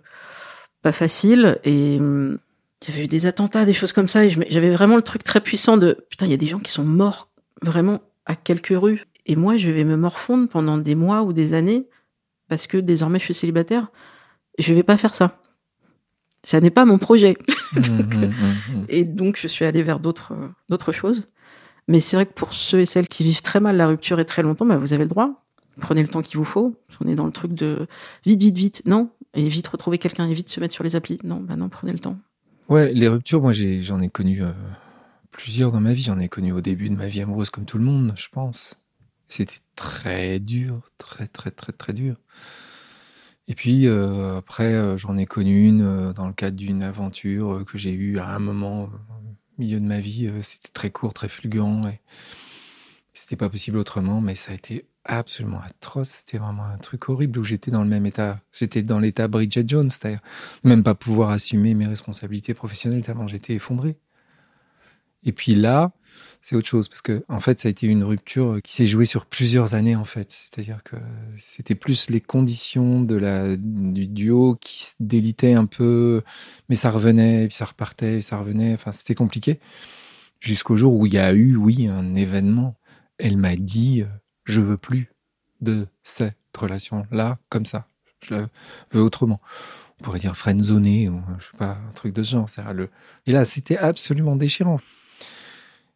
pas 0.82 0.92
faciles. 0.92 1.58
Et 1.64 1.96
hum, 1.98 2.38
il 2.82 2.90
y 2.90 2.92
avait 2.96 3.04
eu 3.04 3.08
des 3.08 3.26
attentats, 3.26 3.64
des 3.64 3.72
choses 3.72 3.92
comme 3.92 4.08
ça. 4.08 4.24
Et 4.24 4.30
j'avais 4.30 4.70
vraiment 4.70 4.96
le 4.96 5.02
truc 5.02 5.24
très 5.24 5.40
puissant 5.40 5.76
de, 5.76 6.06
putain, 6.08 6.26
il 6.26 6.30
y 6.30 6.34
a 6.34 6.38
des 6.38 6.46
gens 6.46 6.60
qui 6.60 6.70
sont 6.70 6.84
morts 6.84 7.30
vraiment 7.62 8.00
à 8.26 8.36
quelques 8.36 8.74
rues. 8.76 9.06
Et 9.26 9.34
moi, 9.34 9.56
je 9.56 9.72
vais 9.72 9.84
me 9.84 9.96
morfondre 9.96 10.48
pendant 10.48 10.78
des 10.78 10.94
mois 10.94 11.24
ou 11.24 11.32
des 11.32 11.52
années, 11.52 11.88
parce 12.48 12.68
que 12.68 12.76
désormais, 12.76 13.18
je 13.18 13.24
suis 13.24 13.34
célibataire. 13.34 13.88
Je 14.60 14.72
vais 14.72 14.84
pas 14.84 14.96
faire 14.96 15.16
ça 15.16 15.40
ça 16.42 16.60
n'est 16.60 16.70
pas 16.70 16.84
mon 16.84 16.98
projet. 16.98 17.36
Mmh, 17.72 18.02
mmh, 18.02 18.24
mmh, 18.24 18.84
et 18.88 19.04
donc, 19.04 19.38
je 19.40 19.46
suis 19.46 19.64
allée 19.64 19.84
vers 19.84 20.00
d'autres, 20.00 20.32
d'autres 20.68 20.90
choses. 20.90 21.28
Mais 21.86 22.00
c'est 22.00 22.16
vrai 22.16 22.26
que 22.26 22.32
pour 22.32 22.52
ceux 22.52 22.80
et 22.80 22.86
celles 22.86 23.06
qui 23.06 23.22
vivent 23.22 23.42
très 23.42 23.60
mal 23.60 23.76
la 23.76 23.86
rupture 23.86 24.18
et 24.18 24.24
très 24.24 24.42
longtemps, 24.42 24.66
bah, 24.66 24.76
vous 24.76 24.92
avez 24.92 25.04
le 25.04 25.08
droit. 25.08 25.44
Prenez 25.80 26.02
le 26.02 26.08
temps 26.08 26.22
qu'il 26.22 26.38
vous 26.38 26.44
faut. 26.44 26.74
On 27.00 27.08
est 27.08 27.14
dans 27.14 27.26
le 27.26 27.32
truc 27.32 27.52
de 27.52 27.86
vite, 28.26 28.42
vite, 28.42 28.56
vite. 28.56 28.82
Non. 28.86 29.10
Et 29.34 29.48
vite 29.48 29.68
retrouver 29.68 29.98
quelqu'un 29.98 30.28
et 30.28 30.32
vite 30.32 30.48
se 30.48 30.58
mettre 30.58 30.74
sur 30.74 30.82
les 30.82 30.96
applis. 30.96 31.18
Non, 31.22 31.40
bah 31.40 31.54
non, 31.54 31.68
prenez 31.68 31.92
le 31.92 32.00
temps. 32.00 32.18
Ouais, 32.68 32.92
les 32.92 33.08
ruptures, 33.08 33.40
moi, 33.40 33.52
j'en 33.52 34.00
ai, 34.00 34.08
connu 34.08 34.42
euh, 34.42 34.50
plusieurs 35.30 35.72
dans 35.72 35.80
ma 35.80 35.92
vie. 35.92 36.02
J'en 36.02 36.18
ai 36.18 36.28
connu 36.28 36.52
au 36.52 36.60
début 36.60 36.88
de 36.90 36.96
ma 36.96 37.06
vie 37.06 37.20
amoureuse, 37.20 37.50
comme 37.50 37.64
tout 37.64 37.78
le 37.78 37.84
monde, 37.84 38.14
je 38.16 38.28
pense. 38.30 38.80
C'était 39.28 39.58
très 39.76 40.40
dur, 40.40 40.82
très, 40.98 41.28
très, 41.28 41.50
très, 41.50 41.72
très 41.72 41.92
dur. 41.92 42.16
Et 43.50 43.54
puis 43.56 43.88
euh, 43.88 44.36
après, 44.38 44.74
euh, 44.74 44.96
j'en 44.96 45.16
ai 45.16 45.26
connu 45.26 45.66
une 45.66 45.82
euh, 45.82 46.12
dans 46.12 46.28
le 46.28 46.32
cadre 46.32 46.56
d'une 46.56 46.84
aventure 46.84 47.64
que 47.66 47.78
j'ai 47.78 47.90
eue 47.90 48.20
à 48.20 48.28
un 48.28 48.38
moment 48.38 48.84
au 48.84 48.90
milieu 49.58 49.80
de 49.80 49.84
ma 49.84 49.98
vie. 49.98 50.30
c'était 50.40 50.68
très 50.72 50.90
court, 50.90 51.12
très 51.14 51.28
fulgurant 51.28 51.82
et 51.88 52.00
c'était 53.12 53.34
pas 53.34 53.50
possible 53.50 53.78
autrement, 53.78 54.20
mais 54.20 54.36
ça 54.36 54.52
a 54.52 54.54
été 54.54 54.86
absolument 55.04 55.60
atroce. 55.66 56.10
C'était 56.10 56.38
vraiment 56.38 56.62
un 56.62 56.78
truc 56.78 57.08
horrible 57.08 57.40
où 57.40 57.44
j'étais 57.44 57.72
dans 57.72 57.82
le 57.82 57.88
même 57.88 58.06
état. 58.06 58.38
J'étais 58.52 58.82
dans 58.82 59.00
l'état 59.00 59.26
Bridget 59.26 59.64
Jones, 59.66 59.90
c'est-à-dire 59.90 60.20
même 60.62 60.84
pas 60.84 60.94
pouvoir 60.94 61.30
assumer 61.30 61.74
mes 61.74 61.88
responsabilités 61.88 62.54
professionnelles 62.54 63.04
tellement 63.04 63.26
j'étais 63.26 63.54
effondré. 63.54 63.96
Et 65.24 65.32
puis 65.32 65.56
là, 65.56 65.90
c'est 66.42 66.56
autre 66.56 66.68
chose 66.68 66.88
parce 66.88 67.02
que 67.02 67.24
en 67.28 67.40
fait 67.40 67.60
ça 67.60 67.68
a 67.68 67.70
été 67.70 67.86
une 67.86 68.02
rupture 68.02 68.60
qui 68.62 68.72
s'est 68.72 68.86
jouée 68.86 69.04
sur 69.04 69.26
plusieurs 69.26 69.74
années 69.74 69.96
en 69.96 70.04
fait. 70.04 70.30
C'est-à-dire 70.30 70.82
que 70.82 70.96
c'était 71.38 71.74
plus 71.74 72.08
les 72.10 72.20
conditions 72.20 73.02
de 73.02 73.16
la 73.16 73.56
du 73.56 74.06
duo 74.06 74.56
qui 74.60 74.84
se 74.84 74.92
délitaient 75.00 75.54
un 75.54 75.66
peu 75.66 76.22
mais 76.68 76.76
ça 76.76 76.90
revenait 76.90 77.46
puis 77.48 77.56
ça 77.56 77.66
repartait 77.66 78.18
et 78.18 78.22
ça 78.22 78.38
revenait. 78.38 78.74
Enfin 78.74 78.92
c'était 78.92 79.14
compliqué. 79.14 79.60
Jusqu'au 80.40 80.76
jour 80.76 80.94
où 80.94 81.06
il 81.06 81.12
y 81.12 81.18
a 81.18 81.32
eu 81.34 81.56
oui 81.56 81.88
un 81.88 82.14
événement. 82.14 82.76
Elle 83.18 83.36
m'a 83.36 83.56
dit 83.56 84.04
je 84.44 84.60
veux 84.60 84.78
plus 84.78 85.12
de 85.60 85.86
cette 86.02 86.36
relation 86.56 87.06
là 87.10 87.38
comme 87.50 87.66
ça. 87.66 87.86
Je 88.22 88.34
la 88.34 88.48
veux 88.92 89.02
autrement 89.02 89.40
on 90.00 90.04
pourrait 90.04 90.18
dire 90.18 90.36
friendzoné 90.36 91.10
ou 91.10 91.20
je 91.38 91.44
sais 91.44 91.56
pas 91.58 91.76
un 91.86 91.92
truc 91.92 92.14
de 92.14 92.22
ce 92.22 92.32
genre. 92.32 92.46
Le 92.72 92.88
et 93.26 93.32
là 93.32 93.44
c'était 93.44 93.76
absolument 93.76 94.36
déchirant 94.36 94.80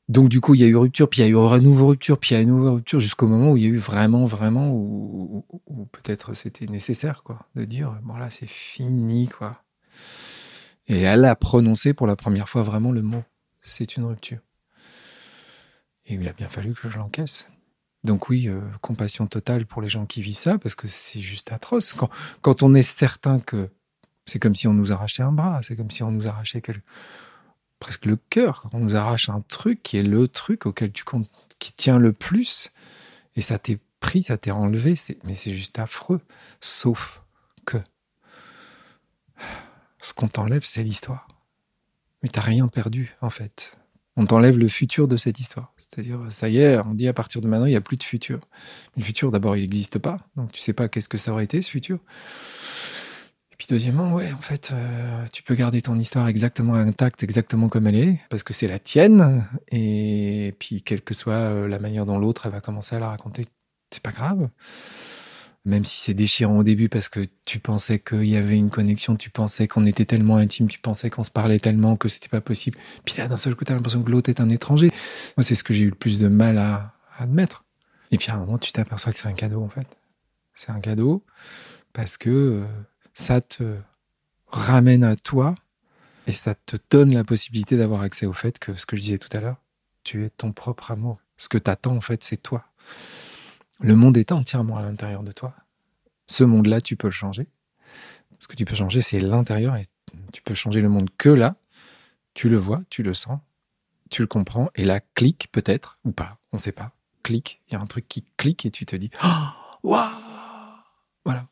donc 0.08 0.28
du 0.28 0.40
coup, 0.40 0.54
il 0.54 0.60
y 0.60 0.64
a 0.64 0.66
eu 0.66 0.76
rupture, 0.76 1.08
puis 1.08 1.22
il 1.22 1.24
y 1.24 1.26
a 1.26 1.30
eu 1.30 1.34
une 1.34 1.64
nouvelle 1.64 1.84
rupture, 1.84 2.18
puis 2.18 2.30
il 2.30 2.34
y 2.34 2.36
a 2.36 2.40
eu 2.40 2.44
une 2.44 2.50
nouvelle 2.50 2.74
rupture 2.74 3.00
jusqu'au 3.00 3.26
moment 3.26 3.52
où 3.52 3.56
il 3.56 3.62
y 3.62 3.66
a 3.66 3.70
eu 3.70 3.76
vraiment, 3.76 4.26
vraiment, 4.26 4.72
où, 4.72 5.44
peut-être 5.92 6.34
c'était 6.34 6.66
nécessaire, 6.66 7.22
quoi, 7.22 7.46
de 7.54 7.64
dire 7.64 7.98
bon 8.02 8.16
là 8.16 8.30
c'est 8.30 8.48
fini, 8.48 9.28
quoi. 9.28 9.62
Et 10.86 11.00
elle 11.00 11.24
a 11.24 11.34
prononcé 11.34 11.94
pour 11.94 12.06
la 12.06 12.16
première 12.16 12.48
fois 12.48 12.62
vraiment 12.62 12.92
le 12.92 13.02
mot 13.02 13.22
c'est 13.64 13.96
une 13.96 14.04
rupture. 14.04 14.38
Et 16.06 16.14
il 16.14 16.28
a 16.28 16.32
bien 16.32 16.48
fallu 16.48 16.74
que 16.74 16.88
je 16.88 16.98
l'encaisse. 16.98 17.48
Donc 18.04 18.28
oui, 18.28 18.48
euh, 18.48 18.60
compassion 18.82 19.26
totale 19.26 19.64
pour 19.64 19.80
les 19.80 19.88
gens 19.88 20.04
qui 20.04 20.20
vivent 20.20 20.36
ça, 20.36 20.58
parce 20.58 20.74
que 20.74 20.86
c'est 20.86 21.20
juste 21.20 21.50
atroce. 21.50 21.94
Quand, 21.94 22.10
quand 22.42 22.62
on 22.62 22.74
est 22.74 22.82
certain 22.82 23.40
que 23.40 23.70
c'est 24.26 24.38
comme 24.38 24.54
si 24.54 24.68
on 24.68 24.74
nous 24.74 24.92
arrachait 24.92 25.22
un 25.22 25.32
bras, 25.32 25.60
c'est 25.62 25.76
comme 25.76 25.90
si 25.90 26.02
on 26.02 26.10
nous 26.10 26.28
arrachait 26.28 26.60
quelque 26.60 26.82
presque 27.84 28.06
le 28.06 28.16
cœur 28.16 28.62
quand 28.62 28.70
on 28.72 28.80
nous 28.80 28.96
arrache 28.96 29.28
un 29.28 29.42
truc 29.42 29.82
qui 29.82 29.98
est 29.98 30.02
le 30.02 30.26
truc 30.26 30.64
auquel 30.64 30.90
tu 30.90 31.04
comptes, 31.04 31.28
qui 31.58 31.74
tient 31.74 31.98
le 31.98 32.14
plus, 32.14 32.70
et 33.36 33.42
ça 33.42 33.58
t'est 33.58 33.78
pris, 34.00 34.22
ça 34.22 34.38
t'est 34.38 34.50
enlevé, 34.50 34.94
mais 35.24 35.34
c'est 35.34 35.54
juste 35.54 35.78
affreux. 35.78 36.22
Sauf 36.62 37.22
que 37.66 37.76
ce 40.00 40.14
qu'on 40.14 40.28
t'enlève, 40.28 40.64
c'est 40.64 40.82
l'histoire. 40.82 41.28
Mais 42.22 42.30
t'as 42.30 42.40
rien 42.40 42.68
perdu, 42.68 43.14
en 43.20 43.28
fait. 43.28 43.76
On 44.16 44.24
t'enlève 44.24 44.58
le 44.58 44.68
futur 44.68 45.06
de 45.06 45.18
cette 45.18 45.38
histoire. 45.38 45.74
C'est-à-dire, 45.76 46.20
ça 46.30 46.48
y 46.48 46.60
est, 46.60 46.78
on 46.78 46.94
dit 46.94 47.06
à 47.06 47.12
partir 47.12 47.42
de 47.42 47.48
maintenant, 47.48 47.66
il 47.66 47.70
n'y 47.70 47.76
a 47.76 47.82
plus 47.82 47.98
de 47.98 48.02
futur. 48.02 48.40
Mais 48.96 49.02
le 49.02 49.04
futur, 49.04 49.30
d'abord, 49.30 49.56
il 49.56 49.60
n'existe 49.60 49.98
pas. 49.98 50.16
Donc, 50.36 50.52
tu 50.52 50.62
sais 50.62 50.72
pas 50.72 50.88
qu'est-ce 50.88 51.10
que 51.10 51.18
ça 51.18 51.32
aurait 51.32 51.44
été, 51.44 51.60
ce 51.60 51.70
futur. 51.70 51.98
Et 53.54 53.56
puis 53.56 53.68
deuxièmement, 53.70 54.12
ouais, 54.12 54.32
en 54.32 54.40
fait, 54.40 54.72
euh, 54.72 55.24
tu 55.32 55.44
peux 55.44 55.54
garder 55.54 55.80
ton 55.80 55.96
histoire 55.96 56.26
exactement 56.26 56.74
intacte, 56.74 57.22
exactement 57.22 57.68
comme 57.68 57.86
elle 57.86 57.94
est, 57.94 58.18
parce 58.28 58.42
que 58.42 58.52
c'est 58.52 58.66
la 58.66 58.80
tienne. 58.80 59.46
Et 59.70 60.56
puis, 60.58 60.82
quelle 60.82 61.02
que 61.02 61.14
soit 61.14 61.34
euh, 61.34 61.68
la 61.68 61.78
manière 61.78 62.04
dont 62.04 62.18
l'autre 62.18 62.50
va 62.50 62.60
commencer 62.60 62.96
à 62.96 62.98
la 62.98 63.10
raconter, 63.10 63.46
c'est 63.92 64.02
pas 64.02 64.10
grave. 64.10 64.48
Même 65.64 65.84
si 65.84 66.00
c'est 66.00 66.14
déchirant 66.14 66.58
au 66.58 66.62
début 66.64 66.88
parce 66.88 67.08
que 67.08 67.28
tu 67.46 67.60
pensais 67.60 68.00
qu'il 68.00 68.26
y 68.26 68.36
avait 68.36 68.58
une 68.58 68.70
connexion, 68.70 69.14
tu 69.14 69.30
pensais 69.30 69.68
qu'on 69.68 69.86
était 69.86 70.04
tellement 70.04 70.34
intime, 70.36 70.66
tu 70.68 70.80
pensais 70.80 71.08
qu'on 71.08 71.22
se 71.22 71.30
parlait 71.30 71.60
tellement 71.60 71.94
que 71.94 72.08
c'était 72.08 72.28
pas 72.28 72.40
possible. 72.40 72.76
Puis 73.04 73.14
là, 73.18 73.28
d'un 73.28 73.36
seul 73.36 73.54
coup, 73.54 73.64
t'as 73.64 73.74
l'impression 73.74 74.02
que 74.02 74.10
l'autre 74.10 74.30
est 74.30 74.40
un 74.40 74.48
étranger. 74.48 74.90
Moi, 75.36 75.44
c'est 75.44 75.54
ce 75.54 75.62
que 75.62 75.72
j'ai 75.72 75.84
eu 75.84 75.90
le 75.90 75.94
plus 75.94 76.18
de 76.18 76.26
mal 76.26 76.58
à, 76.58 76.92
admettre. 77.18 77.62
Et 78.10 78.18
puis 78.18 78.32
à 78.32 78.34
un 78.34 78.38
moment, 78.38 78.58
tu 78.58 78.72
t'aperçois 78.72 79.12
que 79.12 79.20
c'est 79.20 79.28
un 79.28 79.32
cadeau, 79.32 79.62
en 79.62 79.68
fait. 79.68 79.86
C'est 80.54 80.72
un 80.72 80.80
cadeau 80.80 81.24
parce 81.92 82.16
que 82.16 82.30
euh, 82.30 82.64
ça 83.14 83.40
te 83.40 83.78
ramène 84.48 85.04
à 85.04 85.16
toi 85.16 85.54
et 86.26 86.32
ça 86.32 86.54
te 86.54 86.76
donne 86.90 87.14
la 87.14 87.24
possibilité 87.24 87.76
d'avoir 87.76 88.02
accès 88.02 88.26
au 88.26 88.32
fait 88.32 88.58
que 88.58 88.74
ce 88.74 88.86
que 88.86 88.96
je 88.96 89.02
disais 89.02 89.18
tout 89.18 89.34
à 89.36 89.40
l'heure, 89.40 89.60
tu 90.02 90.24
es 90.24 90.30
ton 90.30 90.52
propre 90.52 90.90
amour. 90.90 91.18
Ce 91.36 91.48
que 91.48 91.58
tu 91.58 91.70
attends, 91.70 91.96
en 91.96 92.00
fait, 92.00 92.22
c'est 92.24 92.36
toi. 92.36 92.64
Le 93.80 93.94
monde 93.94 94.16
est 94.16 94.32
entièrement 94.32 94.76
à 94.76 94.82
l'intérieur 94.82 95.22
de 95.22 95.32
toi. 95.32 95.54
Ce 96.26 96.44
monde-là, 96.44 96.80
tu 96.80 96.96
peux 96.96 97.08
le 97.08 97.12
changer. 97.12 97.48
Ce 98.38 98.48
que 98.48 98.56
tu 98.56 98.64
peux 98.64 98.74
changer, 98.74 99.02
c'est 99.02 99.20
l'intérieur 99.20 99.76
et 99.76 99.86
tu 100.32 100.42
peux 100.42 100.54
changer 100.54 100.80
le 100.80 100.88
monde 100.88 101.10
que 101.16 101.28
là. 101.28 101.56
Tu 102.34 102.48
le 102.48 102.56
vois, 102.56 102.82
tu 102.90 103.02
le 103.02 103.14
sens, 103.14 103.38
tu 104.10 104.22
le 104.22 104.26
comprends 104.26 104.68
et 104.74 104.84
là, 104.84 105.00
clique 105.14 105.48
peut-être 105.52 105.98
ou 106.04 106.10
pas, 106.10 106.38
on 106.52 106.56
ne 106.56 106.60
sait 106.60 106.72
pas. 106.72 106.92
Clique, 107.22 107.62
il 107.68 107.74
y 107.74 107.76
a 107.76 107.80
un 107.80 107.86
truc 107.86 108.08
qui 108.08 108.24
clique 108.36 108.66
et 108.66 108.70
tu 108.70 108.86
te 108.86 108.96
dis, 108.96 109.10
waouh, 109.84 110.10
voilà. 111.24 111.46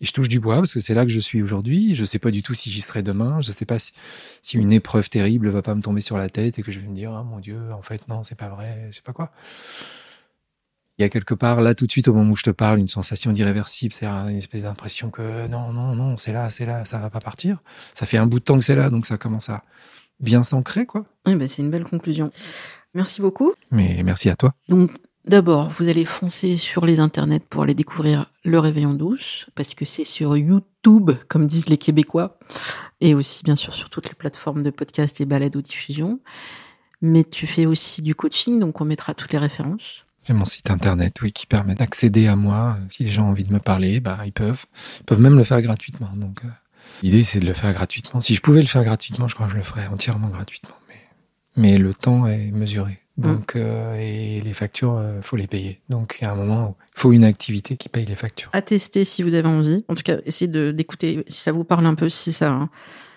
Et 0.00 0.06
je 0.06 0.12
touche 0.12 0.28
du 0.28 0.40
bois 0.40 0.56
parce 0.56 0.74
que 0.74 0.80
c'est 0.80 0.94
là 0.94 1.04
que 1.04 1.12
je 1.12 1.20
suis 1.20 1.42
aujourd'hui. 1.42 1.94
Je 1.94 2.02
ne 2.02 2.06
sais 2.06 2.18
pas 2.18 2.30
du 2.30 2.42
tout 2.42 2.54
si 2.54 2.70
j'y 2.70 2.80
serai 2.80 3.02
demain. 3.02 3.40
Je 3.40 3.48
ne 3.50 3.54
sais 3.54 3.66
pas 3.66 3.78
si, 3.78 3.92
une 4.56 4.72
épreuve 4.72 5.08
terrible 5.10 5.48
va 5.48 5.62
pas 5.62 5.74
me 5.74 5.82
tomber 5.82 6.00
sur 6.00 6.18
la 6.18 6.28
tête 6.28 6.58
et 6.58 6.62
que 6.62 6.70
je 6.72 6.80
vais 6.80 6.88
me 6.88 6.94
dire, 6.94 7.12
ah 7.12 7.22
mon 7.22 7.40
Dieu, 7.40 7.58
en 7.72 7.82
fait, 7.82 8.08
non, 8.08 8.22
c'est 8.22 8.34
pas 8.34 8.48
vrai, 8.48 8.88
je 8.90 8.96
sais 8.96 9.02
pas 9.02 9.12
quoi. 9.12 9.30
Il 10.98 11.02
y 11.02 11.04
a 11.04 11.08
quelque 11.08 11.34
part, 11.34 11.62
là, 11.62 11.74
tout 11.74 11.86
de 11.86 11.90
suite, 11.90 12.06
au 12.08 12.12
moment 12.12 12.32
où 12.32 12.36
je 12.36 12.42
te 12.42 12.50
parle, 12.50 12.78
une 12.78 12.88
sensation 12.88 13.32
d'irréversible, 13.32 13.94
c'est-à-dire 13.94 14.28
une 14.28 14.36
espèce 14.36 14.64
d'impression 14.64 15.10
que 15.10 15.48
non, 15.48 15.72
non, 15.72 15.94
non, 15.94 16.16
c'est 16.16 16.32
là, 16.32 16.50
c'est 16.50 16.66
là, 16.66 16.84
ça 16.84 16.98
va 16.98 17.10
pas 17.10 17.20
partir. 17.20 17.58
Ça 17.94 18.06
fait 18.06 18.18
un 18.18 18.26
bout 18.26 18.40
de 18.40 18.44
temps 18.44 18.58
que 18.58 18.64
c'est 18.64 18.76
là, 18.76 18.90
donc 18.90 19.06
ça 19.06 19.16
commence 19.16 19.48
à 19.48 19.64
bien 20.20 20.42
s'ancrer, 20.42 20.86
quoi. 20.86 21.06
Oui, 21.26 21.34
bah, 21.34 21.48
c'est 21.48 21.62
une 21.62 21.70
belle 21.70 21.84
conclusion. 21.84 22.30
Merci 22.94 23.22
beaucoup. 23.22 23.54
Mais 23.70 24.02
merci 24.04 24.28
à 24.28 24.36
toi. 24.36 24.54
Donc, 24.68 24.90
d'abord, 25.26 25.68
vous 25.70 25.88
allez 25.88 26.04
foncer 26.04 26.56
sur 26.56 26.84
les 26.84 27.00
internets 27.00 27.40
pour 27.40 27.62
aller 27.62 27.74
découvrir 27.74 28.26
Le 28.44 28.58
Réveillon 28.58 28.94
Douce, 28.94 29.46
parce 29.54 29.74
que 29.74 29.84
c'est 29.84 30.04
sur 30.04 30.36
YouTube, 30.36 31.10
comme 31.28 31.46
disent 31.46 31.68
les 31.68 31.78
Québécois, 31.78 32.38
et 33.00 33.14
aussi, 33.14 33.44
bien 33.44 33.56
sûr, 33.56 33.74
sur 33.74 33.90
toutes 33.90 34.08
les 34.08 34.14
plateformes 34.14 34.62
de 34.62 34.70
podcast 34.70 35.20
et 35.20 35.24
balades 35.24 35.56
aux 35.56 35.62
diffusion. 35.62 36.20
Mais 37.00 37.24
tu 37.24 37.46
fais 37.46 37.66
aussi 37.66 38.02
du 38.02 38.14
coaching, 38.14 38.60
donc 38.60 38.80
on 38.80 38.84
mettra 38.84 39.14
toutes 39.14 39.32
les 39.32 39.38
références. 39.38 40.04
J'ai 40.26 40.34
mon 40.34 40.44
site 40.44 40.70
internet, 40.70 41.20
oui, 41.20 41.32
qui 41.32 41.46
permet 41.46 41.74
d'accéder 41.74 42.28
à 42.28 42.36
moi. 42.36 42.78
Si 42.90 43.02
les 43.02 43.10
gens 43.10 43.26
ont 43.26 43.30
envie 43.30 43.44
de 43.44 43.52
me 43.52 43.58
parler, 43.58 43.98
bah, 43.98 44.20
ils 44.24 44.32
peuvent. 44.32 44.66
Ils 45.00 45.04
peuvent 45.04 45.20
même 45.20 45.36
le 45.36 45.42
faire 45.42 45.60
gratuitement. 45.62 46.10
Donc, 46.14 46.44
euh, 46.44 46.48
l'idée, 47.02 47.24
c'est 47.24 47.40
de 47.40 47.46
le 47.46 47.54
faire 47.54 47.72
gratuitement. 47.72 48.20
Si 48.20 48.36
je 48.36 48.40
pouvais 48.40 48.60
le 48.60 48.68
faire 48.68 48.84
gratuitement, 48.84 49.26
je 49.26 49.34
crois 49.34 49.46
que 49.46 49.52
je 49.52 49.56
le 49.56 49.64
ferais 49.64 49.88
entièrement 49.88 50.28
gratuitement. 50.28 50.76
Mais 51.56 51.76
le 51.76 51.92
temps 51.92 52.26
est 52.26 52.50
mesuré. 52.52 53.01
Donc, 53.18 53.56
euh, 53.56 53.94
et 53.98 54.40
les 54.40 54.54
factures, 54.54 54.94
euh, 54.94 55.20
faut 55.20 55.36
les 55.36 55.46
payer. 55.46 55.80
Donc, 55.90 56.18
il 56.20 56.24
y 56.24 56.26
a 56.26 56.32
un 56.32 56.34
moment 56.34 56.70
où 56.70 56.74
il 56.96 57.00
faut 57.00 57.12
une 57.12 57.24
activité 57.24 57.76
qui 57.76 57.88
paye 57.88 58.06
les 58.06 58.16
factures. 58.16 58.48
À 58.52 58.62
tester 58.62 59.04
si 59.04 59.22
vous 59.22 59.34
avez 59.34 59.48
envie. 59.48 59.84
En 59.88 59.94
tout 59.94 60.02
cas, 60.02 60.18
essayez 60.24 60.72
d'écouter 60.72 61.22
si 61.28 61.40
ça 61.40 61.52
vous 61.52 61.64
parle 61.64 61.86
un 61.86 61.94
peu, 61.94 62.08
si 62.08 62.32
ça, 62.32 62.68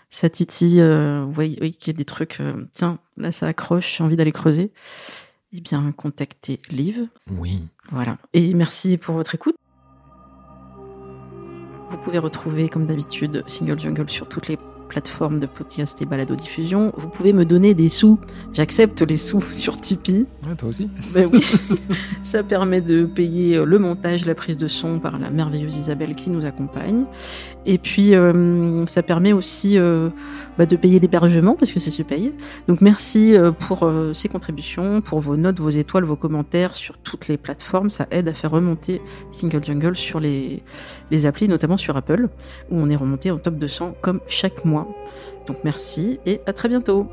ça 0.10 0.30
titille. 0.30 0.82
Euh, 0.82 1.24
vous 1.26 1.32
voyez 1.32 1.58
oui, 1.62 1.74
qu'il 1.74 1.94
y 1.94 1.96
a 1.96 1.98
des 1.98 2.06
trucs. 2.06 2.40
euh, 2.42 2.68
tiens, 2.74 3.00
là, 3.18 3.32
ça 3.32 3.48
accroche, 3.48 3.98
j'ai 3.98 4.04
envie 4.04 4.18
d'aller 4.18 4.34
creuser. 4.34 4.72
Eh 5.54 5.62
bien, 5.62 5.94
contactez 5.96 6.60
Liv. 6.70 7.08
Oui. 7.32 7.62
Voilà. 7.90 8.18
Et 8.34 8.54
merci 8.54 8.98
pour 8.98 9.16
votre 9.16 9.34
écoute. 9.36 9.56
Vous 11.90 11.98
pouvez 12.00 12.18
retrouver, 12.20 12.68
comme 12.68 12.86
d'habitude, 12.86 13.44
Single 13.48 13.80
Jungle 13.80 14.10
sur 14.10 14.28
toutes 14.28 14.50
les 14.50 14.58
plateformes 14.96 15.42
de 15.42 15.46
podcast 15.46 16.02
et 16.02 16.06
balado 16.06 16.36
diffusion. 16.38 16.94
Vous 16.96 17.10
pouvez 17.10 17.34
me 17.34 17.44
donner 17.44 17.74
des 17.74 17.90
sous. 17.90 18.18
J'accepte 18.54 19.02
les 19.02 19.18
sous 19.18 19.42
sur 19.54 19.76
Tipeee. 19.76 20.26
Toi 20.58 20.70
aussi. 20.70 20.90
Ben 21.14 21.30
oui, 21.30 21.44
ça 22.24 22.44
permet 22.44 22.80
de 22.80 23.04
payer 23.04 23.62
le 23.66 23.78
montage, 23.78 24.26
la 24.26 24.36
prise 24.36 24.56
de 24.56 24.70
son 24.70 25.00
par 25.00 25.20
la 25.20 25.30
merveilleuse 25.30 25.76
Isabelle 25.76 26.16
qui 26.16 26.30
nous 26.30 26.46
accompagne. 26.46 27.04
Et 27.66 27.78
puis, 27.78 28.14
euh, 28.14 28.86
ça 28.86 29.02
permet 29.02 29.34
aussi 29.34 29.78
euh, 29.78 30.10
bah, 30.58 30.66
de 30.66 30.76
payer 30.76 31.00
l'hébergement 31.00 31.56
parce 31.56 31.72
que 31.72 31.80
ça 31.80 31.90
se 31.90 32.04
paye. 32.04 32.32
Donc, 32.68 32.82
merci 32.82 33.36
euh, 33.36 33.52
pour 33.52 33.90
ces 34.14 34.30
contributions, 34.30 35.02
pour 35.02 35.20
vos 35.20 35.36
notes, 35.36 35.60
vos 35.60 35.70
étoiles, 35.70 36.04
vos 36.04 36.16
commentaires 36.16 36.76
sur 36.76 36.98
toutes 36.98 37.28
les 37.28 37.38
plateformes. 37.38 37.90
Ça 37.90 38.08
aide 38.12 38.28
à 38.28 38.34
faire 38.34 38.52
remonter 38.52 39.02
Single 39.32 39.64
Jungle 39.64 39.96
sur 39.96 40.20
les, 40.20 40.62
les 41.12 41.26
applis, 41.26 41.48
notamment 41.48 41.78
sur 41.78 41.98
Apple, 41.98 42.30
où 42.70 42.80
on 42.80 42.90
est 42.90 42.96
remonté 42.96 43.32
en 43.32 43.38
top 43.38 43.56
200 43.56 43.96
comme 44.02 44.20
chaque 44.28 44.64
mois. 44.66 44.88
Donc, 45.48 45.58
merci 45.64 46.20
et 46.26 46.42
à 46.46 46.54
très 46.54 46.70
bientôt. 46.70 47.10